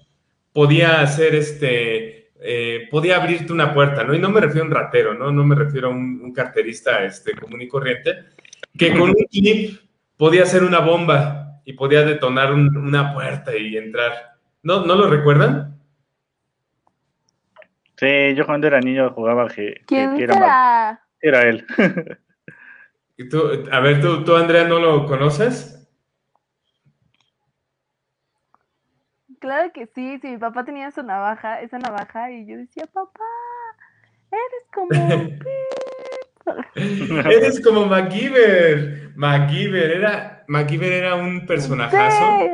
podía 0.53 1.01
hacer 1.01 1.35
este, 1.35 2.31
eh, 2.41 2.87
podía 2.93 3.17
abrirte 3.17 3.53
una 3.53 3.75
puerta, 3.75 4.05
¿no? 4.05 4.15
Y 4.15 4.21
no 4.21 4.31
me 4.31 4.41
refiero 4.41 4.63
a 4.63 4.69
un 4.69 4.75
ratero, 4.75 5.15
¿no? 5.15 5.33
No 5.33 5.43
me 5.43 5.57
refiero 5.57 5.89
a 5.89 5.91
un, 5.91 6.21
un 6.23 6.33
carterista 6.33 7.05
este, 7.05 7.33
común 7.33 7.61
y 7.61 7.67
corriente, 7.67 8.19
que 8.79 8.93
con 8.93 9.11
un 9.11 9.27
clip 9.29 9.81
podía 10.17 10.45
hacer 10.45 10.63
una 10.63 10.79
bomba 10.79 11.52
y 11.65 11.73
podía 11.75 12.03
detonar 12.05 12.53
un- 12.53 12.77
una 12.77 13.13
puerta 13.15 13.57
y 13.57 13.77
entrar. 13.77 14.13
¿No, 14.63 14.85
¿No 14.85 14.95
lo 14.95 15.09
recuerdan? 15.09 15.79
Sí, 17.97 18.35
yo 18.35 18.47
cuando 18.47 18.67
era 18.67 18.81
niño 18.81 19.11
jugaba 19.13 19.49
que, 19.49 19.83
¿Quién 19.87 20.17
que 20.17 20.25
era, 20.25 20.35
mal- 20.37 21.01
era 21.21 21.43
él. 21.43 21.67
Y 23.19 23.29
tú, 23.29 23.43
a 23.71 23.81
ver, 23.81 24.01
tú, 24.01 24.25
tú, 24.25 24.35
Andrea, 24.35 24.65
¿no 24.65 24.79
lo 24.81 25.07
conoces? 25.07 25.87
Claro 29.39 29.71
que 29.73 29.87
sí, 29.87 30.19
si 30.19 30.29
mi 30.29 30.39
papá 30.39 30.65
tenía 30.65 30.91
su 30.91 31.03
navaja, 31.03 31.61
esa 31.61 31.79
navaja, 31.79 32.31
y 32.33 32.47
yo 32.47 32.57
decía, 32.57 32.87
papá, 32.87 33.23
eres 34.31 34.69
como 34.73 34.89
Pip". 35.39 35.45
Eres 36.75 37.61
como 37.61 37.87
MacGyver. 37.87 39.13
MacGyver 39.15 39.91
era, 39.91 40.45
MacGyver 40.49 40.93
era 40.93 41.15
un 41.15 41.47
personajazo. 41.47 42.49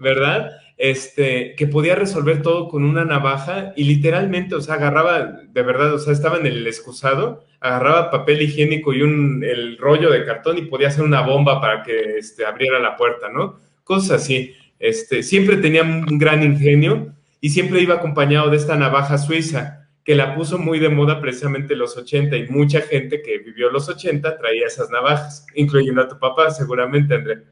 ¿verdad? 0.00 0.50
Este, 0.76 1.54
que 1.56 1.66
podía 1.66 1.94
resolver 1.94 2.42
todo 2.42 2.68
con 2.68 2.84
una 2.84 3.04
navaja 3.04 3.72
y 3.76 3.84
literalmente, 3.84 4.54
o 4.56 4.60
sea, 4.60 4.74
agarraba, 4.74 5.40
de 5.48 5.62
verdad, 5.62 5.94
o 5.94 5.98
sea, 5.98 6.12
estaba 6.12 6.38
en 6.38 6.46
el 6.46 6.66
excusado, 6.66 7.44
agarraba 7.60 8.10
papel 8.10 8.42
higiénico 8.42 8.92
y 8.92 9.02
un, 9.02 9.44
el 9.44 9.78
rollo 9.78 10.10
de 10.10 10.24
cartón 10.24 10.58
y 10.58 10.62
podía 10.62 10.88
hacer 10.88 11.04
una 11.04 11.20
bomba 11.20 11.60
para 11.60 11.82
que 11.82 12.18
este, 12.18 12.44
abriera 12.44 12.80
la 12.80 12.96
puerta, 12.96 13.28
¿no? 13.28 13.56
Cosas 13.84 14.22
así. 14.22 14.54
Este, 14.78 15.22
siempre 15.22 15.58
tenía 15.58 15.82
un 15.82 16.18
gran 16.18 16.42
ingenio 16.42 17.14
y 17.40 17.50
siempre 17.50 17.80
iba 17.80 17.94
acompañado 17.94 18.50
de 18.50 18.56
esta 18.56 18.76
navaja 18.76 19.16
suiza, 19.18 19.83
que 20.04 20.14
la 20.14 20.34
puso 20.34 20.58
muy 20.58 20.78
de 20.78 20.90
moda 20.90 21.20
precisamente 21.20 21.72
en 21.72 21.78
los 21.78 21.96
80 21.96 22.36
y 22.36 22.48
mucha 22.48 22.82
gente 22.82 23.22
que 23.22 23.38
vivió 23.38 23.70
los 23.70 23.88
80 23.88 24.36
traía 24.36 24.66
esas 24.66 24.90
navajas, 24.90 25.46
incluyendo 25.54 26.02
a 26.02 26.08
tu 26.08 26.18
papá, 26.18 26.50
seguramente, 26.50 27.14
André. 27.14 27.42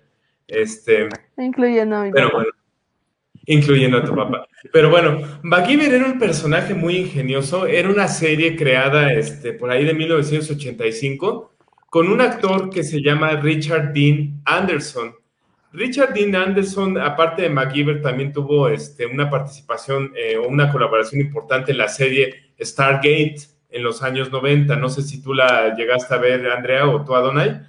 Este, 0.46 1.08
Incluyendo 1.38 1.96
a 1.96 2.04
mi 2.04 2.12
pero 2.12 2.26
papá. 2.26 2.36
bueno, 2.36 2.50
incluyendo 3.46 3.98
a 3.98 4.04
tu 4.04 4.14
papá. 4.14 4.46
Pero 4.70 4.90
bueno, 4.90 5.20
MacGyver 5.42 5.94
era 5.94 6.04
un 6.04 6.18
personaje 6.18 6.74
muy 6.74 6.96
ingenioso, 6.96 7.66
era 7.66 7.88
una 7.88 8.08
serie 8.08 8.54
creada 8.54 9.12
este, 9.14 9.54
por 9.54 9.70
ahí 9.70 9.84
de 9.84 9.94
1985 9.94 11.52
con 11.88 12.08
un 12.08 12.20
actor 12.20 12.70
que 12.70 12.84
se 12.84 13.02
llama 13.02 13.36
Richard 13.36 13.92
Dean 13.92 14.40
Anderson. 14.44 15.14
Richard 15.72 16.12
Dean 16.12 16.34
Anderson, 16.34 16.98
aparte 16.98 17.42
de 17.42 17.48
MacGyver, 17.48 18.02
también 18.02 18.32
tuvo 18.32 18.68
este, 18.68 19.06
una 19.06 19.30
participación 19.30 20.12
eh, 20.16 20.36
o 20.36 20.46
una 20.48 20.70
colaboración 20.70 21.20
importante 21.20 21.72
en 21.72 21.78
la 21.78 21.88
serie 21.88 22.52
Stargate 22.60 23.36
en 23.70 23.82
los 23.82 24.02
años 24.02 24.30
90. 24.30 24.76
No 24.76 24.88
sé 24.90 25.02
si 25.02 25.22
tú 25.22 25.32
la 25.32 25.74
llegaste 25.74 26.14
a 26.14 26.18
ver, 26.18 26.50
Andrea, 26.50 26.86
o 26.86 27.04
tú, 27.04 27.14
Adonai. 27.14 27.62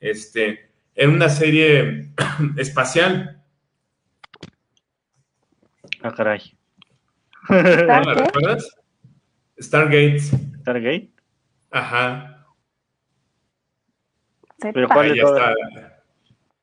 Este, 0.00 0.70
era 0.94 1.10
una 1.10 1.28
serie 1.28 2.08
espacial. 2.56 3.42
Ah, 6.02 6.12
caray. 6.12 6.56
¿No 7.48 7.56
la 7.62 8.14
recuerdas? 8.14 8.76
Stargate. 9.60 10.20
¿Stargate? 10.60 11.10
Ajá. 11.70 12.46
Pero 14.58 14.88
¿cuál 14.88 15.06
Ahí 15.06 15.10
de 15.10 15.16
ya 15.16 15.22
todas? 15.22 15.54
está. 15.74 16.02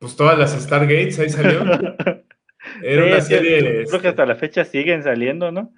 Pues 0.00 0.16
todas 0.16 0.36
las 0.38 0.52
Stargates, 0.60 1.18
ahí 1.20 1.28
salió. 1.28 1.62
Era 2.82 3.06
una 3.06 3.20
Sí, 3.20 3.34
serie. 3.34 3.60
Creo 3.60 3.86
que 3.88 3.96
este, 3.96 4.08
hasta 4.08 4.26
la 4.26 4.34
fecha 4.34 4.64
siguen 4.64 5.02
saliendo, 5.02 5.52
¿no? 5.52 5.72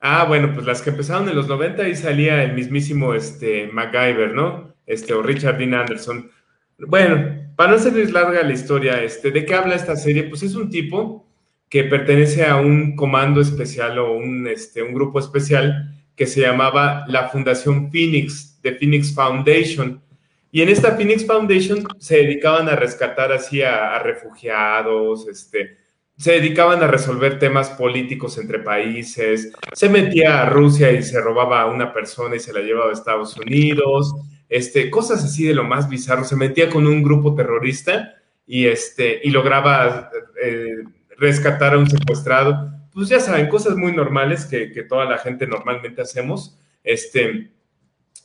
Ah, 0.00 0.24
bueno, 0.24 0.52
pues 0.52 0.66
las 0.66 0.82
que 0.82 0.90
empezaron 0.90 1.28
en 1.28 1.34
los 1.34 1.48
90 1.48 1.82
ahí 1.82 1.96
salía 1.96 2.42
el 2.44 2.52
mismísimo 2.52 3.14
este, 3.14 3.68
MacGyver, 3.72 4.34
¿no? 4.34 4.74
Este, 4.86 5.14
o 5.14 5.22
Richard 5.22 5.58
Dean 5.58 5.74
Anderson. 5.74 6.30
Bueno, 6.78 7.46
para 7.56 7.70
no 7.70 7.76
hacerles 7.76 8.12
larga 8.12 8.42
la 8.42 8.52
historia, 8.52 9.02
este, 9.02 9.30
¿de 9.30 9.46
qué 9.46 9.54
habla 9.54 9.74
esta 9.74 9.96
serie? 9.96 10.24
Pues 10.24 10.42
es 10.42 10.54
un 10.54 10.68
tipo 10.68 11.26
que 11.70 11.84
pertenece 11.84 12.44
a 12.44 12.56
un 12.56 12.94
comando 12.94 13.40
especial 13.40 13.98
o 13.98 14.12
un, 14.12 14.46
este, 14.46 14.82
un 14.82 14.92
grupo 14.92 15.18
especial 15.18 15.94
que 16.14 16.26
se 16.26 16.42
llamaba 16.42 17.04
la 17.08 17.28
Fundación 17.28 17.90
Phoenix, 17.90 18.60
de 18.62 18.72
Phoenix 18.72 19.14
Foundation. 19.14 20.00
Y 20.56 20.62
en 20.62 20.70
esta 20.70 20.96
Phoenix 20.96 21.26
Foundation 21.26 21.86
se 21.98 22.16
dedicaban 22.16 22.66
a 22.70 22.76
rescatar 22.76 23.30
así 23.30 23.60
a, 23.60 23.98
refugiados, 23.98 25.28
este, 25.28 25.76
se 26.16 26.32
dedicaban 26.32 26.82
a 26.82 26.86
resolver 26.86 27.38
temas 27.38 27.68
políticos 27.68 28.38
entre 28.38 28.60
países, 28.60 29.52
se 29.74 29.88
metía 29.90 30.40
a 30.40 30.48
Rusia 30.48 30.90
y 30.92 31.02
se 31.02 31.20
robaba 31.20 31.60
a 31.60 31.66
una 31.66 31.92
persona 31.92 32.36
y 32.36 32.40
se 32.40 32.54
la 32.54 32.60
llevaba 32.60 32.88
a 32.88 32.94
Estados 32.94 33.36
Unidos, 33.36 34.14
este, 34.48 34.88
cosas 34.88 35.22
así 35.22 35.44
de 35.44 35.52
lo 35.52 35.62
más 35.62 35.90
bizarro, 35.90 36.24
se 36.24 36.36
metía 36.36 36.70
con 36.70 36.86
un 36.86 37.02
grupo 37.02 37.34
terrorista 37.34 38.14
y, 38.46 38.64
este, 38.64 39.20
y 39.22 39.32
lograba 39.32 40.10
eh, 40.42 40.84
rescatar 41.18 41.74
a 41.74 41.78
un 41.78 41.90
secuestrado, 41.90 42.72
pues 42.94 43.10
ya 43.10 43.20
saben, 43.20 43.48
cosas 43.48 43.76
muy 43.76 43.92
normales 43.92 44.46
que, 44.46 44.72
que 44.72 44.84
toda 44.84 45.04
la 45.04 45.18
gente 45.18 45.46
normalmente 45.46 46.00
hacemos, 46.00 46.58
este, 46.82 47.50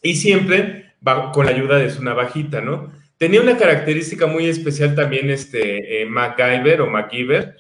y 0.01 0.15
siempre 0.15 0.90
con 1.33 1.45
la 1.45 1.51
ayuda 1.51 1.77
de 1.77 1.89
su 1.89 2.03
navajita, 2.03 2.61
¿no? 2.61 2.91
Tenía 3.17 3.41
una 3.41 3.57
característica 3.57 4.27
muy 4.27 4.47
especial 4.47 4.95
también 4.95 5.29
este 5.29 6.01
eh, 6.01 6.05
MacGyver 6.05 6.81
o 6.81 6.89
MacGyver, 6.89 7.55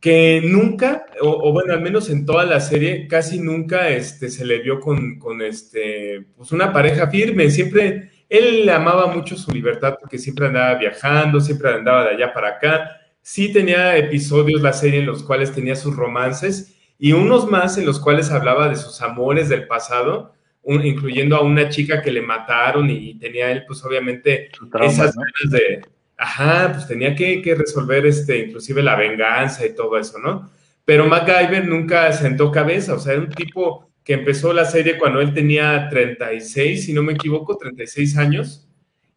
que 0.00 0.42
nunca, 0.44 1.06
o, 1.20 1.48
o, 1.48 1.52
bueno, 1.52 1.72
al 1.72 1.80
menos 1.80 2.10
en 2.10 2.26
toda 2.26 2.44
la 2.44 2.60
serie, 2.60 3.08
casi 3.08 3.40
nunca 3.40 3.88
este, 3.88 4.28
se 4.28 4.44
le 4.44 4.58
vio 4.58 4.78
con, 4.78 5.18
con 5.18 5.42
este, 5.42 6.26
pues 6.36 6.52
una 6.52 6.72
pareja 6.72 7.08
firme. 7.08 7.50
Siempre, 7.50 8.10
él 8.28 8.68
amaba 8.68 9.06
mucho 9.08 9.36
su 9.36 9.52
libertad 9.52 9.96
porque 10.00 10.18
siempre 10.18 10.46
andaba 10.46 10.74
viajando, 10.74 11.40
siempre 11.40 11.70
andaba 11.70 12.04
de 12.04 12.10
allá 12.10 12.32
para 12.32 12.50
acá. 12.50 13.00
Sí 13.22 13.52
tenía 13.52 13.96
episodios 13.96 14.62
la 14.62 14.72
serie 14.72 15.00
en 15.00 15.06
los 15.06 15.22
cuales 15.22 15.52
tenía 15.52 15.76
sus 15.76 15.96
romances 15.96 16.76
y 16.98 17.12
unos 17.12 17.50
más 17.50 17.76
en 17.78 17.86
los 17.86 17.98
cuales 17.98 18.30
hablaba 18.30 18.68
de 18.68 18.76
sus 18.76 19.02
amores 19.02 19.48
del 19.48 19.66
pasado, 19.66 20.35
un, 20.66 20.84
incluyendo 20.84 21.36
a 21.36 21.42
una 21.42 21.68
chica 21.68 22.02
que 22.02 22.10
le 22.10 22.20
mataron 22.22 22.90
y 22.90 23.14
tenía 23.18 23.50
él, 23.50 23.64
pues 23.66 23.84
obviamente, 23.84 24.50
Trauma, 24.70 24.86
esas 24.86 25.16
¿no? 25.16 25.22
ganas 25.22 25.52
de, 25.52 25.80
Ajá, 26.18 26.72
pues 26.72 26.88
tenía 26.88 27.14
que, 27.14 27.42
que, 27.42 27.54
resolver 27.54 28.06
este, 28.06 28.38
inclusive 28.38 28.82
la 28.82 28.96
venganza 28.96 29.66
y 29.66 29.74
todo 29.74 29.98
eso, 29.98 30.18
¿no? 30.18 30.50
Pero 30.84 31.06
MacGyver 31.06 31.66
nunca 31.68 32.12
sentó 32.12 32.50
cabeza, 32.50 32.94
o 32.94 32.98
sea, 32.98 33.12
era 33.12 33.22
un 33.22 33.30
tipo 33.30 33.90
que 34.02 34.14
empezó 34.14 34.52
la 34.52 34.64
serie 34.64 34.98
cuando 34.98 35.20
él 35.20 35.34
tenía 35.34 35.88
36, 35.90 36.86
si 36.86 36.92
no 36.92 37.02
me 37.02 37.12
equivoco, 37.12 37.56
36 37.56 38.16
años, 38.16 38.68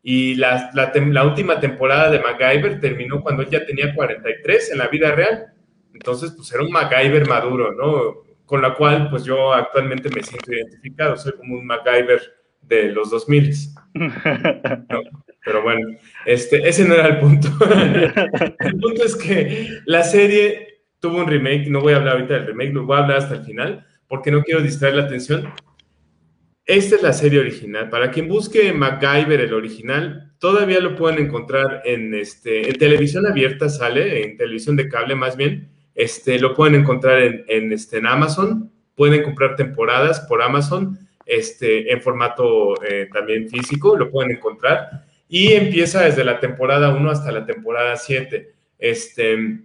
y 0.04 0.36
la, 0.36 0.72
la, 0.74 0.92
la 0.94 1.24
última 1.24 1.60
temporada 1.60 2.12
de 2.12 2.20
MacGyver 2.20 2.80
terminó 2.80 3.22
cuando 3.22 3.44
él 3.44 3.50
ya 3.50 3.66
tenía 3.66 3.94
43 3.94 4.72
en 4.72 4.78
la 4.78 4.88
vida 4.88 5.12
real. 5.12 5.48
Entonces, 5.94 6.32
pues 6.36 6.52
era 6.52 6.64
un 6.64 6.72
MacGyver 6.72 7.28
maduro, 7.28 7.74
¿no? 7.74 8.29
Con 8.50 8.64
la 8.64 8.74
cual, 8.74 9.12
pues 9.12 9.26
yo 9.26 9.54
actualmente 9.54 10.10
me 10.10 10.24
siento 10.24 10.52
identificado, 10.52 11.16
soy 11.16 11.34
como 11.34 11.54
un 11.54 11.68
MacGyver 11.68 12.20
de 12.64 12.90
los 12.90 13.12
2000. 13.12 13.54
¿no? 13.94 15.02
Pero 15.46 15.62
bueno, 15.62 15.88
este, 16.26 16.68
ese 16.68 16.84
no 16.84 16.96
era 16.96 17.10
el 17.10 17.20
punto. 17.20 17.48
el 18.60 18.80
punto 18.80 19.04
es 19.04 19.16
que 19.16 19.82
la 19.86 20.02
serie 20.02 20.86
tuvo 21.00 21.20
un 21.20 21.28
remake, 21.28 21.68
no 21.70 21.82
voy 21.82 21.94
a 21.94 21.98
hablar 21.98 22.16
ahorita 22.16 22.34
del 22.34 22.48
remake, 22.48 22.74
no 22.74 22.88
voy 22.88 22.98
a 22.98 23.02
hablar 23.02 23.18
hasta 23.18 23.36
el 23.36 23.46
final, 23.46 23.86
porque 24.08 24.32
no 24.32 24.42
quiero 24.42 24.64
distraer 24.64 24.96
la 24.96 25.04
atención. 25.04 25.54
Esta 26.66 26.96
es 26.96 27.04
la 27.04 27.14
serie 27.14 27.42
original. 27.42 27.88
Para 27.90 28.10
quien 28.10 28.28
busque 28.28 28.74
MacGyver, 28.74 29.42
el 29.42 29.54
original, 29.54 30.34
todavía 30.40 30.80
lo 30.80 30.96
pueden 30.96 31.24
encontrar 31.24 31.84
en, 31.86 32.16
este, 32.16 32.68
en 32.68 32.80
televisión 32.80 33.28
abierta, 33.28 33.70
sale, 33.70 34.24
en 34.24 34.38
televisión 34.38 34.76
de 34.76 34.90
cable 34.90 35.14
más 35.14 35.38
bien. 35.38 35.70
Este, 36.00 36.40
lo 36.40 36.56
pueden 36.56 36.76
encontrar 36.76 37.22
en, 37.22 37.44
en, 37.50 37.74
este, 37.74 37.98
en 37.98 38.08
Amazon, 38.08 38.72
pueden 38.96 39.22
comprar 39.22 39.58
temporadas 39.58 40.22
por 40.22 40.42
Amazon, 40.42 40.98
este, 41.26 41.92
en 41.92 42.02
formato 42.02 42.82
eh, 42.86 43.10
también 43.12 43.50
físico, 43.50 43.98
lo 43.98 44.10
pueden 44.10 44.32
encontrar 44.32 45.04
y 45.28 45.52
empieza 45.52 46.04
desde 46.04 46.24
la 46.24 46.40
temporada 46.40 46.96
1 46.96 47.12
hasta 47.12 47.34
la 47.34 47.46
temporada 47.46 47.98
7. 47.98 48.50
Este, 48.78 49.60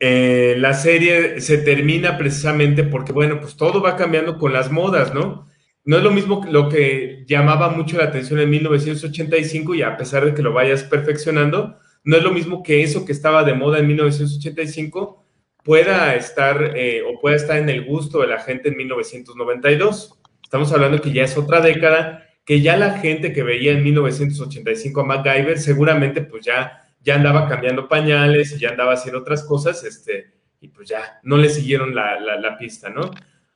eh, 0.00 0.54
la 0.58 0.74
serie 0.74 1.40
se 1.40 1.56
termina 1.56 2.18
precisamente 2.18 2.84
porque, 2.84 3.12
bueno, 3.12 3.40
pues 3.40 3.56
todo 3.56 3.80
va 3.80 3.96
cambiando 3.96 4.36
con 4.36 4.52
las 4.52 4.70
modas, 4.70 5.14
¿no? 5.14 5.48
No 5.86 5.96
es 5.96 6.02
lo 6.02 6.10
mismo 6.10 6.42
que 6.42 6.50
lo 6.50 6.68
que 6.68 7.24
llamaba 7.26 7.70
mucho 7.70 7.96
la 7.96 8.04
atención 8.04 8.38
en 8.38 8.50
1985 8.50 9.74
y 9.76 9.80
a 9.80 9.96
pesar 9.96 10.26
de 10.26 10.34
que 10.34 10.42
lo 10.42 10.52
vayas 10.52 10.82
perfeccionando, 10.82 11.78
no 12.06 12.16
es 12.16 12.22
lo 12.22 12.30
mismo 12.30 12.62
que 12.62 12.82
eso 12.82 13.04
que 13.04 13.10
estaba 13.12 13.42
de 13.42 13.52
moda 13.52 13.80
en 13.80 13.88
1985 13.88 15.24
pueda 15.64 16.14
estar 16.14 16.72
eh, 16.76 17.02
o 17.02 17.20
pueda 17.20 17.34
estar 17.34 17.58
en 17.58 17.68
el 17.68 17.84
gusto 17.84 18.20
de 18.20 18.28
la 18.28 18.38
gente 18.38 18.68
en 18.68 18.76
1992. 18.76 20.16
Estamos 20.40 20.72
hablando 20.72 21.00
que 21.00 21.12
ya 21.12 21.24
es 21.24 21.36
otra 21.36 21.60
década 21.60 22.22
que 22.44 22.60
ya 22.60 22.76
la 22.76 22.98
gente 23.00 23.32
que 23.32 23.42
veía 23.42 23.72
en 23.72 23.82
1985 23.82 25.00
a 25.00 25.04
MacGyver 25.04 25.58
seguramente 25.58 26.22
pues 26.22 26.46
ya, 26.46 26.80
ya 27.02 27.16
andaba 27.16 27.48
cambiando 27.48 27.88
pañales 27.88 28.52
y 28.52 28.60
ya 28.60 28.70
andaba 28.70 28.92
haciendo 28.92 29.20
otras 29.20 29.42
cosas, 29.42 29.82
este, 29.82 30.30
y 30.60 30.68
pues 30.68 30.88
ya 30.88 31.18
no 31.24 31.36
le 31.38 31.48
siguieron 31.48 31.92
la, 31.92 32.56
pista, 32.56 32.88
¿no? 32.88 33.10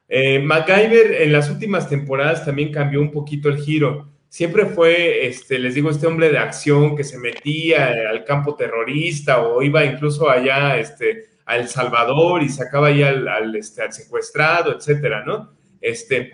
Eh, 0.09 0.40
MacGyver 0.40 1.22
en 1.22 1.32
las 1.32 1.48
últimas 1.51 1.88
temporadas 1.88 2.44
también 2.44 2.72
cambió 2.72 3.01
un 3.01 3.12
poquito 3.12 3.48
el 3.48 3.59
giro. 3.59 4.09
Siempre 4.31 4.66
fue, 4.66 5.26
este, 5.26 5.59
les 5.59 5.74
digo, 5.74 5.91
este 5.91 6.07
hombre 6.07 6.31
de 6.31 6.39
acción 6.39 6.97
que 6.97 7.03
se 7.03 7.18
metía 7.18 7.93
al 8.09 8.24
campo 8.24 8.55
terrorista 8.55 9.41
o 9.41 9.61
iba 9.61 9.85
incluso 9.85 10.31
allá 10.31 10.78
este, 10.78 11.31
a 11.45 11.57
El 11.57 11.66
Salvador 11.66 12.41
y 12.45 12.49
sacaba 12.49 12.87
ahí 12.87 13.03
al, 13.03 13.26
al, 13.26 13.57
este, 13.57 13.83
al 13.83 13.93
secuestrado, 13.93 14.72
etcétera, 14.76 15.24
¿no? 15.26 15.53
Este, 15.81 16.31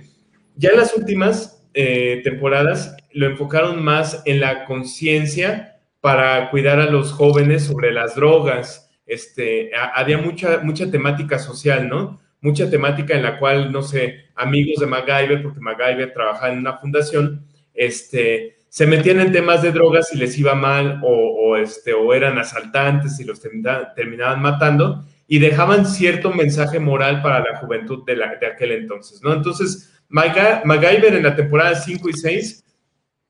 ya 0.57 0.70
en 0.70 0.76
las 0.76 0.94
últimas 0.94 1.66
eh, 1.72 2.20
temporadas 2.22 2.94
lo 3.12 3.26
enfocaron 3.26 3.82
más 3.82 4.20
en 4.26 4.40
la 4.40 4.66
conciencia 4.66 5.78
para 6.03 6.51
cuidar 6.51 6.78
a 6.80 6.90
los 6.90 7.12
jóvenes 7.12 7.64
sobre 7.64 7.92
las 7.92 8.14
drogas. 8.14 8.90
Este, 9.07 9.70
había 9.74 10.18
mucha, 10.18 10.59
mucha 10.59 10.90
temática 10.90 11.38
social, 11.38 11.88
¿no? 11.88 12.20
Mucha 12.42 12.68
temática 12.68 13.14
en 13.14 13.22
la 13.22 13.38
cual, 13.38 13.72
no 13.72 13.80
sé, 13.80 14.26
amigos 14.34 14.80
de 14.80 14.86
MacGyver, 14.86 15.42
porque 15.42 15.61
MacGyver 15.61 16.12
trabajaba 16.12 16.53
en 16.53 16.59
una 16.59 16.76
fundación, 16.76 17.47
este, 17.76 18.56
se 18.68 18.86
metían 18.86 19.20
en 19.20 19.32
temas 19.32 19.62
de 19.62 19.72
drogas 19.72 20.12
y 20.12 20.18
les 20.18 20.38
iba 20.38 20.54
mal 20.54 21.00
o, 21.02 21.56
este, 21.56 21.94
o 21.94 22.12
eran 22.12 22.38
asaltantes 22.38 23.18
y 23.20 23.24
los 23.24 23.40
terminaban, 23.40 24.42
matando 24.42 25.04
y 25.26 25.38
dejaban 25.38 25.86
cierto 25.86 26.30
mensaje 26.30 26.78
moral 26.78 27.22
para 27.22 27.40
la 27.40 27.58
juventud 27.58 28.04
de, 28.04 28.16
la, 28.16 28.36
de 28.36 28.46
aquel 28.46 28.72
entonces, 28.72 29.22
¿no? 29.22 29.32
Entonces, 29.32 29.92
MacGyver 30.08 31.14
en 31.14 31.22
la 31.22 31.34
temporada 31.34 31.74
5 31.74 32.08
y 32.08 32.12
6 32.12 32.64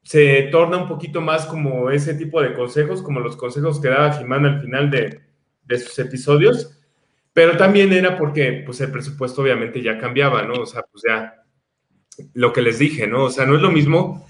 se 0.02 0.42
torna 0.52 0.78
un 0.78 0.88
poquito 0.88 1.20
más 1.20 1.46
como 1.46 1.90
ese 1.90 2.14
tipo 2.14 2.42
de 2.42 2.52
consejos, 2.52 3.02
como 3.02 3.20
los 3.20 3.36
consejos 3.36 3.80
que 3.80 3.88
daba 3.88 4.12
Jimán 4.12 4.46
al 4.46 4.60
final 4.60 4.90
de, 4.90 5.20
de 5.64 5.78
sus 5.78 5.98
episodios, 5.98 6.78
pero 7.32 7.56
también 7.56 7.92
era 7.92 8.16
porque 8.16 8.62
pues 8.64 8.80
el 8.80 8.90
presupuesto 8.90 9.42
obviamente 9.42 9.82
ya 9.82 9.98
cambiaba, 9.98 10.42
¿no? 10.42 10.54
O 10.62 10.66
sea, 10.66 10.82
pues 10.90 11.04
ya 11.06 11.42
lo 12.34 12.52
que 12.52 12.62
les 12.62 12.78
dije, 12.78 13.06
¿no? 13.06 13.24
O 13.24 13.30
sea, 13.30 13.46
no 13.46 13.56
es 13.56 13.62
lo 13.62 13.70
mismo 13.70 14.26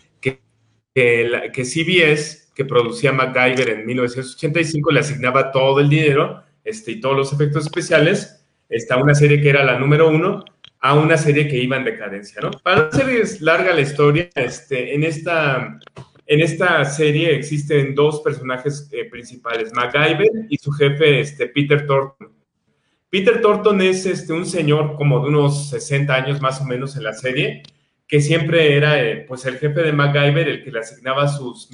que, 0.97 1.29
la- 1.29 1.53
que 1.53 1.63
CBS, 1.67 2.49
que 2.55 2.65
producía 2.65 3.13
MacGyver 3.13 3.69
en 3.69 3.85
1985, 3.85 4.91
le 4.93 5.01
asignaba 5.01 5.53
todo 5.53 5.81
el 5.81 5.91
dinero 5.91 6.43
este, 6.65 6.93
y 6.93 7.01
todos 7.01 7.15
los 7.15 7.33
efectos 7.35 7.67
especiales, 7.67 8.47
está 8.71 8.97
una 8.97 9.15
serie 9.15 9.43
que 9.43 9.51
era 9.51 9.63
la 9.63 9.79
número 9.79 10.09
uno, 10.09 10.43
a 10.81 10.95
una 10.95 11.19
serie 11.19 11.49
que 11.49 11.59
iba 11.59 11.77
en 11.77 11.85
decadencia, 11.85 12.41
¿no? 12.41 12.51
Para 12.51 12.77
no 12.77 12.89
hacerles 12.89 13.43
larga 13.43 13.75
la 13.75 13.83
historia, 13.83 14.31
este, 14.35 14.95
en, 14.95 15.05
esta, 15.05 15.79
en 16.27 16.41
esta 16.41 16.83
serie 16.87 17.37
existen 17.37 17.95
dos 17.95 18.23
personajes 18.23 18.89
eh, 18.91 19.05
principales, 19.05 19.75
MacGyver 19.75 20.31
y 20.49 20.57
su 20.57 20.73
jefe, 20.73 21.21
este, 21.21 21.49
Peter 21.49 21.87
Thornton. 21.87 22.33
Peter 23.11 23.43
Thornton 23.43 23.83
es 23.83 24.07
este, 24.07 24.33
un 24.33 24.47
señor 24.47 24.97
como 24.97 25.21
de 25.21 25.29
unos 25.29 25.69
60 25.69 26.15
años 26.15 26.41
más 26.41 26.59
o 26.63 26.65
menos 26.65 26.97
en 26.97 27.05
la 27.05 27.13
serie, 27.13 27.63
que 28.09 28.21
siempre 28.21 28.77
era 28.77 29.03
eh, 29.03 29.25
pues 29.27 29.45
el 29.47 29.59
jefe 29.59 29.83
de 29.83 29.93
MacGyver, 29.93 30.49
el 30.49 30.65
que 30.65 30.71
le 30.71 30.81
asignaba 30.81 31.29
sus 31.29 31.71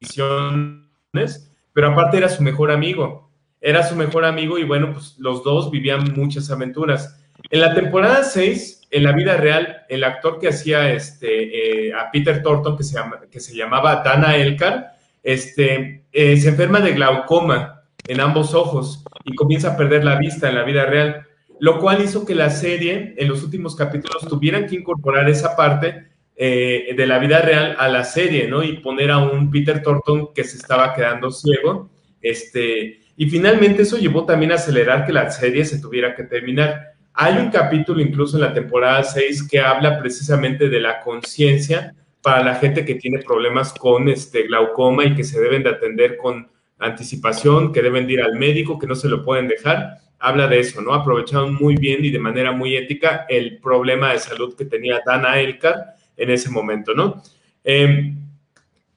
misiones, 0.00 1.50
pero 1.72 1.92
aparte 1.92 2.18
era 2.18 2.28
su 2.28 2.42
mejor 2.42 2.70
amigo. 2.70 3.30
Era 3.60 3.82
su 3.82 3.96
mejor 3.96 4.24
amigo 4.24 4.58
y 4.58 4.64
bueno, 4.64 4.92
pues 4.92 5.16
los 5.18 5.42
dos 5.42 5.70
vivían 5.70 6.12
muchas 6.14 6.50
aventuras. 6.50 7.18
En 7.50 7.60
la 7.60 7.74
temporada 7.74 8.22
6, 8.22 8.88
en 8.90 9.02
la 9.02 9.12
vida 9.12 9.36
real, 9.36 9.84
el 9.88 10.04
actor 10.04 10.38
que 10.38 10.48
hacía 10.48 10.92
este, 10.92 11.88
eh, 11.88 11.92
a 11.92 12.10
Peter 12.10 12.42
Thornton, 12.42 12.76
que 12.76 12.84
se, 12.84 12.98
que 13.30 13.40
se 13.40 13.56
llamaba 13.56 14.02
Dana 14.04 14.36
Elkar, 14.36 14.92
este, 15.22 16.04
eh, 16.12 16.36
se 16.36 16.48
enferma 16.50 16.80
de 16.80 16.92
glaucoma 16.92 17.82
en 18.06 18.20
ambos 18.20 18.54
ojos 18.54 19.02
y 19.24 19.34
comienza 19.34 19.72
a 19.72 19.76
perder 19.76 20.04
la 20.04 20.16
vista 20.16 20.48
en 20.48 20.54
la 20.54 20.62
vida 20.62 20.84
real, 20.84 21.26
lo 21.60 21.78
cual 21.78 22.02
hizo 22.02 22.24
que 22.24 22.34
la 22.34 22.50
serie, 22.50 23.14
en 23.16 23.28
los 23.28 23.42
últimos 23.42 23.76
capítulos, 23.76 24.26
tuvieran 24.28 24.66
que 24.66 24.76
incorporar 24.76 25.28
esa 25.28 25.56
parte 25.56 26.08
eh, 26.36 26.94
de 26.96 27.06
la 27.06 27.18
vida 27.18 27.40
real 27.40 27.76
a 27.78 27.88
la 27.88 28.04
serie, 28.04 28.48
¿no? 28.48 28.62
Y 28.62 28.78
poner 28.78 29.10
a 29.10 29.18
un 29.18 29.50
Peter 29.50 29.82
Thornton 29.82 30.34
que 30.34 30.44
se 30.44 30.56
estaba 30.56 30.92
quedando 30.94 31.30
ciego, 31.30 31.90
este, 32.20 33.00
y 33.16 33.30
finalmente 33.30 33.82
eso 33.82 33.98
llevó 33.98 34.24
también 34.24 34.52
a 34.52 34.56
acelerar 34.56 35.06
que 35.06 35.12
la 35.12 35.30
serie 35.30 35.64
se 35.64 35.80
tuviera 35.80 36.14
que 36.14 36.24
terminar. 36.24 36.94
Hay 37.12 37.36
un 37.36 37.50
capítulo 37.50 38.00
incluso 38.00 38.36
en 38.36 38.42
la 38.42 38.52
temporada 38.52 39.04
6 39.04 39.46
que 39.48 39.60
habla 39.60 40.00
precisamente 40.00 40.68
de 40.68 40.80
la 40.80 41.00
conciencia 41.00 41.94
para 42.22 42.42
la 42.42 42.56
gente 42.56 42.84
que 42.84 42.96
tiene 42.96 43.20
problemas 43.20 43.72
con 43.74 44.08
este 44.08 44.44
glaucoma 44.44 45.04
y 45.04 45.14
que 45.14 45.22
se 45.22 45.40
deben 45.40 45.62
de 45.62 45.70
atender 45.70 46.16
con 46.16 46.48
anticipación, 46.78 47.72
que 47.72 47.82
deben 47.82 48.06
de 48.06 48.14
ir 48.14 48.22
al 48.22 48.34
médico, 48.34 48.78
que 48.78 48.86
no 48.86 48.96
se 48.96 49.08
lo 49.08 49.24
pueden 49.24 49.46
dejar. 49.46 49.98
Habla 50.18 50.48
de 50.48 50.60
eso, 50.60 50.80
¿no? 50.80 50.94
Aprovecharon 50.94 51.54
muy 51.54 51.76
bien 51.76 52.04
y 52.04 52.10
de 52.10 52.18
manera 52.18 52.52
muy 52.52 52.76
ética 52.76 53.26
el 53.28 53.58
problema 53.58 54.12
de 54.12 54.18
salud 54.18 54.54
que 54.56 54.64
tenía 54.64 55.02
Dana 55.04 55.38
Elkar 55.38 55.94
en 56.16 56.30
ese 56.30 56.50
momento, 56.50 56.94
¿no? 56.94 57.22
Eh, 57.62 58.14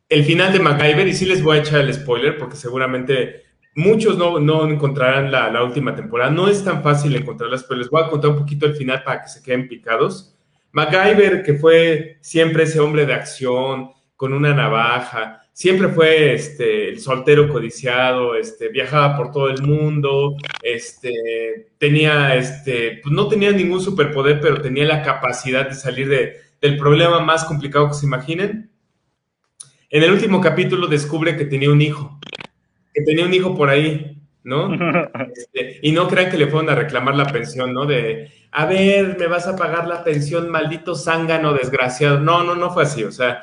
el 0.10 0.24
final 0.24 0.54
de 0.54 0.60
MacGyver, 0.60 1.08
y 1.08 1.14
sí 1.14 1.26
les 1.26 1.44
voy 1.44 1.58
a 1.58 1.62
echar 1.62 1.82
el 1.82 1.94
spoiler 1.94 2.38
porque 2.38 2.56
seguramente 2.56 3.44
muchos 3.76 4.18
no, 4.18 4.40
no 4.40 4.68
encontrarán 4.70 5.32
la, 5.32 5.52
la 5.52 5.64
última 5.64 5.94
temporada. 5.96 6.32
No 6.32 6.48
es 6.48 6.64
tan 6.64 6.82
fácil 6.82 7.16
encontrarlas, 7.16 7.64
pero 7.64 7.80
les 7.80 7.90
voy 7.90 8.04
a 8.04 8.10
contar 8.10 8.32
un 8.32 8.38
poquito 8.38 8.66
el 8.66 8.76
final 8.76 9.04
para 9.04 9.22
que 9.22 9.30
se 9.30 9.44
queden 9.44 9.68
picados. 9.68 10.36
MacGyver, 10.72 11.44
que 11.44 11.56
fue 11.56 12.18
siempre 12.22 12.64
ese 12.64 12.80
hombre 12.80 13.06
de 13.06 13.14
acción, 13.14 13.92
con 14.16 14.34
una 14.34 14.54
navaja, 14.54 15.42
siempre 15.58 15.88
fue 15.88 16.36
este, 16.36 16.88
el 16.88 17.00
soltero 17.00 17.50
codiciado, 17.50 18.36
este, 18.36 18.70
viajaba 18.70 19.18
por 19.18 19.32
todo 19.32 19.50
el 19.50 19.64
mundo, 19.64 20.36
este, 20.62 21.72
tenía, 21.80 22.36
este, 22.36 23.00
pues 23.02 23.12
no 23.12 23.28
tenía 23.28 23.52
ningún 23.52 23.82
superpoder, 23.82 24.40
pero 24.40 24.62
tenía 24.62 24.86
la 24.86 25.02
capacidad 25.02 25.68
de 25.68 25.74
salir 25.74 26.10
de, 26.10 26.38
del 26.62 26.78
problema 26.78 27.22
más 27.22 27.44
complicado 27.44 27.88
que 27.88 27.96
se 27.96 28.06
imaginen. 28.06 28.70
En 29.90 30.04
el 30.04 30.12
último 30.12 30.40
capítulo 30.42 30.86
descubre 30.86 31.36
que 31.36 31.46
tenía 31.46 31.72
un 31.72 31.82
hijo, 31.82 32.20
que 32.94 33.02
tenía 33.02 33.26
un 33.26 33.34
hijo 33.34 33.56
por 33.56 33.70
ahí, 33.70 34.22
¿no? 34.44 34.70
Este, 35.36 35.80
y 35.82 35.92
no 35.92 36.08
crean 36.08 36.30
que 36.30 36.38
le 36.38 36.46
fueron 36.46 36.70
a 36.70 36.76
reclamar 36.76 37.16
la 37.16 37.26
pensión, 37.26 37.74
¿no? 37.74 37.88
De, 37.88 38.30
a 38.52 38.68
ver, 38.68 39.18
me 39.18 39.26
vas 39.26 39.48
a 39.48 39.56
pagar 39.56 39.88
la 39.88 40.04
pensión, 40.04 40.52
maldito 40.52 40.94
zángano 40.94 41.54
desgraciado. 41.54 42.20
No, 42.20 42.44
no, 42.44 42.54
no 42.54 42.72
fue 42.72 42.84
así. 42.84 43.04
O 43.04 43.12
sea, 43.12 43.40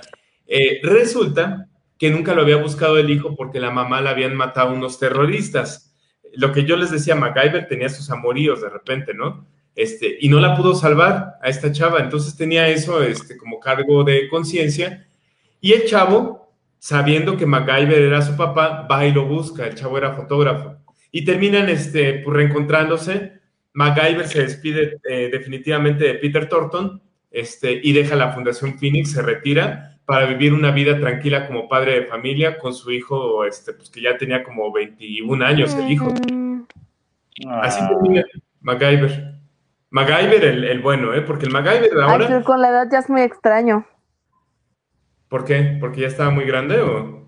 eh, 0.46 0.78
resulta 0.84 1.68
que 2.04 2.10
nunca 2.10 2.34
lo 2.34 2.42
había 2.42 2.56
buscado 2.56 2.98
el 2.98 3.08
hijo 3.08 3.34
porque 3.34 3.58
la 3.58 3.70
mamá 3.70 4.02
la 4.02 4.10
habían 4.10 4.36
matado 4.36 4.74
unos 4.74 4.98
terroristas. 4.98 5.96
Lo 6.34 6.52
que 6.52 6.64
yo 6.64 6.76
les 6.76 6.90
decía, 6.90 7.14
MacGyver 7.14 7.66
tenía 7.66 7.88
sus 7.88 8.10
amoríos 8.10 8.60
de 8.60 8.68
repente, 8.68 9.14
¿no? 9.14 9.46
Este, 9.74 10.18
y 10.20 10.28
no 10.28 10.38
la 10.38 10.54
pudo 10.54 10.74
salvar 10.74 11.36
a 11.40 11.48
esta 11.48 11.72
chava. 11.72 12.00
Entonces 12.00 12.36
tenía 12.36 12.68
eso 12.68 13.02
este, 13.02 13.38
como 13.38 13.58
cargo 13.58 14.04
de 14.04 14.28
conciencia. 14.28 15.08
Y 15.62 15.72
el 15.72 15.86
chavo, 15.86 16.52
sabiendo 16.78 17.38
que 17.38 17.46
MacGyver 17.46 18.02
era 18.02 18.20
su 18.20 18.36
papá, 18.36 18.86
va 18.86 19.06
y 19.06 19.10
lo 19.14 19.24
busca. 19.24 19.66
El 19.66 19.74
chavo 19.74 19.96
era 19.96 20.12
fotógrafo. 20.12 20.76
Y 21.10 21.24
terminan 21.24 21.70
este, 21.70 22.20
pues, 22.22 22.36
reencontrándose. 22.36 23.40
MacGyver 23.72 24.28
se 24.28 24.42
despide 24.42 24.98
eh, 25.08 25.30
definitivamente 25.32 26.04
de 26.04 26.14
Peter 26.16 26.50
Thornton 26.50 27.00
este, 27.30 27.80
y 27.82 27.94
deja 27.94 28.14
la 28.14 28.32
Fundación 28.32 28.78
Phoenix, 28.78 29.12
se 29.12 29.22
retira 29.22 29.93
para 30.06 30.26
vivir 30.26 30.52
una 30.52 30.70
vida 30.70 30.98
tranquila 30.98 31.46
como 31.46 31.68
padre 31.68 32.00
de 32.00 32.06
familia 32.06 32.58
con 32.58 32.74
su 32.74 32.90
hijo, 32.90 33.44
este, 33.44 33.72
pues 33.72 33.90
que 33.90 34.02
ya 34.02 34.16
tenía 34.16 34.42
como 34.42 34.72
21 34.72 35.44
años 35.44 35.74
el 35.74 35.90
hijo. 35.90 36.12
Mm, 36.30 36.62
Así 37.62 37.80
Ah, 37.82 37.88
termina 37.88 38.24
MacGyver. 38.60 39.34
MacGyver 39.90 40.44
el, 40.44 40.64
el 40.64 40.80
bueno, 40.80 41.14
¿eh? 41.14 41.22
Porque 41.22 41.46
el 41.46 41.52
MacGyver 41.52 41.90
de 41.90 42.02
ahora, 42.02 42.42
con 42.42 42.60
la 42.60 42.68
edad 42.68 42.88
ya 42.90 42.98
es 42.98 43.08
muy 43.08 43.22
extraño. 43.22 43.86
¿por 45.28 45.44
qué? 45.44 45.76
¿Porque 45.80 46.02
ya 46.02 46.06
estaba 46.06 46.30
muy 46.30 46.44
grande 46.44 46.80
o...? 46.80 47.24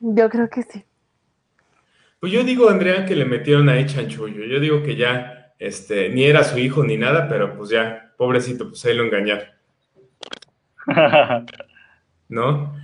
Yo 0.00 0.28
creo 0.28 0.50
que 0.50 0.62
sí. 0.62 0.84
Pues 2.20 2.30
yo 2.30 2.44
digo, 2.44 2.68
Andrea, 2.68 3.06
que 3.06 3.16
le 3.16 3.24
metieron 3.24 3.70
ahí 3.70 3.86
chanchullo. 3.86 4.44
Yo 4.44 4.60
digo 4.60 4.82
que 4.82 4.96
ya, 4.96 5.54
este, 5.58 6.10
ni 6.10 6.24
era 6.24 6.44
su 6.44 6.58
hijo 6.58 6.84
ni 6.84 6.98
nada, 6.98 7.26
pero 7.28 7.56
pues 7.56 7.70
ya, 7.70 8.12
pobrecito, 8.18 8.68
pues 8.68 8.84
ahí 8.84 8.94
lo 8.94 9.04
engañaron. 9.04 9.55
¿no? 12.28 12.74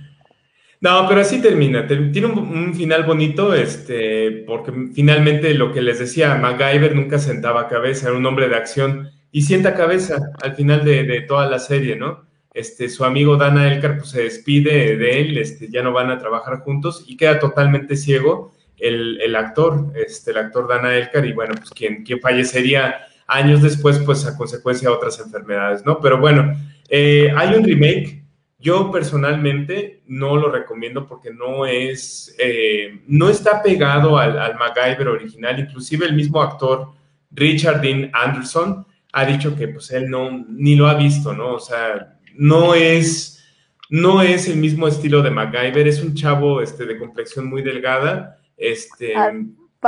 No, 0.81 1.05
pero 1.07 1.21
así 1.21 1.41
termina. 1.41 1.87
Te- 1.87 1.95
Tiene 2.09 2.27
un, 2.27 2.37
un 2.39 2.73
final 2.75 3.03
bonito, 3.03 3.53
este, 3.53 4.43
porque 4.45 4.73
finalmente 4.93 5.53
lo 5.53 5.71
que 5.71 5.81
les 5.81 5.99
decía, 5.99 6.35
MacGyver 6.35 6.95
nunca 6.95 7.19
sentaba 7.19 7.67
cabeza, 7.69 8.09
era 8.09 8.17
un 8.17 8.25
hombre 8.25 8.49
de 8.49 8.55
acción 8.57 9.09
y 9.31 9.43
sienta 9.43 9.75
cabeza 9.75 10.31
al 10.41 10.55
final 10.55 10.83
de, 10.83 11.03
de 11.03 11.21
toda 11.21 11.49
la 11.49 11.59
serie, 11.59 11.95
¿no? 11.95 12.25
Este, 12.53 12.89
su 12.89 13.03
amigo 13.05 13.37
Dana 13.37 13.67
Elkar 13.71 13.97
pues, 13.97 14.09
se 14.11 14.23
despide 14.23 14.95
de 14.97 15.21
él, 15.21 15.37
este, 15.37 15.69
ya 15.69 15.81
no 15.81 15.91
van 15.91 16.11
a 16.11 16.19
trabajar 16.19 16.59
juntos 16.59 17.03
y 17.07 17.17
queda 17.17 17.39
totalmente 17.39 17.95
ciego 17.95 18.53
el, 18.77 19.19
el 19.21 19.35
actor, 19.35 19.91
este, 19.95 20.31
el 20.31 20.37
actor 20.37 20.67
Dana 20.67 20.95
Elkar, 20.95 21.25
y 21.25 21.31
bueno, 21.33 21.55
pues 21.55 21.69
quien, 21.71 22.03
quien 22.03 22.19
fallecería 22.19 22.95
años 23.25 23.61
después, 23.63 23.97
pues 23.99 24.25
a 24.27 24.37
consecuencia 24.37 24.89
de 24.89 24.95
otras 24.95 25.19
enfermedades, 25.19 25.83
¿no? 25.85 25.99
Pero 25.99 26.19
bueno, 26.19 26.53
eh, 26.89 27.31
hay 27.35 27.55
un 27.55 27.63
remake 27.63 28.23
yo 28.63 28.89
personalmente 28.91 30.03
no 30.07 30.37
lo 30.37 30.49
recomiendo 30.49 31.05
porque 31.05 31.33
no 31.33 31.65
es, 31.65 32.33
eh, 32.39 33.01
no 33.07 33.27
está 33.27 33.61
pegado 33.61 34.17
al, 34.17 34.39
al 34.39 34.55
MacGyver 34.55 35.09
original. 35.09 35.59
Inclusive 35.59 36.05
el 36.05 36.15
mismo 36.15 36.41
actor 36.41 36.93
Richard 37.31 37.81
Dean 37.81 38.09
Anderson 38.13 38.87
ha 39.11 39.25
dicho 39.25 39.53
que 39.57 39.67
pues 39.67 39.91
él 39.91 40.09
no, 40.09 40.45
ni 40.47 40.77
lo 40.77 40.87
ha 40.87 40.93
visto, 40.93 41.33
¿no? 41.33 41.55
O 41.55 41.59
sea, 41.59 42.17
no 42.35 42.73
es, 42.73 43.43
no 43.89 44.21
es 44.21 44.47
el 44.47 44.55
mismo 44.55 44.87
estilo 44.87 45.21
de 45.21 45.31
MacGyver. 45.31 45.85
Es 45.85 46.01
un 46.01 46.13
chavo 46.13 46.61
este, 46.61 46.85
de 46.85 46.97
complexión 46.97 47.49
muy 47.49 47.63
delgada. 47.63 48.39
Este, 48.55 49.13
Ah, 49.13 49.29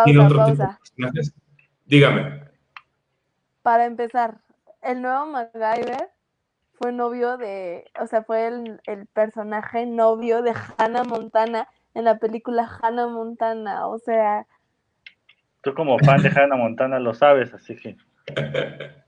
tiene 0.04 0.20
Pausa, 0.20 0.26
otro 0.26 0.38
tipo 0.38 0.50
de 0.52 0.58
pausa. 0.58 0.80
personajes. 0.80 1.34
Dígame. 1.86 2.42
Para 3.62 3.86
empezar, 3.86 4.42
el 4.84 5.02
nuevo 5.02 5.28
MacGyver 5.28 6.10
fue 6.78 6.92
novio 6.92 7.38
de, 7.38 7.90
o 8.00 8.08
sea, 8.08 8.24
fue 8.24 8.48
el, 8.48 8.82
el 8.86 9.06
personaje 9.08 9.86
novio 9.86 10.42
de 10.42 10.54
Hannah 10.78 11.04
Montana 11.04 11.68
en 11.94 12.06
la 12.06 12.18
película 12.18 12.70
Hannah 12.82 13.08
Montana. 13.08 13.88
O 13.88 13.98
sea, 14.00 14.46
Tú 15.62 15.74
como 15.74 15.98
fan 16.00 16.22
de 16.22 16.30
Hannah 16.30 16.58
Montana 16.58 17.00
lo 17.00 17.14
sabes, 17.14 17.54
así 17.54 17.76
que 17.76 17.98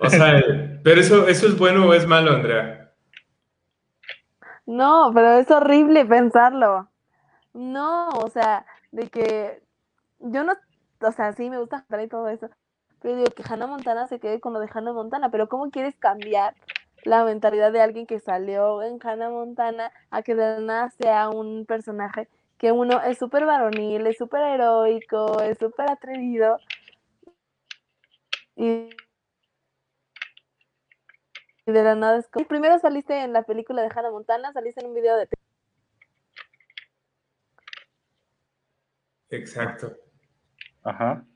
O 0.00 0.08
sea, 0.08 0.40
pero 0.82 1.00
eso, 1.00 1.28
eso 1.28 1.46
es 1.46 1.58
bueno 1.58 1.86
o 1.86 1.92
es 1.92 2.06
malo, 2.06 2.32
Andrea. 2.32 2.92
No, 4.66 5.10
pero 5.12 5.38
es 5.38 5.50
horrible 5.50 6.06
pensarlo. 6.06 6.88
No, 7.52 8.08
o 8.10 8.28
sea, 8.28 8.64
de 8.92 9.08
que 9.08 9.60
yo 10.20 10.44
no, 10.44 10.54
o 11.00 11.12
sea, 11.12 11.32
sí 11.32 11.50
me 11.50 11.58
gusta 11.58 11.84
y 12.02 12.08
todo 12.08 12.28
eso, 12.28 12.48
pero 13.00 13.16
digo 13.16 13.30
que 13.30 13.42
Hannah 13.48 13.66
Montana 13.66 14.06
se 14.08 14.18
quede 14.20 14.40
con 14.40 14.52
lo 14.52 14.60
de 14.60 14.68
Hannah 14.72 14.92
Montana, 14.92 15.30
pero 15.30 15.48
¿cómo 15.48 15.70
quieres 15.70 15.96
cambiar 15.96 16.54
la 17.04 17.24
mentalidad 17.24 17.72
de 17.72 17.80
alguien 17.80 18.06
que 18.06 18.20
salió 18.20 18.82
en 18.82 18.98
Hannah 19.02 19.30
Montana 19.30 19.92
a 20.10 20.22
que 20.22 20.34
de 20.34 20.60
nada 20.60 20.90
sea 20.90 21.28
un 21.30 21.64
personaje 21.66 22.28
que 22.58 22.72
uno 22.72 23.00
es 23.02 23.18
súper 23.18 23.46
varonil, 23.46 24.06
es 24.06 24.18
súper 24.18 24.42
heroico, 24.42 25.40
es 25.42 25.58
súper 25.58 25.90
atrevido 25.90 26.58
y 28.56 28.90
y 31.68 31.72
de 31.72 31.82
la 31.82 31.94
nada 31.94 32.18
es 32.18 32.28
como... 32.28 32.48
Primero 32.48 32.78
saliste 32.78 33.22
en 33.22 33.34
la 33.34 33.42
película 33.42 33.82
de 33.82 33.90
Hannah 33.94 34.10
Montana, 34.10 34.54
saliste 34.54 34.80
en 34.80 34.86
un 34.86 34.94
video 34.94 35.18
de... 35.18 35.28
Exacto. 39.28 39.94
Ajá. 40.82 41.26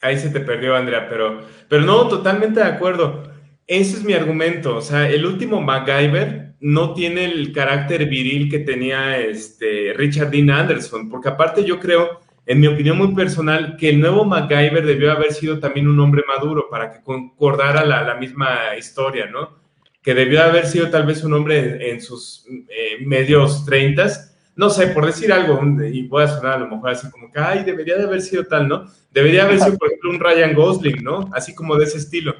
Ahí 0.00 0.18
se 0.18 0.30
te 0.30 0.40
perdió, 0.40 0.76
Andrea, 0.76 1.08
pero, 1.08 1.42
pero 1.68 1.82
no, 1.82 2.06
totalmente 2.08 2.60
de 2.60 2.66
acuerdo. 2.66 3.24
Ese 3.66 3.96
es 3.96 4.04
mi 4.04 4.12
argumento. 4.12 4.76
O 4.76 4.80
sea, 4.80 5.08
el 5.08 5.26
último 5.26 5.60
MacGyver 5.60 6.54
no 6.60 6.94
tiene 6.94 7.24
el 7.24 7.52
carácter 7.52 8.06
viril 8.06 8.50
que 8.50 8.60
tenía 8.60 9.18
este 9.18 9.92
Richard 9.96 10.30
Dean 10.30 10.50
Anderson, 10.50 11.08
porque 11.08 11.28
aparte 11.28 11.64
yo 11.64 11.78
creo, 11.78 12.20
en 12.46 12.60
mi 12.60 12.66
opinión 12.66 12.96
muy 12.96 13.14
personal, 13.14 13.76
que 13.76 13.90
el 13.90 14.00
nuevo 14.00 14.24
MacGyver 14.24 14.84
debió 14.84 15.12
haber 15.12 15.32
sido 15.32 15.58
también 15.58 15.88
un 15.88 16.00
hombre 16.00 16.22
maduro 16.26 16.68
para 16.70 16.90
que 16.90 17.02
concordara 17.02 17.84
la, 17.84 18.02
la 18.02 18.14
misma 18.14 18.76
historia, 18.78 19.26
¿no? 19.26 19.58
Que 20.02 20.14
debió 20.14 20.42
haber 20.42 20.66
sido 20.66 20.90
tal 20.90 21.06
vez 21.06 21.22
un 21.22 21.34
hombre 21.34 21.90
en, 21.90 22.00
sus 22.00 22.46
eh, 22.68 23.04
medios 23.04 23.64
treintas, 23.64 24.37
no 24.58 24.68
sé, 24.70 24.88
por 24.88 25.06
decir 25.06 25.32
algo, 25.32 25.60
y 25.86 26.06
voy 26.08 26.24
a 26.24 26.28
sonar 26.28 26.54
a 26.54 26.58
lo 26.58 26.66
mejor 26.68 26.90
así 26.90 27.08
como 27.10 27.30
que, 27.32 27.38
ay, 27.40 27.64
debería 27.64 27.96
de 27.96 28.04
haber 28.04 28.20
sido 28.20 28.44
tal, 28.44 28.68
¿no? 28.68 28.84
Debería 29.10 29.44
haber 29.44 29.58
sido, 29.60 29.78
por 29.78 29.86
ejemplo, 29.88 30.10
un 30.10 30.20
Ryan 30.20 30.52
Gosling, 30.54 31.02
¿no? 31.02 31.30
Así 31.32 31.54
como 31.54 31.76
de 31.76 31.84
ese 31.84 31.98
estilo. 31.98 32.34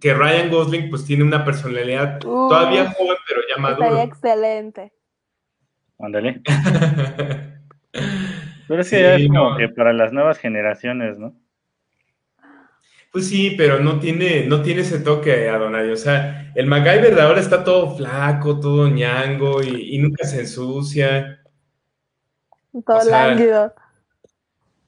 Que 0.00 0.14
Ryan 0.14 0.50
Gosling, 0.50 0.90
pues, 0.90 1.04
tiene 1.04 1.24
una 1.24 1.44
personalidad 1.44 2.16
Uh, 2.24 2.48
todavía 2.48 2.90
joven, 2.92 3.16
pero 3.28 3.40
ya 3.54 3.60
maduro. 3.60 4.00
excelente. 4.02 4.92
Ándale. 5.98 6.40
Pero 8.68 8.84
Sí, 8.84 8.96
es 8.96 9.26
como 9.28 9.50
no. 9.52 9.56
que 9.56 9.68
para 9.70 9.92
las 9.94 10.12
nuevas 10.12 10.38
generaciones, 10.38 11.18
¿no? 11.18 11.34
Pues 13.18 13.28
sí, 13.30 13.50
pero 13.56 13.80
no 13.80 13.98
tiene, 13.98 14.46
no 14.46 14.62
tiene 14.62 14.82
ese 14.82 15.00
toque, 15.00 15.48
Adonai. 15.48 15.90
O 15.90 15.96
sea, 15.96 16.52
el 16.54 16.66
MacGyver 16.66 17.16
de 17.16 17.20
ahora 17.22 17.40
está 17.40 17.64
todo 17.64 17.96
flaco, 17.96 18.60
todo 18.60 18.88
ñango 18.88 19.60
y, 19.62 19.96
y 19.96 19.98
nunca 19.98 20.24
se 20.24 20.40
ensucia, 20.40 21.42
Todo 22.86 22.96
O 22.96 23.00
sea, 23.00 23.28
lánguido. 23.28 23.74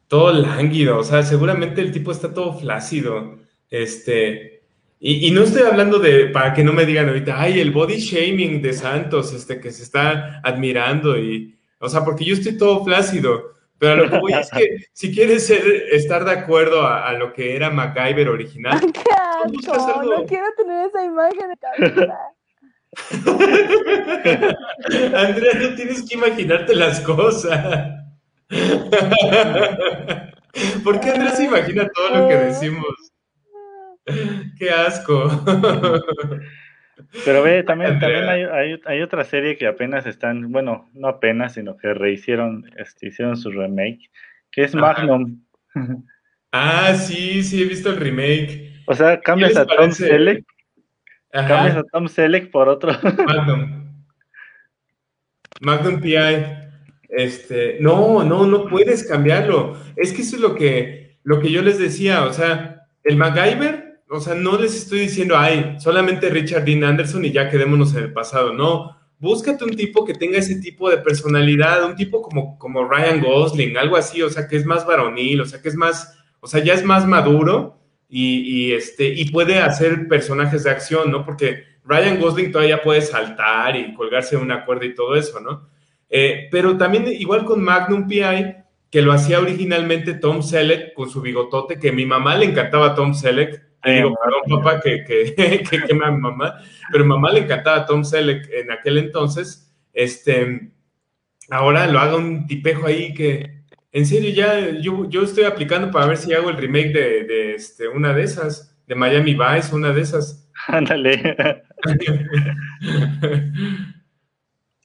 todo 0.08 0.32
lánguido. 0.32 0.98
O 0.98 1.04
sea, 1.04 1.22
seguramente 1.22 1.80
el 1.80 1.92
tipo 1.92 2.12
está 2.12 2.32
todo 2.34 2.52
flácido. 2.58 3.38
Este, 3.70 4.62
y, 4.98 5.26
y 5.28 5.30
no 5.30 5.42
estoy 5.42 5.62
hablando 5.62 5.98
de, 5.98 6.26
para 6.26 6.52
que 6.54 6.64
no 6.64 6.72
me 6.72 6.86
digan 6.86 7.08
ahorita, 7.08 7.40
ay, 7.40 7.60
el 7.60 7.70
body 7.70 7.98
shaming 7.98 8.62
de 8.62 8.72
Santos, 8.72 9.32
este, 9.32 9.60
que 9.60 9.70
se 9.72 9.82
está 9.84 10.40
admirando 10.44 11.18
y, 11.18 11.58
o 11.78 11.88
sea, 11.88 12.04
porque 12.04 12.24
yo 12.24 12.34
estoy 12.34 12.56
todo 12.58 12.84
flácido. 12.84 13.54
Pero 13.80 13.96
lo 13.96 14.08
que 14.10 14.18
voy 14.18 14.32
es 14.34 14.50
que 14.50 14.76
si 14.92 15.10
quieres 15.12 15.46
ser, 15.46 15.64
estar 15.90 16.24
de 16.24 16.32
acuerdo 16.32 16.82
a, 16.82 17.08
a 17.08 17.14
lo 17.14 17.32
que 17.32 17.56
era 17.56 17.70
MacGyver 17.70 18.28
original, 18.28 18.78
¡Qué 18.92 19.00
asco! 19.10 20.04
No 20.04 20.26
quiero 20.26 20.46
tener 20.56 20.86
esa 20.86 21.02
imagen 21.02 21.48
de 21.48 21.56
cabeza. 21.56 22.18
Andrea, 25.16 25.54
no 25.60 25.74
tienes 25.76 26.02
que 26.06 26.14
imaginarte 26.14 26.74
las 26.74 27.00
cosas. 27.00 27.94
¿Por 30.84 31.00
qué 31.00 31.10
Andrea 31.10 31.30
se 31.30 31.44
imagina 31.44 31.88
todo 31.88 32.18
lo 32.18 32.28
que 32.28 32.36
decimos? 32.36 33.12
Qué 34.58 34.70
asco. 34.70 35.30
Pero 37.24 37.42
ve, 37.42 37.62
también, 37.62 37.98
también 37.98 38.28
hay, 38.28 38.42
hay, 38.42 38.80
hay 38.84 39.02
otra 39.02 39.24
serie 39.24 39.56
que 39.56 39.66
apenas 39.66 40.06
están, 40.06 40.50
bueno, 40.52 40.90
no 40.94 41.08
apenas, 41.08 41.54
sino 41.54 41.76
que 41.76 41.94
rehicieron, 41.94 42.70
este, 42.76 43.08
hicieron 43.08 43.36
su 43.36 43.50
remake, 43.50 44.10
que 44.50 44.64
es 44.64 44.74
Ajá. 44.74 45.02
Magnum. 45.02 45.40
Ah, 46.52 46.94
sí, 46.94 47.42
sí, 47.42 47.62
he 47.62 47.66
visto 47.66 47.90
el 47.90 47.96
remake. 47.96 48.82
O 48.86 48.94
sea, 48.94 49.20
cambias 49.20 49.56
a 49.56 49.66
Tom? 49.66 49.92
Selleck, 49.92 50.44
cambias 51.30 51.76
a 51.76 51.84
Tom 51.84 52.08
Selleck 52.08 52.50
por 52.50 52.68
otro. 52.68 52.92
Magnum. 53.26 53.92
Magnum 55.60 56.00
PI. 56.00 56.16
Este, 57.08 57.78
no, 57.80 58.24
no, 58.24 58.46
no 58.46 58.66
puedes 58.66 59.06
cambiarlo. 59.06 59.76
Es 59.96 60.12
que 60.12 60.22
eso 60.22 60.36
es 60.36 60.42
lo 60.42 60.54
que, 60.54 61.18
lo 61.22 61.40
que 61.40 61.50
yo 61.50 61.62
les 61.62 61.78
decía. 61.78 62.24
O 62.24 62.32
sea, 62.32 62.86
el 63.04 63.16
MacGyver, 63.16 63.89
o 64.10 64.20
sea, 64.20 64.34
no 64.34 64.58
les 64.58 64.74
estoy 64.74 65.00
diciendo, 65.00 65.36
ay, 65.38 65.76
solamente 65.78 66.28
Richard 66.28 66.64
Dean 66.64 66.84
Anderson 66.84 67.24
y 67.24 67.32
ya 67.32 67.48
quedémonos 67.48 67.94
en 67.94 68.04
el 68.04 68.12
pasado. 68.12 68.52
No, 68.52 68.96
búscate 69.18 69.64
un 69.64 69.76
tipo 69.76 70.04
que 70.04 70.14
tenga 70.14 70.38
ese 70.38 70.56
tipo 70.56 70.90
de 70.90 70.98
personalidad, 70.98 71.84
un 71.84 71.94
tipo 71.94 72.20
como, 72.20 72.58
como 72.58 72.88
Ryan 72.88 73.20
Gosling, 73.20 73.76
algo 73.76 73.96
así, 73.96 74.20
o 74.22 74.28
sea, 74.28 74.48
que 74.48 74.56
es 74.56 74.66
más 74.66 74.84
varonil, 74.84 75.40
o 75.40 75.46
sea, 75.46 75.62
que 75.62 75.68
es 75.68 75.76
más, 75.76 76.18
o 76.40 76.46
sea, 76.46 76.62
ya 76.62 76.74
es 76.74 76.84
más 76.84 77.06
maduro 77.06 77.78
y, 78.08 78.40
y, 78.40 78.72
este, 78.72 79.06
y 79.06 79.30
puede 79.30 79.58
hacer 79.60 80.08
personajes 80.08 80.64
de 80.64 80.70
acción, 80.70 81.10
¿no? 81.10 81.24
Porque 81.24 81.64
Ryan 81.84 82.18
Gosling 82.18 82.52
todavía 82.52 82.82
puede 82.82 83.02
saltar 83.02 83.76
y 83.76 83.94
colgarse 83.94 84.36
de 84.36 84.42
una 84.42 84.64
cuerda 84.64 84.86
y 84.86 84.94
todo 84.94 85.14
eso, 85.14 85.40
¿no? 85.40 85.68
Eh, 86.08 86.48
pero 86.50 86.76
también 86.76 87.06
igual 87.06 87.44
con 87.44 87.62
Magnum 87.62 88.08
PI, 88.08 88.56
que 88.90 89.02
lo 89.02 89.12
hacía 89.12 89.38
originalmente 89.38 90.14
Tom 90.14 90.42
Selleck 90.42 90.92
con 90.94 91.08
su 91.08 91.20
bigotote, 91.20 91.78
que 91.78 91.90
a 91.90 91.92
mi 91.92 92.04
mamá 92.04 92.36
le 92.36 92.46
encantaba 92.46 92.94
Tom 92.94 93.14
Selleck. 93.14 93.69
Digo, 93.84 94.14
perdón, 94.22 94.62
papá, 94.62 94.80
que, 94.80 95.04
que, 95.04 95.34
que 95.70 95.82
queme 95.86 96.04
a 96.06 96.10
mi 96.10 96.20
mamá, 96.20 96.56
pero 96.92 97.02
a 97.04 97.06
mi 97.06 97.12
mamá 97.14 97.32
le 97.32 97.40
encantaba 97.40 97.86
Tom 97.86 98.04
Selleck 98.04 98.48
en 98.52 98.70
aquel 98.70 98.98
entonces. 98.98 99.72
Este, 99.92 100.70
ahora 101.50 101.86
lo 101.86 101.98
haga 101.98 102.16
un 102.16 102.46
tipejo 102.46 102.86
ahí 102.86 103.14
que, 103.14 103.62
en 103.92 104.06
serio, 104.06 104.30
ya 104.30 104.70
yo, 104.80 105.08
yo 105.08 105.22
estoy 105.22 105.44
aplicando 105.44 105.90
para 105.90 106.06
ver 106.06 106.16
si 106.16 106.32
hago 106.32 106.50
el 106.50 106.56
remake 106.58 106.92
de, 106.92 107.24
de 107.24 107.54
este, 107.54 107.88
una 107.88 108.12
de 108.12 108.22
esas, 108.22 108.78
de 108.86 108.94
Miami 108.94 109.34
Vice, 109.34 109.74
una 109.74 109.92
de 109.92 110.00
esas. 110.02 110.48
Ándale. 110.68 111.36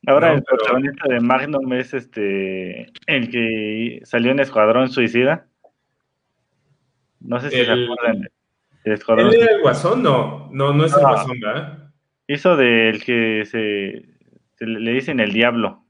Ahora 0.08 0.30
No, 0.30 0.36
el 0.36 0.44
pero- 0.44 0.58
protagonista 0.58 1.08
de 1.10 1.20
Magnum 1.20 1.74
es 1.74 1.94
este 1.94 2.92
el 3.08 3.30
que 3.30 4.02
salió 4.04 4.32
en 4.32 4.40
Escuadrón 4.40 4.90
Suicida. 4.90 5.48
No 7.20 7.40
sé 7.40 7.50
si 7.50 7.58
se 7.58 7.72
acuerdan 7.72 8.30
¿Él 8.86 9.34
era 9.34 9.52
el 9.56 9.62
guasón? 9.62 10.04
No, 10.04 10.50
no, 10.54 10.74
no 10.74 10.86
es 10.86 10.94
el 10.94 11.00
Ah. 11.04 11.10
guasón, 11.10 11.40
¿verdad? 11.40 11.92
Hizo 12.28 12.56
del 12.56 13.04
que 13.04 13.44
se, 13.46 14.06
se 14.58 14.66
le 14.66 14.92
dicen 14.92 15.20
el 15.20 15.32
diablo, 15.32 15.84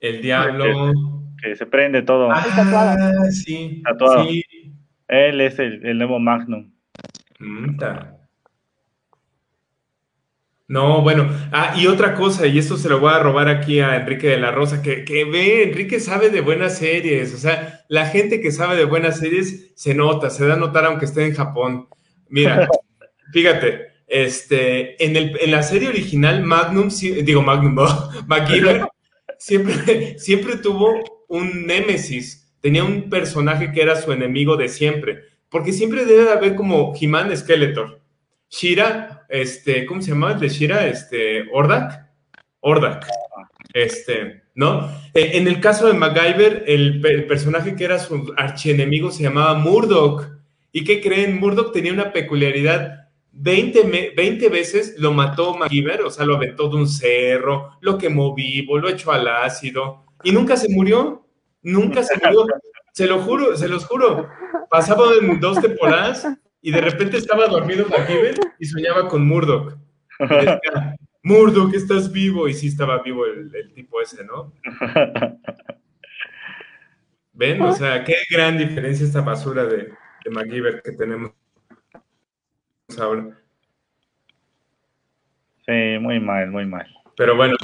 El 0.00 0.20
diablo. 0.22 0.92
que 1.42 1.54
se 1.56 1.66
prende 1.66 2.02
todo. 2.02 2.30
Ah, 2.32 2.44
sí. 3.30 3.82
Tatuado. 3.84 4.24
Sí. 4.26 4.44
Él 5.08 5.40
es 5.40 5.58
el, 5.58 5.84
el 5.86 5.98
nuevo 5.98 6.18
Magnum. 6.18 6.72
Mm, 7.38 7.76
ta. 7.76 8.15
No, 10.68 11.00
bueno, 11.02 11.28
ah, 11.52 11.74
y 11.78 11.86
otra 11.86 12.14
cosa, 12.14 12.46
y 12.48 12.58
esto 12.58 12.76
se 12.76 12.88
lo 12.88 12.98
voy 12.98 13.12
a 13.12 13.20
robar 13.20 13.48
aquí 13.48 13.78
a 13.78 13.94
Enrique 13.94 14.26
de 14.26 14.38
la 14.38 14.50
Rosa, 14.50 14.82
que, 14.82 15.04
que 15.04 15.24
ve, 15.24 15.62
Enrique 15.62 16.00
sabe 16.00 16.28
de 16.28 16.40
buenas 16.40 16.78
series, 16.78 17.32
o 17.34 17.38
sea, 17.38 17.84
la 17.88 18.06
gente 18.06 18.40
que 18.40 18.50
sabe 18.50 18.74
de 18.74 18.84
buenas 18.84 19.20
series 19.20 19.72
se 19.76 19.94
nota, 19.94 20.28
se 20.28 20.44
da 20.44 20.54
a 20.54 20.58
notar 20.58 20.84
aunque 20.84 21.04
esté 21.04 21.24
en 21.24 21.34
Japón. 21.34 21.88
Mira, 22.28 22.68
fíjate, 23.32 23.86
este, 24.08 25.04
en, 25.04 25.16
el, 25.16 25.38
en 25.40 25.52
la 25.52 25.62
serie 25.62 25.88
original, 25.88 26.42
Magnum, 26.42 26.88
digo 27.22 27.42
Magnum, 27.42 27.76
no, 27.76 28.10
MacGyver, 28.26 28.88
siempre, 29.38 30.18
siempre 30.18 30.56
tuvo 30.56 30.94
un 31.28 31.64
némesis, 31.66 32.52
tenía 32.60 32.82
un 32.82 33.08
personaje 33.08 33.70
que 33.70 33.82
era 33.82 33.94
su 33.94 34.10
enemigo 34.10 34.56
de 34.56 34.68
siempre, 34.68 35.20
porque 35.48 35.72
siempre 35.72 36.04
debe 36.04 36.24
de 36.24 36.32
haber 36.32 36.56
como 36.56 36.92
He-Man 37.00 37.36
Skeletor. 37.36 38.00
Shira, 38.48 39.26
este, 39.28 39.86
¿cómo 39.86 40.00
se 40.02 40.10
llamaba 40.10 40.34
el 40.34 40.40
de 40.40 40.48
Shira? 40.48 40.86
Este, 40.86 41.44
Ordak. 41.52 42.06
Ordak. 42.60 43.06
Este, 43.74 44.42
¿no? 44.54 44.88
Eh, 45.14 45.32
en 45.34 45.46
el 45.48 45.60
caso 45.60 45.86
de 45.86 45.94
MacGyver, 45.94 46.64
el, 46.66 47.00
pe- 47.00 47.12
el 47.12 47.26
personaje 47.26 47.74
que 47.76 47.84
era 47.84 47.98
su 47.98 48.32
archienemigo 48.36 49.10
se 49.10 49.24
llamaba 49.24 49.54
Murdoch. 49.54 50.26
¿Y 50.72 50.84
qué 50.84 51.00
creen? 51.00 51.38
Murdoch 51.38 51.72
tenía 51.72 51.92
una 51.92 52.12
peculiaridad. 52.12 53.08
20, 53.32 53.84
me- 53.84 54.10
20 54.16 54.48
veces 54.48 54.94
lo 54.98 55.12
mató 55.12 55.54
MacGyver, 55.56 56.02
o 56.02 56.10
sea, 56.10 56.24
lo 56.24 56.36
aventó 56.36 56.68
de 56.68 56.76
un 56.76 56.88
cerro, 56.88 57.72
lo 57.80 57.98
quemó 57.98 58.34
vivo, 58.34 58.78
lo 58.78 58.88
echó 58.88 59.12
al 59.12 59.28
ácido, 59.28 60.06
y 60.24 60.32
nunca 60.32 60.56
se 60.56 60.68
murió. 60.70 61.26
Nunca 61.62 62.02
se 62.02 62.14
murió. 62.16 62.46
Se 62.96 63.06
lo 63.06 63.18
juro, 63.18 63.54
se 63.58 63.68
los 63.68 63.84
juro. 63.84 64.26
Pasaban 64.70 65.38
dos 65.38 65.60
temporadas 65.60 66.26
y 66.66 66.72
de 66.72 66.80
repente 66.80 67.18
estaba 67.18 67.46
dormido 67.46 67.86
MacGyver 67.88 68.34
y 68.58 68.66
soñaba 68.66 69.08
con 69.08 69.24
Murdoch. 69.24 69.78
Y 70.18 70.26
decía, 70.26 70.96
Murdoch, 71.22 71.72
estás 71.72 72.10
vivo. 72.10 72.48
Y 72.48 72.54
sí 72.54 72.66
estaba 72.66 73.00
vivo 73.04 73.24
el, 73.24 73.54
el 73.54 73.72
tipo 73.72 74.00
ese, 74.02 74.24
¿no? 74.24 74.52
¿Ven? 77.34 77.62
O 77.62 77.72
sea, 77.72 78.02
qué 78.02 78.16
gran 78.28 78.58
diferencia 78.58 79.06
esta 79.06 79.20
basura 79.20 79.64
de, 79.64 79.92
de 80.24 80.30
MacGyver 80.32 80.82
que 80.82 80.90
tenemos 80.90 81.30
ahora. 82.98 83.40
Sí, 85.66 85.98
muy 86.00 86.18
mal, 86.18 86.50
muy 86.50 86.66
mal. 86.66 86.92
Pero 87.16 87.36
bueno. 87.36 87.56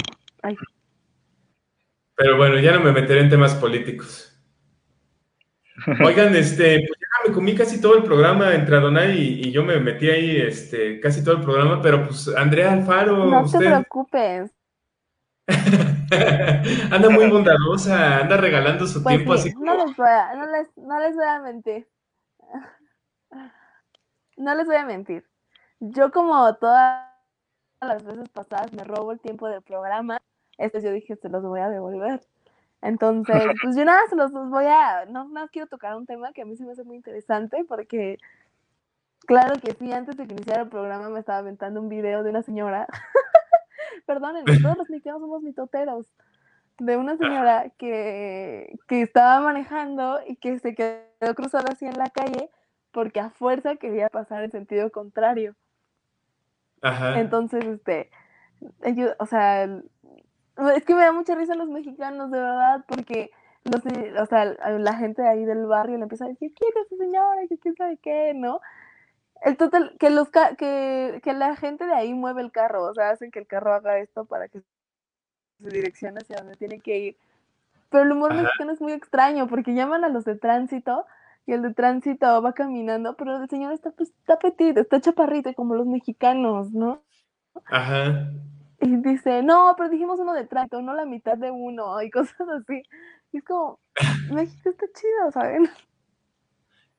Ay. 0.43 0.55
Pero 2.15 2.37
bueno, 2.37 2.57
ya 2.57 2.71
no 2.71 2.79
me 2.79 2.93
meteré 2.93 3.19
en 3.19 3.29
temas 3.29 3.53
políticos. 3.53 4.29
Oigan, 6.05 6.33
este, 6.37 6.77
pues 6.87 7.02
me 7.25 7.33
comí 7.33 7.55
casi 7.55 7.79
todo 7.81 7.95
el 7.97 8.03
programa 8.03 8.53
entre 8.53 8.77
Adonai 8.77 9.17
y, 9.17 9.47
y 9.47 9.51
yo 9.51 9.63
me 9.63 9.79
metí 9.79 10.09
ahí 10.09 10.37
este, 10.37 10.99
casi 10.99 11.23
todo 11.23 11.35
el 11.37 11.41
programa, 11.41 11.81
pero 11.81 12.05
pues 12.07 12.27
Andrea 12.35 12.71
Alfaro, 12.73 13.25
No 13.25 13.39
te 13.39 13.45
usted 13.45 13.59
preocupes. 13.59 14.51
anda 16.91 17.09
muy 17.09 17.29
bondadosa, 17.29 18.19
anda 18.19 18.37
regalando 18.37 18.87
su 18.87 19.03
Pues 19.03 19.15
tiempo 19.17 19.37
sí, 19.37 19.49
así 19.49 19.57
no 19.59 19.73
como... 19.73 19.85
les 19.87 19.97
voy 19.97 20.07
a, 20.07 20.35
no 20.35 20.45
les, 20.51 20.77
no 20.77 20.99
les 20.99 21.15
voy 21.15 21.25
a 21.25 21.39
mentir. 21.41 21.87
No 24.35 24.55
les 24.55 24.65
voy 24.65 24.77
a 24.77 24.85
mentir. 24.85 25.23
Yo 25.79 26.11
como 26.11 26.55
todas 26.55 27.07
las 27.81 28.03
veces 28.03 28.29
pasadas 28.29 28.73
me 28.73 28.83
robo 28.83 29.11
el 29.11 29.19
tiempo 29.19 29.47
del 29.47 29.61
programa, 29.61 30.19
este 30.57 30.81
yo 30.81 30.91
dije 30.91 31.15
se 31.15 31.29
los 31.29 31.43
voy 31.43 31.59
a 31.59 31.69
devolver. 31.69 32.19
Entonces, 32.83 33.35
pues 33.63 33.75
yo 33.75 33.85
nada, 33.85 34.01
se 34.09 34.15
los 34.15 34.31
los 34.31 34.49
voy 34.49 34.65
a, 34.65 35.05
no, 35.05 35.27
no 35.29 35.47
quiero 35.47 35.67
tocar 35.67 35.95
un 35.95 36.05
tema 36.05 36.33
que 36.33 36.41
a 36.41 36.45
mí 36.45 36.55
se 36.57 36.65
me 36.65 36.73
hace 36.73 36.83
muy 36.83 36.97
interesante 36.97 37.63
porque, 37.67 38.17
claro 39.25 39.55
que 39.59 39.73
sí, 39.73 39.91
antes 39.91 40.17
de 40.17 40.27
que 40.27 40.33
iniciara 40.33 40.63
el 40.63 40.69
programa 40.69 41.09
me 41.09 41.19
estaba 41.19 41.39
aventando 41.39 41.81
un 41.81 41.87
video 41.87 42.23
de 42.23 42.29
una 42.29 42.43
señora, 42.43 42.87
perdónenme, 44.05 44.59
todos 44.59 44.77
los 44.77 44.89
mexicanos 44.89 45.21
somos 45.21 45.41
mitoteros, 45.41 46.07
de 46.77 46.97
una 46.97 47.15
señora 47.17 47.71
que, 47.77 48.75
que 48.87 49.01
estaba 49.01 49.39
manejando 49.39 50.19
y 50.27 50.35
que 50.35 50.59
se 50.59 50.75
quedó 50.75 51.35
cruzada 51.35 51.69
así 51.71 51.85
en 51.85 51.97
la 51.97 52.09
calle 52.09 52.49
porque 52.91 53.19
a 53.19 53.29
fuerza 53.29 53.77
quería 53.77 54.09
pasar 54.09 54.43
en 54.43 54.51
sentido 54.51 54.91
contrario. 54.91 55.55
Ajá, 56.81 57.19
Entonces, 57.19 57.63
este, 57.63 58.09
ellos, 58.83 59.15
o 59.19 59.25
sea, 59.25 59.69
es 60.75 60.85
que 60.85 60.95
me 60.95 61.01
da 61.03 61.11
mucha 61.11 61.35
risa 61.35 61.55
los 61.55 61.69
mexicanos, 61.69 62.31
de 62.31 62.39
verdad, 62.39 62.85
porque 62.87 63.31
los, 63.65 63.85
eh, 63.87 64.13
o 64.21 64.25
sea, 64.25 64.45
la 64.45 64.95
gente 64.95 65.21
de 65.21 65.29
ahí 65.29 65.45
del 65.45 65.65
barrio 65.65 65.97
le 65.97 66.03
empieza 66.03 66.25
a 66.25 66.29
decir, 66.29 66.53
¿quién 66.55 66.71
es 66.75 66.91
esa 66.91 67.03
señora? 67.03 67.41
Que 67.49 67.57
quién 67.57 67.75
sabe 67.75 67.97
qué, 67.97 68.33
¿no? 68.35 68.59
El 69.43 69.57
total, 69.57 69.95
que 69.99 70.09
los 70.09 70.29
ca- 70.29 70.55
que, 70.55 71.21
que 71.23 71.33
la 71.33 71.55
gente 71.55 71.85
de 71.85 71.93
ahí 71.93 72.13
mueve 72.13 72.41
el 72.41 72.51
carro, 72.51 72.83
o 72.85 72.93
sea, 72.93 73.11
hacen 73.11 73.31
que 73.31 73.39
el 73.39 73.47
carro 73.47 73.73
haga 73.73 73.99
esto 73.99 74.25
para 74.25 74.47
que 74.49 74.61
se 75.61 75.69
direccione 75.69 76.19
hacia 76.19 76.37
donde 76.37 76.55
tiene 76.57 76.79
que 76.79 76.97
ir. 76.99 77.17
Pero 77.89 78.03
el 78.03 78.11
humor 78.11 78.31
Ajá. 78.33 78.43
mexicano 78.43 78.71
es 78.73 78.81
muy 78.81 78.93
extraño, 78.93 79.47
porque 79.47 79.73
llaman 79.75 80.03
a 80.03 80.09
los 80.09 80.25
de 80.25 80.35
tránsito 80.35 81.05
y 81.45 81.53
el 81.53 81.61
de 81.61 81.73
tránsito 81.73 82.41
va 82.41 82.53
caminando, 82.53 83.15
pero 83.17 83.37
el 83.37 83.49
señor 83.49 83.73
está, 83.73 83.91
pues, 83.91 84.09
está 84.09 84.39
petito, 84.39 84.81
está 84.81 85.01
chaparrito, 85.01 85.53
como 85.53 85.75
los 85.75 85.87
mexicanos, 85.87 86.71
¿no? 86.71 87.03
ajá. 87.65 88.31
Y 88.83 88.97
dice, 88.97 89.41
no, 89.43 89.73
pero 89.77 89.89
dijimos 89.89 90.19
uno 90.19 90.33
de 90.33 90.45
tránsito, 90.45 90.81
no 90.81 90.93
la 90.93 91.05
mitad 91.05 91.37
de 91.37 91.49
uno, 91.49 92.01
y 92.01 92.11
cosas 92.11 92.47
así. 92.49 92.83
Y 93.31 93.37
es 93.37 93.43
como, 93.43 93.79
México 94.31 94.69
está 94.69 94.85
chido, 94.93 95.31
¿saben? 95.31 95.69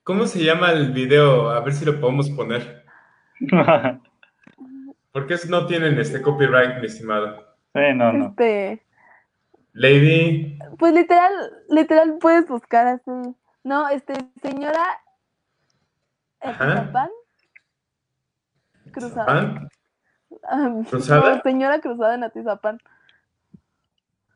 ¿Cómo 0.03 0.27
se 0.27 0.43
llama 0.43 0.73
el 0.73 0.93
video? 0.93 1.51
A 1.51 1.61
ver 1.61 1.75
si 1.75 1.85
lo 1.85 2.01
podemos 2.01 2.31
poner. 2.31 2.85
Porque 5.13 5.37
no 5.49 5.67
tienen 5.67 5.99
este 5.99 6.23
copyright, 6.23 6.81
mi 6.81 6.87
estimado. 6.87 7.57
Sí, 7.75 7.81
no, 7.95 8.13
no. 8.13 8.29
Este, 8.29 8.83
Lady, 9.73 10.59
pues 10.79 10.95
literal, 10.95 11.33
literal 11.69 12.19
puedes 12.21 12.49
buscar 12.49 12.87
así. 12.87 13.11
No, 13.63 13.89
este, 13.89 14.15
señora 14.43 14.83
Ajá. 16.41 16.73
Atizapán, 16.73 17.11
señora 21.43 21.81
cruzada 21.81 22.15
en 22.15 22.25
Atizapán. 22.25 22.81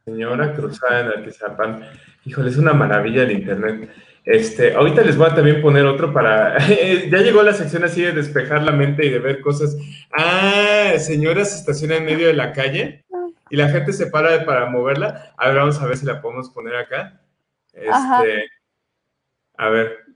Señora 0.05 0.55
Cruzada 0.55 1.01
en 1.01 1.09
Atizapán. 1.09 1.84
Híjole, 2.24 2.49
es 2.49 2.57
una 2.57 2.72
maravilla 2.72 3.24
el 3.24 3.32
internet. 3.32 3.90
Este, 4.24 4.74
ahorita 4.74 5.03
les 5.03 5.16
voy 5.16 5.28
a 5.28 5.34
también 5.34 5.61
poner 5.61 5.84
otro 5.84 6.12
para. 6.12 6.59
ya 7.11 7.18
llegó 7.18 7.42
la 7.42 7.53
sección 7.53 7.84
así 7.84 8.03
de 8.03 8.12
despejar 8.12 8.62
la 8.62 8.72
mente 8.72 9.05
y 9.05 9.11
de 9.11 9.18
ver 9.18 9.40
cosas. 9.40 9.76
Ah, 10.16 10.92
señora 10.99 11.44
se 11.44 11.57
estaciona 11.57 11.96
en 11.96 12.07
medio 12.07 12.26
de 12.26 12.34
la 12.34 12.53
calle 12.53 13.05
y 13.51 13.57
la 13.57 13.68
gente 13.68 13.92
se 13.92 14.07
para 14.07 14.44
para 14.46 14.66
moverla. 14.66 15.32
A 15.36 15.49
ver, 15.49 15.57
vamos 15.57 15.80
a 15.80 15.86
ver 15.86 15.96
si 15.96 16.07
la 16.07 16.22
podemos 16.22 16.51
poner 16.51 16.76
acá. 16.76 17.20
Ajá. 17.90 18.24
Este, 18.24 18.51
a 19.59 19.68
ver, 19.68 20.09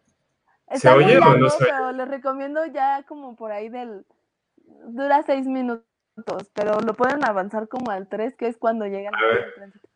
¿Se 0.75 0.89
oye 0.89 1.19
o 1.19 1.37
no 1.37 1.51
se 1.51 1.65
oye? 1.65 1.73
pero 1.73 1.93
les 1.93 2.09
recomiendo 2.09 2.65
ya 2.67 3.03
como 3.07 3.37
por 3.37 3.53
ahí 3.53 3.69
del... 3.69 4.05
Dura 4.87 5.23
seis 5.23 5.47
minutos, 5.47 5.85
pero 6.55 6.81
lo 6.81 6.95
pueden 6.95 7.25
avanzar 7.25 7.69
como 7.69 7.91
al 7.91 8.09
3, 8.09 8.35
que 8.37 8.49
es 8.49 8.57
cuando 8.57 8.87
llegan 8.87 9.15
A 9.15 9.19
al 9.19 9.25
ver. 9.35 9.55
tránsito. 9.55 9.89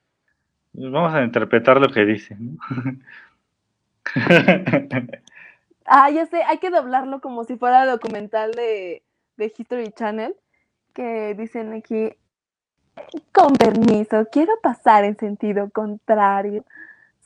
Vamos 0.72 1.14
a 1.14 1.22
interpretar 1.22 1.80
lo 1.80 1.88
que 1.88 2.04
dice. 2.04 2.36
¿no? 2.38 2.56
Ah, 5.88 6.10
ya 6.10 6.26
sé, 6.26 6.42
hay 6.42 6.58
que 6.58 6.70
doblarlo 6.70 7.20
como 7.20 7.44
si 7.44 7.56
fuera 7.56 7.86
documental 7.86 8.50
de, 8.50 9.04
de 9.36 9.54
History 9.56 9.92
Channel, 9.92 10.34
que 10.92 11.34
dicen 11.34 11.72
aquí, 11.74 12.12
con 13.32 13.52
permiso, 13.52 14.26
quiero 14.32 14.54
pasar 14.60 15.04
en 15.04 15.16
sentido 15.16 15.70
contrario. 15.70 16.64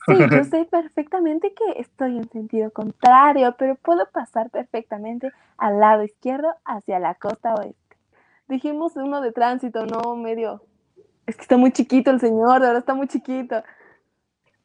Sí, 0.07 0.13
yo 0.17 0.43
sé 0.43 0.65
perfectamente 0.65 1.53
que 1.53 1.79
estoy 1.79 2.17
en 2.17 2.29
sentido 2.29 2.71
contrario, 2.71 3.55
pero 3.57 3.75
puedo 3.75 4.09
pasar 4.11 4.49
perfectamente 4.49 5.31
al 5.57 5.79
lado 5.79 6.03
izquierdo 6.03 6.49
hacia 6.65 6.99
la 6.99 7.15
costa 7.15 7.53
oeste. 7.53 7.77
Dijimos 8.47 8.95
uno 8.95 9.21
de 9.21 9.31
tránsito, 9.31 9.85
no 9.85 10.15
medio. 10.15 10.63
Es 11.25 11.35
que 11.35 11.43
está 11.43 11.57
muy 11.57 11.71
chiquito 11.71 12.11
el 12.11 12.19
señor, 12.19 12.61
de 12.61 12.67
verdad 12.67 12.79
está 12.79 12.93
muy 12.93 13.07
chiquito. 13.07 13.63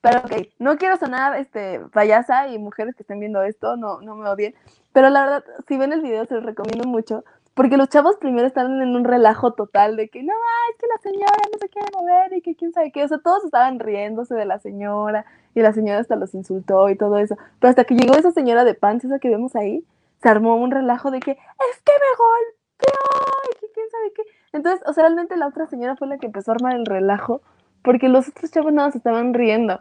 Pero 0.01 0.21
ok, 0.21 0.49
no 0.59 0.77
quiero 0.77 0.97
sonar 0.97 1.37
este, 1.37 1.81
payasa 1.93 2.49
y 2.49 2.59
mujeres 2.59 2.95
que 2.95 3.03
estén 3.03 3.21
viendo 3.21 3.43
esto, 3.43 3.77
no, 3.77 4.01
no 4.01 4.15
me 4.15 4.29
odien. 4.29 4.55
Pero 4.93 5.11
la 5.11 5.23
verdad, 5.23 5.45
si 5.69 5.77
ven 5.77 5.93
el 5.93 6.01
video, 6.01 6.25
se 6.27 6.35
los 6.35 6.45
recomiendo 6.45 6.89
mucho. 6.89 7.25
Porque 7.57 7.79
los 7.79 7.89
chavos 7.89 8.19
primero 8.19 8.47
están 8.47 8.83
en 8.83 8.95
un 8.95 9.05
relajo 9.05 9.55
total 9.55 9.97
de 9.97 10.11
que 10.11 10.23
no, 10.23 10.35
es 10.71 10.77
que 10.77 10.87
la 10.89 10.99
señora 11.01 11.33
no 11.51 11.59
se 11.59 11.71
quiere 11.71 11.89
mover 11.95 12.35
y 12.35 12.43
que 12.43 12.55
quién 12.55 12.75
sabe 12.75 12.93
qué. 12.93 13.03
O 13.03 13.09
sea, 13.09 13.17
todos 13.17 13.47
estaban 13.47 13.81
riéndose 13.81 14.35
de 14.35 14.45
la 14.45 14.59
señora 14.59 15.25
y 15.55 15.63
la 15.63 15.73
señora 15.73 16.01
hasta 16.01 16.17
los 16.17 16.35
insultó 16.35 16.91
y 16.91 16.97
todo 16.97 17.17
eso. 17.17 17.39
Pero 17.59 17.71
hasta 17.71 17.85
que 17.85 17.95
llegó 17.95 18.15
esa 18.15 18.31
señora 18.31 18.65
de 18.65 18.75
pants, 18.75 19.07
esa 19.07 19.19
que 19.19 19.31
vemos 19.31 19.57
ahí, 19.57 19.87
se 20.21 20.29
armó 20.29 20.57
un 20.57 20.71
relajo 20.71 21.11
de 21.11 21.19
que 21.19 21.31
es 21.31 21.83
que 21.83 21.93
me 21.93 22.17
golpeó 22.19 23.51
y 23.51 23.59
que 23.59 23.73
quién 23.73 23.87
sabe 23.91 24.13
qué. 24.15 24.23
Entonces, 24.53 24.87
o 24.87 24.93
sea, 24.93 25.05
realmente 25.05 25.39
la 25.39 25.47
otra 25.47 25.67
señora 25.67 25.97
fue 25.97 26.09
la 26.09 26.19
que 26.19 26.27
empezó 26.27 26.51
a 26.51 26.57
armar 26.57 26.77
el 26.77 26.85
relajo 26.85 27.41
porque 27.81 28.11
los 28.11 28.29
otros 28.29 28.51
chavos 28.51 28.75
nada 28.75 28.91
se 28.91 28.99
estaban 28.99 29.33
riendo. 29.33 29.81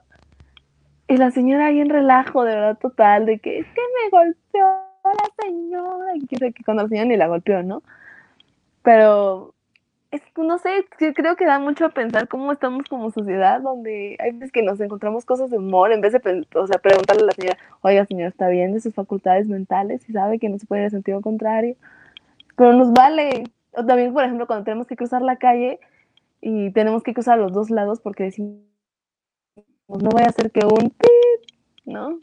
Y 1.09 1.17
la 1.17 1.29
señora 1.31 1.65
ahí 1.65 1.81
en 1.81 1.89
relajo, 1.89 2.45
de 2.45 2.55
verdad, 2.55 2.77
total, 2.77 3.25
de 3.25 3.39
que 3.39 3.59
es 3.59 3.67
que 3.67 3.81
me 3.81 4.09
golpeó 4.11 4.84
la 5.13 5.43
señora. 5.43 6.15
Y 6.15 6.27
que 6.27 6.63
cuando 6.63 6.83
la 6.83 6.89
señora 6.89 7.07
ni 7.07 7.17
la 7.17 7.27
golpeó, 7.27 7.63
¿no? 7.63 7.83
Pero, 8.83 9.53
es, 10.11 10.21
no 10.37 10.57
sé, 10.57 10.85
creo 11.13 11.35
que 11.35 11.45
da 11.45 11.59
mucho 11.59 11.85
a 11.85 11.89
pensar 11.89 12.27
cómo 12.27 12.51
estamos 12.51 12.85
como 12.87 13.11
sociedad, 13.11 13.61
donde 13.61 14.15
hay 14.19 14.31
veces 14.31 14.51
que 14.51 14.63
nos 14.63 14.79
encontramos 14.79 15.25
cosas 15.25 15.49
de 15.49 15.57
humor, 15.57 15.91
en 15.91 16.01
vez 16.01 16.13
de 16.13 16.45
o 16.55 16.67
sea, 16.67 16.79
preguntarle 16.79 17.23
a 17.23 17.25
la 17.25 17.31
señora, 17.31 17.57
oiga, 17.81 18.05
señora, 18.05 18.29
¿está 18.29 18.47
bien 18.49 18.73
de 18.73 18.81
sus 18.81 18.93
facultades 18.93 19.47
mentales? 19.47 20.07
Y 20.09 20.13
sabe 20.13 20.39
que 20.39 20.49
no 20.49 20.57
se 20.59 20.67
puede 20.67 20.81
ir 20.81 20.85
en 20.85 20.91
sentido 20.91 21.21
contrario. 21.21 21.75
Pero 22.55 22.73
nos 22.73 22.93
vale. 22.93 23.43
O 23.73 23.85
también, 23.85 24.13
por 24.13 24.23
ejemplo, 24.23 24.47
cuando 24.47 24.65
tenemos 24.65 24.87
que 24.87 24.95
cruzar 24.95 25.21
la 25.21 25.37
calle 25.37 25.79
y 26.41 26.71
tenemos 26.71 27.03
que 27.03 27.13
cruzar 27.13 27.37
los 27.37 27.51
dos 27.51 27.69
lados 27.69 27.99
porque 27.99 28.25
decimos, 28.25 28.61
no 29.87 30.09
vaya 30.09 30.27
a 30.27 30.31
ser 30.31 30.51
que 30.51 30.65
un 30.65 30.89
pip, 30.91 31.57
¿no? 31.85 32.19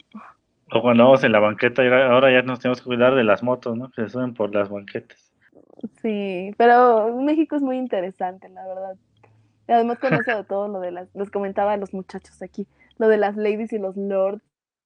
O 0.73 0.81
cuando 0.81 1.03
vamos 1.03 1.23
en 1.23 1.31
la 1.31 1.39
banqueta, 1.39 1.83
ahora 2.07 2.31
ya 2.31 2.41
nos 2.41 2.59
tenemos 2.59 2.81
que 2.81 2.85
cuidar 2.85 3.13
de 3.15 3.23
las 3.23 3.43
motos, 3.43 3.77
¿no? 3.77 3.91
Que 3.91 4.03
se 4.03 4.09
suben 4.09 4.33
por 4.33 4.53
las 4.53 4.69
banquetas. 4.69 5.31
Sí, 6.01 6.51
pero 6.57 7.15
México 7.15 7.55
es 7.55 7.61
muy 7.61 7.77
interesante, 7.77 8.49
la 8.49 8.65
verdad. 8.65 8.95
Y 9.67 9.71
además 9.71 9.99
con 9.99 10.13
eso 10.13 10.35
de 10.35 10.43
todo 10.47 10.67
lo 10.67 10.79
de 10.79 10.91
las, 10.91 11.13
les 11.13 11.29
comentaba 11.29 11.73
a 11.73 11.77
los 11.77 11.93
muchachos 11.93 12.41
aquí, 12.41 12.67
lo 12.97 13.07
de 13.07 13.17
las 13.17 13.35
ladies 13.37 13.71
y 13.73 13.77
los 13.77 13.95
lords, 13.97 14.41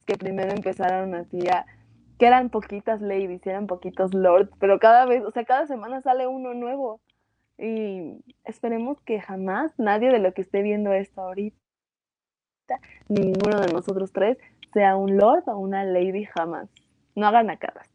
que 0.06 0.18
primero 0.18 0.52
empezaron 0.52 1.16
así 1.16 1.48
a, 1.48 1.66
que 2.18 2.28
eran 2.28 2.50
poquitas 2.50 3.02
ladies 3.02 3.46
y 3.46 3.50
eran 3.50 3.68
poquitos 3.68 4.14
lords, 4.14 4.52
pero 4.60 4.80
cada 4.80 5.06
vez, 5.06 5.24
o 5.24 5.32
sea, 5.32 5.46
cada 5.46 5.68
semana 5.68 6.02
sale 6.02 6.28
uno 6.28 6.54
nuevo. 6.54 7.02
Y 7.58 8.24
esperemos 8.44 9.02
que 9.02 9.20
jamás 9.20 9.72
nadie 9.80 10.12
de 10.12 10.20
lo 10.20 10.34
que 10.34 10.42
esté 10.42 10.62
viendo 10.62 10.94
esto 10.94 11.22
ahorita, 11.22 11.58
ninguno 13.08 13.62
de 13.62 13.74
nosotros 13.74 14.12
tres, 14.12 14.38
sea 14.74 14.96
un 14.96 15.18
lord 15.18 15.44
o 15.48 15.58
una 15.58 15.84
lady 15.84 16.26
jamás. 16.26 16.70
No 17.16 17.28
hagan 17.28 17.50
acadas. 17.50 17.90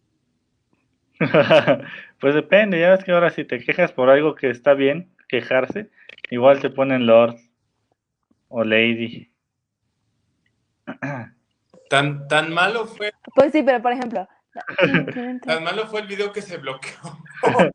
pues 2.21 2.35
depende, 2.35 2.81
ya 2.81 2.91
ves 2.91 3.05
que 3.05 3.13
ahora 3.13 3.31
si 3.31 3.45
te 3.45 3.61
quejas 3.61 3.93
por 3.93 4.11
algo 4.11 4.35
que 4.35 4.51
está 4.51 4.75
bien, 4.75 5.15
quejarse, 5.29 5.91
igual 6.31 6.61
te 6.61 6.71
ponen 6.71 7.07
Lord 7.07 7.37
o 8.49 8.65
Lady. 8.65 9.31
Tan, 11.89 12.27
tan 12.27 12.53
malo 12.55 12.87
fue, 12.87 13.13
Pues 13.35 13.53
sí, 13.53 13.63
pero 13.63 13.83
por 13.83 13.93
ejemplo, 13.93 14.27
tan 15.45 15.63
malo 15.63 15.87
fue 15.89 16.01
el 16.01 16.07
video 16.07 16.33
que 16.33 16.41
se 16.41 16.57
bloqueó. 16.57 16.91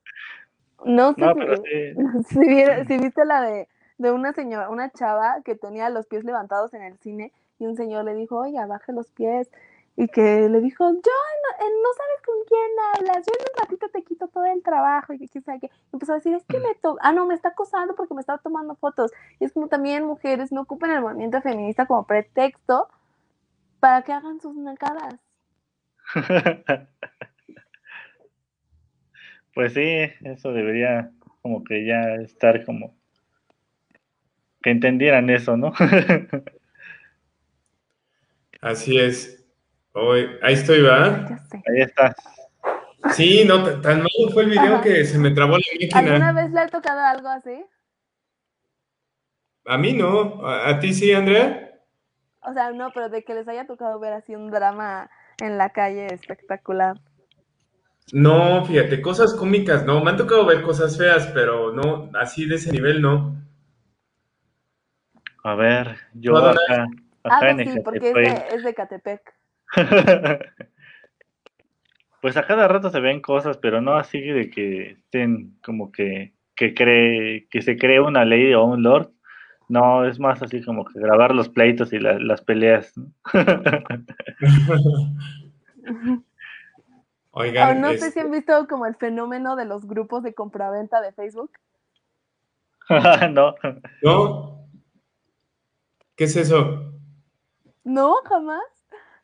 no 0.86 1.14
sé 1.14 1.22
No, 1.22 1.34
si, 1.36 1.40
sí. 1.64 2.34
si, 2.34 2.40
viera- 2.40 2.84
si 2.86 2.98
viste 2.98 3.24
la 3.26 3.42
de, 3.42 3.68
de 4.00 4.12
una 4.12 4.34
señora, 4.34 4.70
una 4.70 4.90
chava 4.90 5.38
que 5.46 5.56
tenía 5.56 5.90
los 5.92 6.08
pies 6.08 6.24
levantados 6.24 6.74
en 6.74 6.82
el 6.82 6.98
cine 6.98 7.32
y 7.60 7.66
un 7.66 7.76
señor 7.76 8.06
le 8.06 8.16
dijo, 8.16 8.38
oiga, 8.38 8.66
baje 8.66 8.92
los 8.94 9.10
pies. 9.12 9.50
Y 9.96 10.08
que 10.10 10.48
le 10.48 10.62
dijo, 10.62 10.84
yo 10.92 10.94
no, 10.94 11.66
eh, 11.66 11.72
no 11.84 11.90
sabes 11.98 12.22
con 12.24 12.36
quién 12.48 12.72
hablas, 12.94 13.26
yo 13.26 13.34
en 13.34 13.46
un 13.52 13.60
ratito 13.60 13.90
te 13.90 14.04
quito 14.04 14.28
todo 14.28 14.46
el 14.46 14.62
trabajo 14.62 15.14
y 15.14 15.18
que 15.18 15.28
quién 15.28 15.44
sabe 15.44 15.60
qué. 15.60 15.68
Y 15.68 15.90
empezó 15.94 16.12
a 16.12 16.16
decir, 16.16 16.36
es 16.36 16.46
que 16.46 16.60
me 16.60 16.76
to 16.76 16.98
ah, 17.02 17.12
no, 17.12 17.26
me 17.26 17.34
está 17.34 17.50
acosando 17.50 17.96
porque 17.96 18.14
me 18.14 18.22
está 18.22 18.38
tomando 18.38 18.76
fotos. 18.76 19.12
Y 19.40 19.46
es 19.46 19.54
como 19.54 19.70
también 19.70 20.06
mujeres 20.06 20.52
no 20.52 20.62
ocupen 20.62 20.92
el 20.92 21.02
movimiento 21.02 21.42
feminista 21.42 21.88
como 21.88 22.06
pretexto 22.06 22.90
para 23.80 24.04
que 24.04 24.14
hagan 24.14 24.40
sus 24.40 24.56
nacadas. 24.56 25.16
Pues 29.58 29.74
sí, 29.74 29.82
eso 30.22 30.54
debería 30.54 31.10
como 31.42 31.64
que 31.64 31.84
ya 31.84 32.14
estar 32.22 32.64
como 32.64 32.96
que 34.62 34.70
entendieran 34.70 35.32
eso, 35.32 35.58
¿no? 35.58 35.74
Así 38.68 39.00
es. 39.00 39.46
Hoy, 39.94 40.28
ahí 40.42 40.54
estoy, 40.56 40.82
¿verdad? 40.82 41.28
Ya 41.30 41.38
sé. 41.38 41.58
Ahí 41.58 41.82
está. 41.82 42.16
Sí, 43.14 43.46
no, 43.46 43.64
tan 43.80 44.00
malo 44.00 44.34
fue 44.34 44.44
el 44.44 44.50
video 44.50 44.76
Ajá. 44.76 44.82
que 44.82 45.06
se 45.06 45.18
me 45.18 45.32
trabó 45.32 45.58
la 45.58 45.64
¿Alguna 45.94 46.12
máquina. 46.12 46.34
vez 46.34 46.52
le 46.52 46.60
ha 46.60 46.68
tocado 46.68 47.00
algo 47.00 47.30
así? 47.30 47.64
A 49.66 49.78
mí 49.78 49.94
no. 49.94 50.46
¿A, 50.46 50.70
a 50.70 50.80
ti 50.80 50.94
sí, 50.94 51.14
Andrea? 51.14 51.80
O 52.42 52.52
sea, 52.54 52.72
no, 52.72 52.92
pero 52.94 53.08
de 53.10 53.24
que 53.24 53.34
les 53.34 53.48
haya 53.48 53.66
tocado 53.66 54.00
ver 54.00 54.12
así 54.12 54.36
un 54.36 54.52
drama 54.52 55.10
en 55.40 55.58
la 55.58 55.70
calle 55.70 56.14
espectacular. 56.14 57.00
No, 58.12 58.66
fíjate, 58.66 59.02
cosas 59.02 59.34
cómicas 59.34 59.86
no. 59.86 60.04
Me 60.04 60.12
han 60.12 60.18
tocado 60.18 60.46
ver 60.46 60.62
cosas 60.62 60.98
feas, 60.98 61.28
pero 61.28 61.72
no, 61.72 62.10
así 62.20 62.46
de 62.46 62.56
ese 62.56 62.72
nivel 62.72 63.02
no. 63.02 63.36
A 65.44 65.56
ver, 65.56 65.96
yo 66.14 66.36
acá, 66.38 66.88
Ah, 67.30 67.38
acá 67.38 67.52
en 67.52 67.72
sí, 67.72 67.80
porque 67.84 68.10
es 68.10 68.16
de, 68.16 68.44
es 68.56 68.64
de 68.64 68.74
Catepec. 68.74 69.22
Pues 72.20 72.36
a 72.36 72.48
cada 72.48 72.68
rato 72.68 72.90
se 72.90 73.00
ven 73.00 73.22
cosas, 73.22 73.58
pero 73.60 73.80
no 73.80 73.96
así 73.96 74.20
de 74.20 74.50
que 74.50 74.90
estén 74.92 75.56
como 75.64 75.92
que, 75.92 76.34
que 76.56 76.74
cree, 76.74 77.48
que 77.50 77.62
se 77.62 77.78
cree 77.78 78.02
una 78.02 78.26
ley 78.26 78.54
o 78.56 78.66
un 78.66 78.82
lord. 78.82 79.12
No, 79.70 80.04
es 80.06 80.20
más 80.20 80.42
así 80.42 80.64
como 80.64 80.84
que 80.84 81.00
grabar 81.00 81.34
los 81.36 81.48
pleitos 81.48 81.94
y 81.94 82.00
la- 82.00 82.18
las 82.20 82.42
peleas. 82.42 82.92
¿no? 82.98 83.14
Oigan, 87.32 87.82
no 87.82 87.90
sé 87.90 88.00
si 88.00 88.06
este, 88.08 88.22
han 88.22 88.32
visto 88.32 88.68
como 88.68 88.88
el 88.88 88.96
fenómeno 88.96 89.56
de 89.56 89.66
los 89.66 89.86
grupos 89.86 90.24
de 90.24 90.34
compraventa 90.34 91.02
de 91.02 91.12
Facebook. 91.12 91.52
no, 93.32 93.54
¿no? 94.02 94.68
¿Qué 96.16 96.24
es 96.24 96.36
eso? 96.36 96.94
No, 97.88 98.16
jamás. 98.26 98.62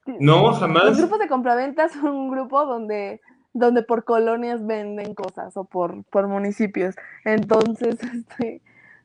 No, 0.05 0.47
Los 0.47 0.59
jamás. 0.59 0.97
grupos 0.97 1.19
de 1.19 1.27
compraventa 1.27 1.89
son 1.89 2.07
un 2.11 2.29
grupo 2.31 2.65
donde, 2.65 3.21
donde 3.53 3.83
por 3.83 4.03
colonias 4.05 4.65
venden 4.65 5.13
cosas 5.15 5.55
o 5.57 5.65
por, 5.65 6.03
por 6.05 6.27
municipios. 6.27 6.95
Entonces, 7.25 7.97
este, 8.13 8.61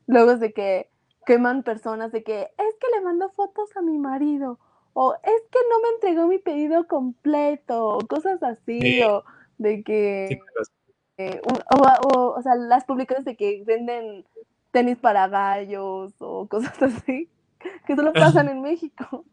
luego 0.06 0.32
es 0.32 0.40
de 0.40 0.52
que 0.52 0.90
queman 1.26 1.62
personas 1.62 2.12
de 2.12 2.22
que 2.22 2.42
es 2.42 2.74
que 2.80 2.86
le 2.96 3.04
mandó 3.04 3.30
fotos 3.30 3.76
a 3.76 3.82
mi 3.82 3.98
marido 3.98 4.58
o 4.94 5.14
es 5.14 5.42
que 5.50 5.58
no 5.70 5.80
me 5.82 5.88
entregó 5.96 6.26
mi 6.26 6.38
pedido 6.38 6.86
completo 6.86 7.86
o 7.86 7.98
cosas 8.06 8.42
así 8.42 8.80
Sí. 8.80 9.02
o 9.02 9.24
de 9.58 9.82
que 9.82 10.40
eh, 11.18 11.40
o, 11.44 12.08
o- 12.08 12.34
o 12.38 12.42
sea, 12.42 12.54
las 12.54 12.84
publicaciones 12.84 13.24
de 13.24 13.36
que 13.36 13.62
venden 13.66 14.24
tenis 14.70 14.96
para 14.98 15.26
gallos 15.28 16.14
o 16.20 16.46
cosas 16.48 16.80
así 16.82 17.28
que 17.86 17.96
solo 17.96 18.12
pasan 18.12 18.48
en 18.48 18.62
México. 18.62 19.24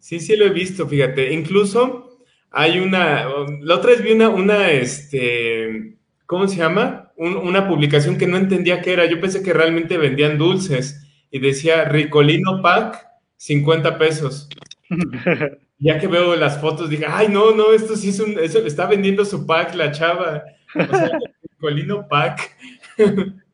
Sí, 0.00 0.20
sí 0.20 0.36
lo 0.36 0.44
he 0.46 0.50
visto, 0.50 0.86
fíjate. 0.88 1.32
Incluso 1.32 2.18
hay 2.50 2.78
una, 2.80 3.26
la 3.60 3.74
otra 3.76 3.90
vez 3.90 4.02
vi 4.02 4.12
una, 4.12 4.28
una, 4.28 4.70
este, 4.70 5.96
¿cómo 6.26 6.46
se 6.48 6.56
llama? 6.56 7.12
Un- 7.16 7.36
una 7.36 7.68
publicación 7.68 8.18
que 8.18 8.26
no 8.26 8.36
entendía 8.36 8.80
qué 8.82 8.92
era. 8.92 9.06
Yo 9.06 9.20
pensé 9.20 9.42
que 9.42 9.52
realmente 9.52 9.96
vendían 9.98 10.38
dulces 10.38 11.06
y 11.30 11.38
decía 11.38 11.84
Ricolino 11.86 12.60
Pack, 12.62 13.06
50 13.36 13.98
pesos. 13.98 14.48
Ya 15.80 15.98
que 15.98 16.06
veo 16.06 16.36
las 16.36 16.60
fotos, 16.60 16.88
dije, 16.88 17.04
ay, 17.06 17.26
no, 17.28 17.50
no, 17.50 17.72
esto 17.72 17.96
sí 17.96 18.10
es 18.10 18.20
un, 18.20 18.38
eso, 18.38 18.60
está 18.64 18.86
vendiendo 18.86 19.24
su 19.24 19.44
pack 19.44 19.74
la 19.74 19.90
chava. 19.90 20.44
O 20.74 20.86
sea, 20.96 21.10
Ricolino 21.42 22.06
Pack. 22.08 22.56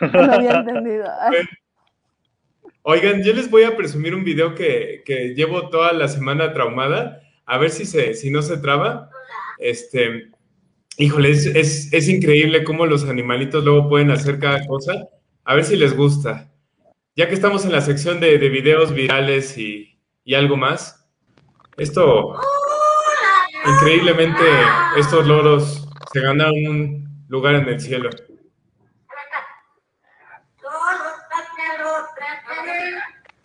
No 0.00 0.32
había 0.32 0.52
entendido. 0.58 1.04
Ay, 1.20 1.36
Oigan, 2.86 3.22
yo 3.22 3.32
les 3.32 3.50
voy 3.50 3.62
a 3.62 3.78
presumir 3.78 4.14
un 4.14 4.24
video 4.24 4.54
que, 4.54 5.02
que 5.06 5.34
llevo 5.34 5.70
toda 5.70 5.94
la 5.94 6.06
semana 6.06 6.52
traumada, 6.52 7.22
a 7.46 7.56
ver 7.56 7.70
si, 7.70 7.86
se, 7.86 8.12
si 8.12 8.30
no 8.30 8.42
se 8.42 8.58
traba. 8.58 9.08
Este, 9.58 10.30
híjole, 10.98 11.30
es, 11.30 11.46
es, 11.90 12.08
increíble 12.10 12.62
cómo 12.62 12.84
los 12.84 13.08
animalitos 13.08 13.64
luego 13.64 13.88
pueden 13.88 14.10
hacer 14.10 14.38
cada 14.38 14.66
cosa. 14.66 15.08
A 15.44 15.54
ver 15.54 15.64
si 15.64 15.76
les 15.76 15.96
gusta. 15.96 16.52
Ya 17.16 17.26
que 17.26 17.34
estamos 17.34 17.64
en 17.64 17.72
la 17.72 17.80
sección 17.80 18.20
de, 18.20 18.36
de 18.36 18.48
videos 18.50 18.92
virales 18.92 19.56
y, 19.56 19.98
y 20.22 20.34
algo 20.34 20.58
más, 20.58 21.08
esto, 21.78 22.38
increíblemente, 23.66 24.44
estos 24.98 25.26
loros 25.26 25.88
se 26.12 26.20
ganaron 26.20 26.66
un 26.66 27.24
lugar 27.28 27.54
en 27.54 27.66
el 27.66 27.80
cielo. 27.80 28.10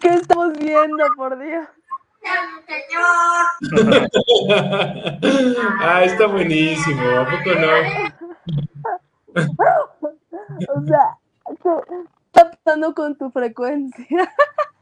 ¿Qué 0.00 0.08
estamos 0.08 0.52
viendo, 0.58 1.04
por 1.16 1.38
Dios? 1.38 1.66
ah, 5.80 6.04
está 6.04 6.26
buenísimo, 6.26 7.02
¿a 7.02 7.24
poco 7.24 7.50
no? 7.60 7.68
O 10.68 10.82
sea, 10.84 11.16
¿qué 11.62 11.70
está 12.26 12.50
pasando 12.50 12.94
con 12.94 13.16
tu 13.16 13.30
frecuencia? 13.30 14.06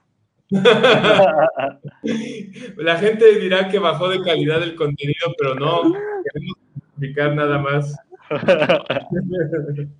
La 2.76 2.96
gente 2.96 3.38
dirá 3.38 3.68
que 3.68 3.78
bajó 3.78 4.08
de 4.08 4.22
calidad 4.22 4.62
el 4.62 4.74
contenido, 4.74 5.34
pero 5.38 5.54
no, 5.54 5.82
queremos 5.82 6.56
explicar 6.76 7.34
nada 7.34 7.58
más. 7.58 7.94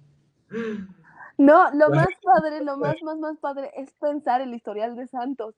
No, 1.38 1.70
lo 1.72 1.88
más 1.90 2.08
padre, 2.22 2.62
lo 2.64 2.76
más, 2.76 2.96
más, 3.02 3.18
más 3.18 3.38
padre 3.38 3.70
es 3.76 3.92
pensar 3.94 4.42
el 4.42 4.52
historial 4.52 4.96
de 4.96 5.06
Santos. 5.06 5.54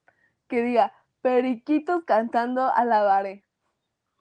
Que 0.47 0.63
diga, 0.63 0.93
periquitos 1.23 2.05
cantando 2.05 2.71
alabaré. 2.73 3.45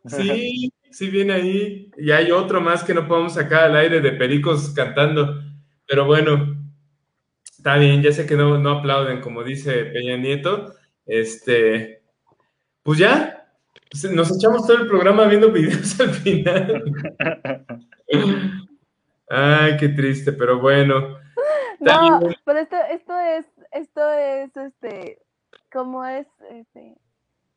Sí, 0.05 0.71
sí 0.89 1.09
viene 1.09 1.33
ahí. 1.33 1.91
Y 1.97 2.11
hay 2.11 2.31
otro 2.31 2.61
más 2.61 2.83
que 2.83 2.93
no 2.93 3.07
podemos 3.07 3.33
sacar 3.33 3.65
al 3.65 3.75
aire 3.75 3.99
de 3.99 4.13
pericos 4.13 4.73
cantando. 4.73 5.35
Pero 5.85 6.05
bueno, 6.05 6.55
está 7.59 7.75
bien, 7.77 8.01
ya 8.01 8.11
sé 8.13 8.25
que 8.25 8.35
no, 8.35 8.57
no 8.57 8.69
aplauden, 8.71 9.19
como 9.21 9.43
dice 9.43 9.85
Peña 9.85 10.15
Nieto. 10.17 10.73
Este, 11.05 12.01
pues 12.83 12.99
ya, 12.99 13.45
pues 13.91 14.09
nos 14.11 14.31
echamos 14.35 14.65
todo 14.65 14.77
el 14.77 14.87
programa 14.87 15.25
viendo 15.25 15.51
videos 15.51 15.99
al 15.99 16.09
final. 16.11 16.83
Ay, 19.29 19.77
qué 19.77 19.89
triste, 19.89 20.31
pero 20.33 20.59
bueno. 20.59 21.17
No, 21.81 21.85
También- 22.11 22.35
pero 22.43 22.59
esto, 22.59 22.75
esto 22.91 23.17
es, 23.17 23.45
esto 23.71 24.09
es, 24.11 24.57
este, 24.57 25.19
como 25.71 26.05
es, 26.05 26.27
este, 26.51 26.97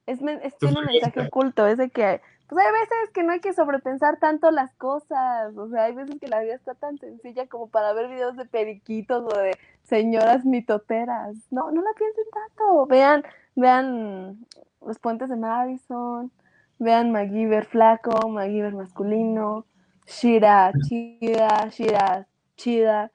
es, 0.07 0.21
es- 0.45 0.59
tiene 0.59 0.79
un 0.79 0.85
mensaje 0.87 1.23
oculto, 1.23 1.67
es 1.67 1.77
de 1.79 1.91
que, 1.91 2.21
pues 2.53 2.67
hay 2.67 2.73
veces 2.73 3.11
que 3.15 3.23
no 3.23 3.33
hay 3.33 3.41
que 3.41 3.55
sobrepensar 3.55 4.19
tanto 4.19 4.51
las 4.51 4.75
cosas, 4.75 5.57
o 5.57 5.69
sea, 5.69 5.85
hay 5.85 5.95
veces 5.95 6.17
que 6.21 6.29
la 6.29 6.41
vida 6.41 6.55
está 6.55 6.75
tan 6.75 6.99
sencilla 6.99 7.47
como 7.47 7.69
para 7.69 7.93
ver 7.95 8.09
videos 8.09 8.37
de 8.37 8.45
periquitos 8.45 9.23
o 9.25 9.39
de 9.39 9.57
señoras 9.85 10.45
mitoteras, 10.45 11.35
no, 11.51 11.71
no 11.71 11.81
la 11.81 11.91
piensen 11.97 12.25
tanto, 12.33 12.87
vean, 12.87 13.25
vean 13.57 14.47
los 14.85 14.99
puentes 14.99 15.31
de 15.31 15.37
Madison, 15.37 16.31
vean 16.79 17.11
MacGyver 17.11 17.65
flaco, 17.65 18.29
MacGyver 18.29 18.75
masculino, 18.75 19.65
Shira 20.07 20.73
chida, 20.87 21.69
Shira 21.71 22.27
chida, 22.57 23.11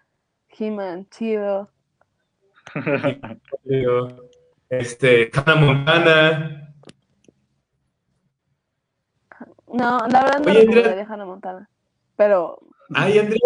He-Man 0.49 1.07
chido. 1.09 1.69
Este, 4.69 5.31
Hannah. 5.33 6.66
No, 9.74 10.07
la 10.07 10.24
verdad 10.24 10.39
no 10.39 10.51
Oye, 10.51 10.61
Andrea. 10.61 10.63
recomendaría 10.63 11.13
Hannah 11.13 11.26
Montana. 11.26 11.70
Pero 12.15 12.59
Ay, 12.93 13.20
Andrea, 13.20 13.39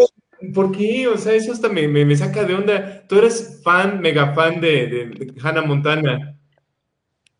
¿por 0.53 0.71
qué? 0.71 1.07
O 1.07 1.17
sea, 1.17 1.33
eso 1.33 1.51
hasta 1.51 1.67
me, 1.69 1.87
me, 1.87 2.05
me 2.05 2.15
saca 2.15 2.43
de 2.43 2.53
onda. 2.53 3.07
Tú 3.07 3.17
eres 3.17 3.61
fan, 3.63 3.99
mega 4.01 4.33
fan 4.33 4.61
de, 4.61 4.87
de, 4.87 5.05
de 5.07 5.33
Hannah 5.41 5.63
Montana. 5.63 6.35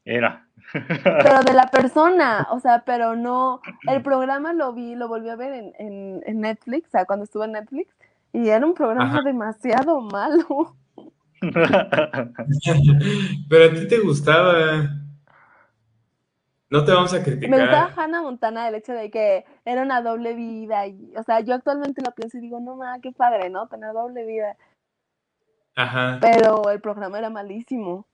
Era. 0.04 0.48
pero 0.74 1.44
de 1.44 1.54
la 1.54 1.68
persona, 1.68 2.48
o 2.52 2.60
sea, 2.60 2.84
pero 2.86 3.16
no, 3.16 3.62
el 3.88 4.02
programa 4.02 4.54
lo 4.54 4.74
vi, 4.74 4.96
lo 4.96 5.08
volví 5.08 5.30
a 5.30 5.36
ver 5.36 5.54
en, 5.54 5.74
en, 5.78 6.24
en 6.26 6.42
Netflix, 6.42 6.88
o 6.88 6.92
sea, 6.92 7.06
cuando 7.06 7.26
estuve 7.26 7.46
en 7.46 7.52
Netflix, 7.54 7.94
y 8.34 8.50
era 8.50 8.66
un 8.66 8.74
programa 8.74 9.12
Ajá. 9.12 9.22
demasiado 9.24 10.02
malo. 10.02 10.76
Pero 13.50 13.66
a 13.66 13.74
ti 13.74 13.88
te 13.88 14.00
gustaba. 14.00 14.90
No 16.72 16.86
te 16.86 16.94
vamos 16.94 17.14
a 17.14 17.18
Me 17.18 17.24
gustaba 17.24 17.42
criticar. 17.50 17.94
Hannah 17.98 18.22
Montana 18.22 18.70
el 18.70 18.76
hecho 18.76 18.94
de 18.94 19.12
que 19.12 19.44
era 19.66 19.82
una 19.82 20.02
doble 20.02 20.34
vida, 20.34 20.88
y, 20.88 21.14
o 21.18 21.24
sea, 21.24 21.42
yo 21.42 21.54
actualmente 21.54 22.02
lo 22.02 22.12
pienso 22.12 22.38
y 22.38 22.42
digo, 22.42 22.62
no 22.62 22.78
ma, 22.78 22.98
qué 23.02 23.12
padre, 23.12 23.50
¿no? 23.50 23.68
Tener 23.68 23.92
doble 23.92 24.26
vida, 24.26 24.56
Ajá. 25.76 26.18
pero 26.22 26.72
el 26.72 26.80
programa 26.80 27.20
era 27.20 27.30
malísimo. 27.30 28.08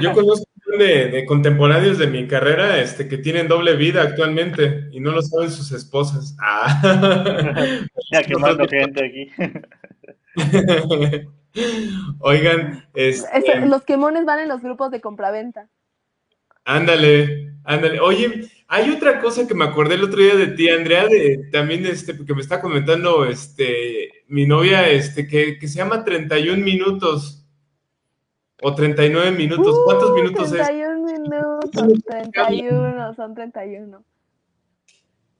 Yo 0.00 0.12
conozco 0.12 0.44
un 0.66 0.78
de, 0.78 1.08
de 1.08 1.24
contemporáneos 1.24 1.96
de 1.96 2.06
mi 2.06 2.26
carrera 2.28 2.78
este, 2.80 3.08
que 3.08 3.16
tienen 3.16 3.48
doble 3.48 3.76
vida 3.76 4.02
actualmente 4.02 4.88
y 4.92 5.00
no 5.00 5.12
lo 5.12 5.22
saben 5.22 5.50
sus 5.50 5.72
esposas. 5.72 6.36
Ah. 6.38 6.82
ya 8.12 8.22
quemando 8.24 8.68
gente 8.68 9.06
aquí. 9.06 9.30
Oigan, 12.18 12.84
este, 12.92 13.64
los 13.64 13.84
quemones 13.84 14.26
van 14.26 14.40
en 14.40 14.48
los 14.48 14.60
grupos 14.60 14.90
de 14.90 15.00
compraventa. 15.00 15.70
Ándale, 16.66 17.54
ándale. 17.64 18.00
Oye, 18.00 18.50
hay 18.68 18.90
otra 18.90 19.20
cosa 19.20 19.46
que 19.46 19.54
me 19.54 19.64
acordé 19.64 19.94
el 19.94 20.04
otro 20.04 20.20
día 20.20 20.34
de 20.34 20.48
ti, 20.48 20.68
Andrea, 20.68 21.06
de, 21.06 21.48
también 21.50 21.86
este, 21.86 22.16
que 22.26 22.34
me 22.34 22.42
está 22.42 22.60
comentando 22.60 23.24
este, 23.24 24.24
mi 24.28 24.44
novia, 24.44 24.88
este, 24.90 25.26
que, 25.26 25.58
que 25.58 25.68
se 25.68 25.78
llama 25.78 26.04
31 26.04 26.62
minutos 26.62 27.46
o 28.60 28.74
39 28.74 29.30
minutos. 29.30 29.76
¿Cuántos 29.84 30.10
Uh, 30.10 30.14
minutos 30.14 30.52
es? 30.52 30.66
31 30.66 31.02
minutos, 31.04 32.02
31, 32.06 33.14
son 33.14 33.34
31. 33.34 34.04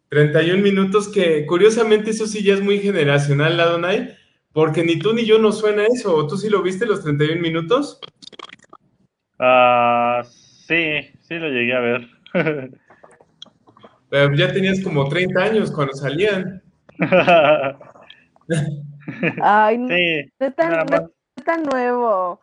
31 0.09 0.63
minutos 0.63 1.09
que 1.09 1.45
curiosamente 1.47 2.11
eso 2.11 2.27
sí 2.29 2.43
ya 2.45 2.55
es 2.55 2.61
muy 2.61 2.79
generacional, 2.79 3.57
la 3.57 3.67
Donai, 3.67 4.17
porque 4.53 4.85
ni 4.85 4.99
tú 5.01 5.13
ni 5.13 5.25
yo 5.25 5.39
nos 5.39 5.59
suena 5.59 5.85
eso. 5.85 6.15
¿O 6.15 6.27
tú 6.29 6.37
sí 6.37 6.49
lo 6.49 6.63
viste 6.63 6.87
los 6.87 7.03
31 7.03 7.41
minutos? 7.43 7.99
Ah, 9.39 10.23
sí, 10.25 11.11
sí 11.29 11.35
lo 11.39 11.49
llegué 11.49 11.75
a 11.75 11.81
ver. 11.81 12.09
Pero 14.11 14.35
ya 14.35 14.53
tenías 14.53 14.83
como 14.83 15.09
30 15.09 15.43
años 15.43 15.73
cuando 15.73 15.93
salían. 15.95 16.63
Ay, 19.43 19.79
no 19.79 19.89
sí, 19.89 20.33
es 20.39 20.55
tan, 20.57 20.87
no 20.87 20.97
es 21.37 21.45
tan 21.45 21.63
nuevo. 21.63 22.41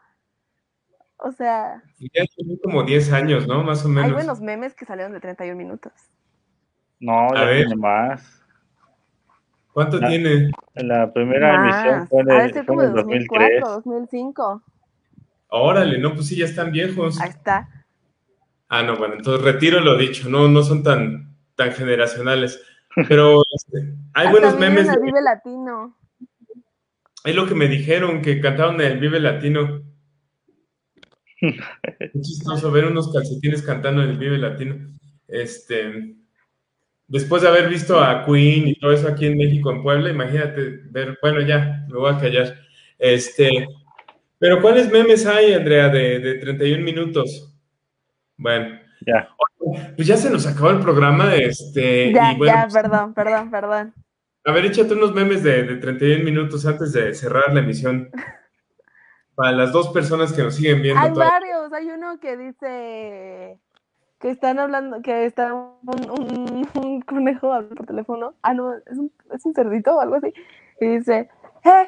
O 1.17 1.31
sea, 1.31 1.81
Ya 1.99 2.23
tiene 2.35 2.57
como 2.61 2.83
10 2.83 3.13
años, 3.13 3.47
¿no? 3.47 3.63
Más 3.63 3.85
o 3.85 3.87
hay 3.87 3.93
menos. 3.95 4.13
buenos 4.13 4.41
memes 4.41 4.73
que 4.75 4.85
salieron 4.85 5.13
de 5.13 5.19
31 5.21 5.57
minutos. 5.57 5.93
No, 6.99 7.27
A 7.31 7.35
ya 7.35 7.45
ver. 7.45 7.57
tiene 7.65 7.75
más. 7.77 8.41
¿Cuánto 9.71 9.99
Ah. 10.01 10.07
tiene? 10.07 10.51
La 10.75 11.11
primera 11.13 11.55
emisión 11.55 11.99
Más. 12.01 12.09
fue 12.09 12.21
en 12.21 12.31
el, 12.31 12.53
ser 12.53 12.65
como 12.65 12.83
en 12.83 12.93
de 12.93 12.99
el 13.01 13.05
2003. 13.05 13.61
2004, 13.61 13.69
2005. 13.75 14.61
Órale, 15.49 15.97
no, 15.99 16.13
pues 16.13 16.27
sí, 16.27 16.35
ya 16.37 16.45
están 16.45 16.71
viejos. 16.71 17.19
Ahí 17.21 17.29
está. 17.29 17.69
Ah, 18.75 18.81
no, 18.81 18.97
bueno, 18.97 19.13
entonces 19.13 19.45
retiro 19.45 19.79
lo 19.81 19.95
dicho, 19.95 20.27
no, 20.29 20.47
no 20.47 20.63
son 20.63 20.81
tan, 20.81 21.37
tan 21.55 21.73
generacionales. 21.73 22.59
Pero 23.07 23.43
este, 23.55 23.93
hay 24.15 24.25
Hasta 24.25 24.31
buenos 24.31 24.59
memes, 24.59 24.87
de- 24.87 24.99
Vive 24.99 25.21
Latino. 25.21 25.95
es 27.23 27.35
lo 27.35 27.45
que 27.45 27.53
me 27.53 27.67
dijeron, 27.67 28.23
que 28.23 28.41
cantaron 28.41 28.81
en 28.81 28.93
el 28.93 28.99
Vive 28.99 29.19
Latino. 29.19 29.83
Qué 31.39 32.11
chistoso 32.19 32.71
ver 32.71 32.85
unos 32.85 33.13
calcetines 33.13 33.61
cantando 33.61 34.01
en 34.01 34.09
el 34.09 34.17
Vive 34.17 34.39
Latino. 34.39 34.75
Este, 35.27 36.15
después 37.07 37.43
de 37.43 37.49
haber 37.49 37.69
visto 37.69 37.99
a 37.99 38.25
Queen 38.25 38.69
y 38.69 38.75
todo 38.79 38.91
eso 38.91 39.07
aquí 39.07 39.27
en 39.27 39.37
México, 39.37 39.69
en 39.69 39.83
Puebla, 39.83 40.09
imagínate 40.09 40.79
ver, 40.89 41.19
bueno, 41.21 41.41
ya, 41.41 41.85
me 41.89 41.99
voy 41.99 42.11
a 42.11 42.17
callar. 42.17 42.55
Este, 42.97 43.67
pero 44.39 44.63
¿cuáles 44.63 44.91
memes 44.91 45.27
hay, 45.27 45.53
Andrea, 45.53 45.89
de, 45.89 46.17
de 46.17 46.33
31 46.39 46.83
minutos? 46.83 47.52
Bueno, 48.37 48.79
Ya. 49.05 49.29
pues 49.95 50.07
ya 50.07 50.17
se 50.17 50.29
nos 50.29 50.45
acabó 50.47 50.69
el 50.71 50.79
programa, 50.79 51.35
este, 51.35 52.11
Ya, 52.13 52.33
y 52.33 52.37
bueno, 52.37 52.53
ya, 52.53 52.61
pues, 52.63 52.73
perdón, 52.73 53.13
perdón, 53.13 53.51
perdón. 53.51 53.93
a 54.45 54.51
ver, 54.51 54.65
échate 54.65 54.93
unos 54.93 55.13
memes 55.13 55.43
de, 55.43 55.63
de 55.63 55.75
31 55.77 56.23
minutos 56.23 56.65
antes 56.65 56.93
de 56.93 57.13
cerrar 57.13 57.53
la 57.53 57.59
emisión. 57.61 58.09
Para 59.35 59.51
las 59.51 59.71
dos 59.71 59.89
personas 59.89 60.31
que 60.31 60.43
nos 60.43 60.53
siguen 60.55 60.83
viendo. 60.83 61.01
Hay 61.01 61.11
todavía. 61.11 61.39
varios. 61.39 61.73
Hay 61.73 61.89
uno 61.89 62.19
que 62.19 62.37
dice 62.37 63.59
que 64.19 64.29
están 64.29 64.59
hablando, 64.59 65.01
que 65.01 65.25
está 65.25 65.51
un, 65.55 65.79
un- 66.11 66.69
un 66.75 67.01
conejo 67.01 67.51
hablando 67.51 67.73
por 67.75 67.87
teléfono. 67.87 68.35
Ah, 68.43 68.53
no, 68.53 68.75
es 68.75 68.95
un, 68.97 69.11
es 69.33 69.43
un 69.43 69.55
cerdito 69.55 69.95
o 69.95 70.01
algo 70.01 70.15
así. 70.17 70.31
Y 70.79 70.85
dice, 70.97 71.29
¿eh? 71.65 71.87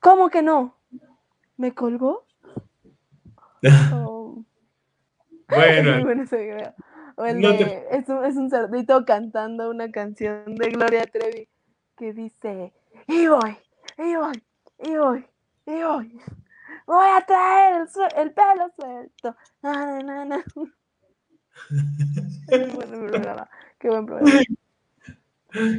¿Cómo 0.00 0.30
que 0.30 0.40
no? 0.40 0.76
¿Me 1.58 1.74
colgó? 1.74 2.24
Oh, 3.92 4.19
Bueno, 5.50 6.04
bueno 6.04 6.22
ese 6.22 6.42
video. 6.42 6.74
O 7.16 7.24
el 7.26 7.40
No 7.40 7.52
de, 7.52 7.58
te- 7.58 7.96
es, 7.96 8.08
un, 8.08 8.24
es 8.24 8.36
un 8.36 8.50
cerdito 8.50 9.04
cantando 9.04 9.70
una 9.70 9.90
canción 9.90 10.54
de 10.54 10.70
Gloria 10.70 11.04
Trevi 11.06 11.48
que 11.96 12.12
dice, 12.12 12.72
y 13.08 13.26
voy, 13.26 13.56
y 13.98 14.16
voy, 14.16 14.42
y 14.78 14.96
voy, 14.96 15.26
y 15.66 15.82
voy. 15.82 16.20
Voy 16.86 17.06
a 17.16 17.24
traer 17.26 17.86
el, 18.16 18.32
pelo 18.32 18.70
suelto. 18.74 19.36
Na, 19.62 20.02
na, 20.02 20.02
na, 20.02 20.24
na. 20.24 20.44
Qué 22.48 22.58
buen 22.74 22.88
programa, 22.88 23.48
Qué 23.78 23.88
buen 23.90 24.06
programa. 24.06 24.40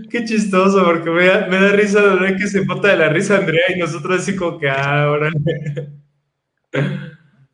qué 0.10 0.26
chistoso, 0.26 0.84
porque 0.86 1.10
me 1.10 1.26
da, 1.26 1.48
me 1.48 1.60
da 1.60 1.72
risa 1.72 2.02
de 2.02 2.20
ver 2.20 2.38
que 2.38 2.48
se 2.48 2.62
bota 2.62 2.90
de 2.90 2.98
la 2.98 3.10
risa 3.10 3.38
Andrea 3.38 3.64
y 3.76 3.80
nosotros 3.80 4.22
así 4.22 4.36
como 4.36 4.60
que, 4.60 4.70
ah, 4.70 5.10
órale. 5.10 5.36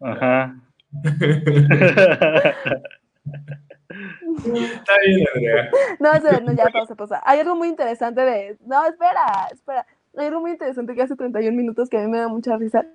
Ajá. 0.01 0.55
Está 3.89 4.93
bien, 5.05 5.27
Andrea. 5.33 5.69
No, 5.99 6.53
ya 6.53 6.65
todo 6.71 6.85
se 6.85 6.95
pasa. 6.95 7.21
Hay 7.25 7.39
algo 7.39 7.55
muy 7.55 7.67
interesante 7.69 8.21
de. 8.21 8.57
No, 8.65 8.85
espera, 8.85 9.47
espera. 9.51 9.85
Hay 10.17 10.27
algo 10.27 10.41
muy 10.41 10.51
interesante 10.51 10.95
que 10.95 11.01
hace 11.01 11.15
31 11.15 11.55
minutos 11.55 11.89
que 11.89 11.97
a 11.97 12.01
mí 12.01 12.07
me 12.07 12.19
da 12.19 12.27
mucha 12.27 12.57
risa. 12.57 12.85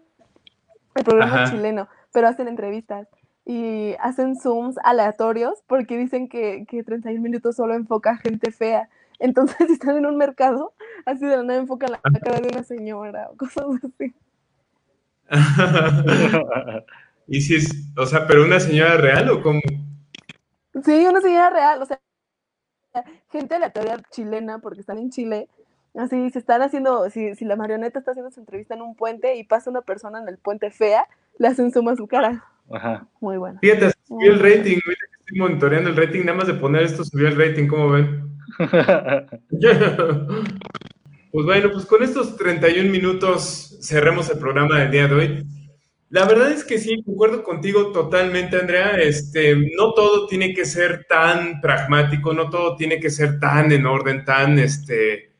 El 0.94 1.04
programa 1.04 1.44
Ajá. 1.44 1.50
chileno, 1.50 1.88
pero 2.12 2.28
hacen 2.28 2.48
entrevistas 2.48 3.08
y 3.44 3.94
hacen 3.98 4.36
zooms 4.36 4.76
aleatorios 4.84 5.62
porque 5.66 5.96
dicen 5.96 6.28
que, 6.28 6.64
que 6.68 6.84
31 6.84 7.22
minutos 7.22 7.56
solo 7.56 7.74
enfoca 7.74 8.10
a 8.10 8.16
gente 8.16 8.50
fea. 8.52 8.88
Entonces, 9.18 9.56
si 9.66 9.72
están 9.74 9.96
en 9.96 10.06
un 10.06 10.16
mercado, 10.16 10.74
así 11.06 11.24
de 11.24 11.36
la 11.36 11.42
nada 11.42 11.60
enfocan 11.60 11.92
la 11.92 12.00
cara 12.20 12.40
de 12.40 12.48
una 12.48 12.62
señora 12.64 13.28
o 13.30 13.36
cosas 13.36 13.66
así. 13.82 14.14
y 17.26 17.40
si 17.40 17.56
es, 17.56 17.70
o 17.96 18.06
sea, 18.06 18.26
pero 18.26 18.44
una 18.44 18.60
señora 18.60 18.96
real 18.96 19.30
o 19.30 19.42
cómo? 19.42 19.60
Sí, 20.84 21.06
una 21.06 21.20
señora 21.20 21.50
real, 21.50 21.82
o 21.82 21.86
sea, 21.86 22.00
gente 23.30 23.54
aleatoria 23.54 24.00
chilena, 24.10 24.58
porque 24.58 24.80
están 24.80 24.98
en 24.98 25.10
Chile, 25.10 25.48
así 25.94 26.30
se 26.30 26.38
están 26.38 26.62
haciendo, 26.62 27.08
si, 27.10 27.34
si 27.34 27.44
la 27.44 27.56
marioneta 27.56 27.98
está 27.98 28.12
haciendo 28.12 28.30
su 28.30 28.40
entrevista 28.40 28.74
en 28.74 28.82
un 28.82 28.94
puente 28.94 29.36
y 29.36 29.44
pasa 29.44 29.70
una 29.70 29.82
persona 29.82 30.20
en 30.20 30.28
el 30.28 30.38
puente 30.38 30.70
fea, 30.70 31.06
le 31.38 31.48
hacen 31.48 31.72
zoom 31.72 31.88
a 31.88 31.96
su 31.96 32.06
cara. 32.06 32.44
Ajá. 32.70 33.06
Muy 33.20 33.36
bueno. 33.36 33.58
Fíjate, 33.60 33.92
subió 34.06 34.32
el 34.32 34.40
rating, 34.40 34.78
ahorita 34.84 35.06
que 35.10 35.20
estoy 35.20 35.38
monitoreando 35.38 35.90
el 35.90 35.96
rating, 35.96 36.20
nada 36.24 36.38
más 36.38 36.46
de 36.46 36.54
poner 36.54 36.82
esto 36.82 37.04
subió 37.04 37.28
el 37.28 37.36
rating, 37.36 37.68
¿cómo 37.68 37.90
ven? 37.90 38.28
Pues 41.32 41.46
bueno, 41.46 41.70
pues 41.72 41.86
con 41.86 42.02
estos 42.02 42.36
31 42.36 42.90
minutos 42.90 43.78
cerremos 43.80 44.28
el 44.28 44.38
programa 44.38 44.78
del 44.80 44.90
día 44.90 45.08
de 45.08 45.14
hoy. 45.14 45.46
La 46.12 46.26
verdad 46.26 46.52
es 46.52 46.62
que 46.62 46.76
sí, 46.76 47.02
concuerdo 47.02 47.42
contigo 47.42 47.90
totalmente, 47.90 48.58
Andrea. 48.58 48.96
Este, 49.00 49.56
no 49.56 49.94
todo 49.94 50.26
tiene 50.26 50.52
que 50.52 50.66
ser 50.66 51.06
tan 51.08 51.58
pragmático, 51.62 52.34
no 52.34 52.50
todo 52.50 52.76
tiene 52.76 53.00
que 53.00 53.08
ser 53.08 53.40
tan 53.40 53.72
en 53.72 53.86
orden, 53.86 54.22
tan, 54.22 54.58
este, 54.58 55.32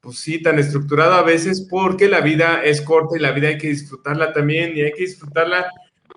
pues 0.00 0.16
sí, 0.20 0.40
tan 0.40 0.58
estructurado 0.58 1.12
a 1.12 1.22
veces, 1.24 1.68
porque 1.68 2.08
la 2.08 2.22
vida 2.22 2.64
es 2.64 2.80
corta 2.80 3.18
y 3.18 3.20
la 3.20 3.32
vida 3.32 3.48
hay 3.48 3.58
que 3.58 3.68
disfrutarla 3.68 4.32
también 4.32 4.74
y 4.74 4.80
hay 4.80 4.92
que 4.92 5.02
disfrutarla 5.02 5.66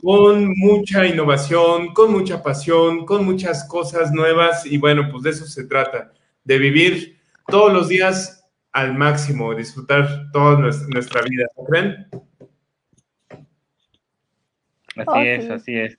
con 0.01 0.57
mucha 0.57 1.05
innovación, 1.05 1.93
con 1.93 2.13
mucha 2.13 2.41
pasión, 2.41 3.05
con 3.05 3.25
muchas 3.25 3.67
cosas 3.67 4.13
nuevas 4.13 4.65
y 4.65 4.77
bueno, 4.77 5.09
pues 5.11 5.23
de 5.23 5.31
eso 5.31 5.45
se 5.47 5.65
trata, 5.65 6.13
de 6.45 6.57
vivir 6.57 7.17
todos 7.45 7.73
los 7.73 7.89
días 7.89 8.45
al 8.71 8.97
máximo, 8.97 9.53
disfrutar 9.53 10.31
toda 10.31 10.57
nuestra, 10.59 11.23
vida, 11.23 11.45
¿no 11.57 11.65
creen? 11.65 12.07
Así 14.97 15.09
Oh, 15.09 15.21
es, 15.21 15.43
sí. 15.45 15.51
así 15.51 15.75
es. 15.79 15.97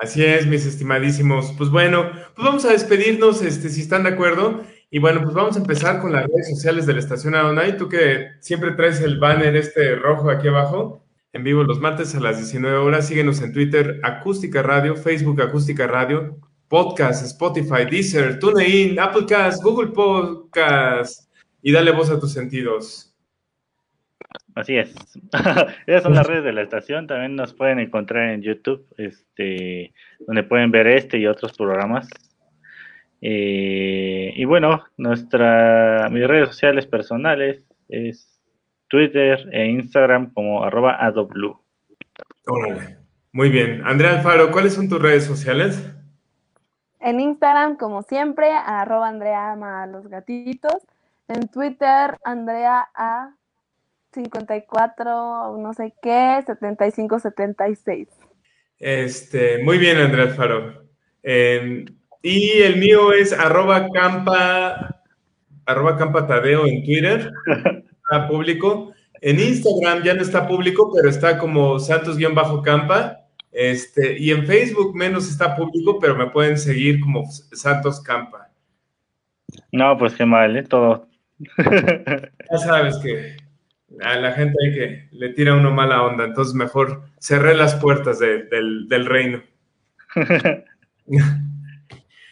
Así 0.00 0.24
es, 0.24 0.46
mis 0.46 0.64
estimadísimos. 0.64 1.52
Pues 1.58 1.70
bueno, 1.70 2.10
pues 2.12 2.44
vamos 2.46 2.64
a 2.64 2.70
despedirnos, 2.72 3.42
este, 3.42 3.68
si 3.68 3.80
están 3.80 4.04
de 4.04 4.10
acuerdo. 4.10 4.62
Y 4.90 5.00
bueno, 5.00 5.22
pues 5.22 5.34
vamos 5.34 5.56
a 5.56 5.60
empezar 5.60 6.00
con 6.00 6.12
las 6.12 6.26
redes 6.26 6.50
sociales 6.50 6.86
de 6.86 6.92
la 6.94 7.00
estación 7.00 7.34
Adonai. 7.34 7.76
Tú 7.76 7.88
que 7.88 8.28
siempre 8.40 8.72
traes 8.72 9.00
el 9.00 9.18
banner 9.18 9.56
este 9.56 9.96
rojo 9.96 10.30
aquí 10.30 10.48
abajo, 10.48 11.04
en 11.32 11.44
vivo 11.44 11.62
los 11.64 11.80
martes 11.80 12.14
a 12.14 12.20
las 12.20 12.38
19 12.38 12.76
horas. 12.78 13.06
Síguenos 13.08 13.42
en 13.42 13.52
Twitter, 13.52 14.00
Acústica 14.04 14.62
Radio, 14.62 14.94
Facebook 14.96 15.42
Acústica 15.42 15.86
Radio, 15.86 16.38
Podcast, 16.68 17.24
Spotify, 17.26 17.84
Deezer, 17.90 18.38
TuneIn, 18.38 18.98
Applecast, 19.00 19.62
Google 19.62 19.88
Podcast. 19.88 21.28
Y 21.60 21.72
dale 21.72 21.90
voz 21.90 22.08
a 22.10 22.20
tus 22.20 22.32
sentidos. 22.32 23.07
Así 24.58 24.76
es. 24.76 24.92
Esas 25.86 26.02
son 26.02 26.14
las 26.14 26.26
redes 26.26 26.42
de 26.42 26.52
la 26.52 26.62
estación. 26.62 27.06
También 27.06 27.36
nos 27.36 27.54
pueden 27.54 27.78
encontrar 27.78 28.30
en 28.30 28.42
YouTube, 28.42 28.84
este, 28.96 29.94
donde 30.26 30.42
pueden 30.42 30.72
ver 30.72 30.88
este 30.88 31.16
y 31.18 31.28
otros 31.28 31.56
programas. 31.56 32.08
Eh, 33.20 34.32
y 34.34 34.44
bueno, 34.46 34.84
nuestra, 34.96 36.08
mis 36.10 36.26
redes 36.26 36.48
sociales 36.48 36.86
personales 36.86 37.62
es 37.88 38.40
Twitter 38.88 39.48
e 39.52 39.66
Instagram 39.66 40.32
como 40.32 40.64
arroba 40.64 41.04
adoblu. 41.04 41.60
Órale. 42.46 42.98
Muy 43.30 43.50
bien. 43.50 43.82
Andrea 43.84 44.16
Alfaro, 44.16 44.50
¿cuáles 44.50 44.74
son 44.74 44.88
tus 44.88 45.00
redes 45.00 45.24
sociales? 45.24 45.88
En 46.98 47.20
Instagram, 47.20 47.76
como 47.76 48.02
siempre, 48.02 48.50
arroba 48.50 49.06
Andrea 49.06 49.52
ama 49.52 49.84
a 49.84 49.86
los 49.86 50.08
gatitos. 50.08 50.82
En 51.28 51.46
Twitter, 51.46 52.18
Andrea 52.24 52.88
a 52.92 53.37
54, 54.22 55.56
no 55.58 55.72
sé 55.74 55.94
qué, 56.02 56.42
75, 56.44 57.20
76. 57.20 58.08
Este, 58.80 59.62
muy 59.62 59.78
bien, 59.78 59.96
Andrea 59.98 60.24
Alfaro. 60.24 60.82
Eh, 61.22 61.84
y 62.22 62.50
el 62.62 62.76
mío 62.78 63.12
es 63.12 63.32
arroba 63.32 63.88
campa, 63.90 65.02
arroba 65.66 65.96
campa 65.96 66.26
Tadeo 66.26 66.66
en 66.66 66.84
Twitter, 66.84 67.30
está 68.02 68.26
público. 68.26 68.92
En 69.20 69.38
Instagram 69.38 70.02
ya 70.02 70.14
no 70.14 70.22
está 70.22 70.48
público, 70.48 70.92
pero 70.94 71.08
está 71.08 71.38
como 71.38 71.78
Santos-Campa. 71.78 73.20
Este, 73.52 74.18
y 74.18 74.30
en 74.30 74.46
Facebook 74.46 74.96
menos 74.96 75.28
está 75.28 75.56
público, 75.56 75.98
pero 76.00 76.16
me 76.16 76.30
pueden 76.30 76.58
seguir 76.58 77.00
como 77.00 77.24
Santos 77.30 78.00
Campa. 78.00 78.50
No, 79.72 79.96
pues 79.96 80.14
qué 80.14 80.24
mal, 80.24 80.56
¿eh? 80.56 80.64
Todo. 80.64 81.08
Ya 82.50 82.58
sabes 82.58 82.96
que 82.98 83.47
a 84.02 84.16
la 84.16 84.32
gente 84.32 84.54
hay 84.64 84.74
que 84.74 85.08
le 85.12 85.30
tira 85.30 85.54
uno 85.54 85.70
mala 85.72 86.02
onda, 86.02 86.24
entonces 86.24 86.54
mejor 86.54 87.02
cerré 87.20 87.54
las 87.54 87.74
puertas 87.76 88.18
de- 88.18 88.44
del, 88.44 88.86
del 88.88 89.06
reino. 89.06 89.42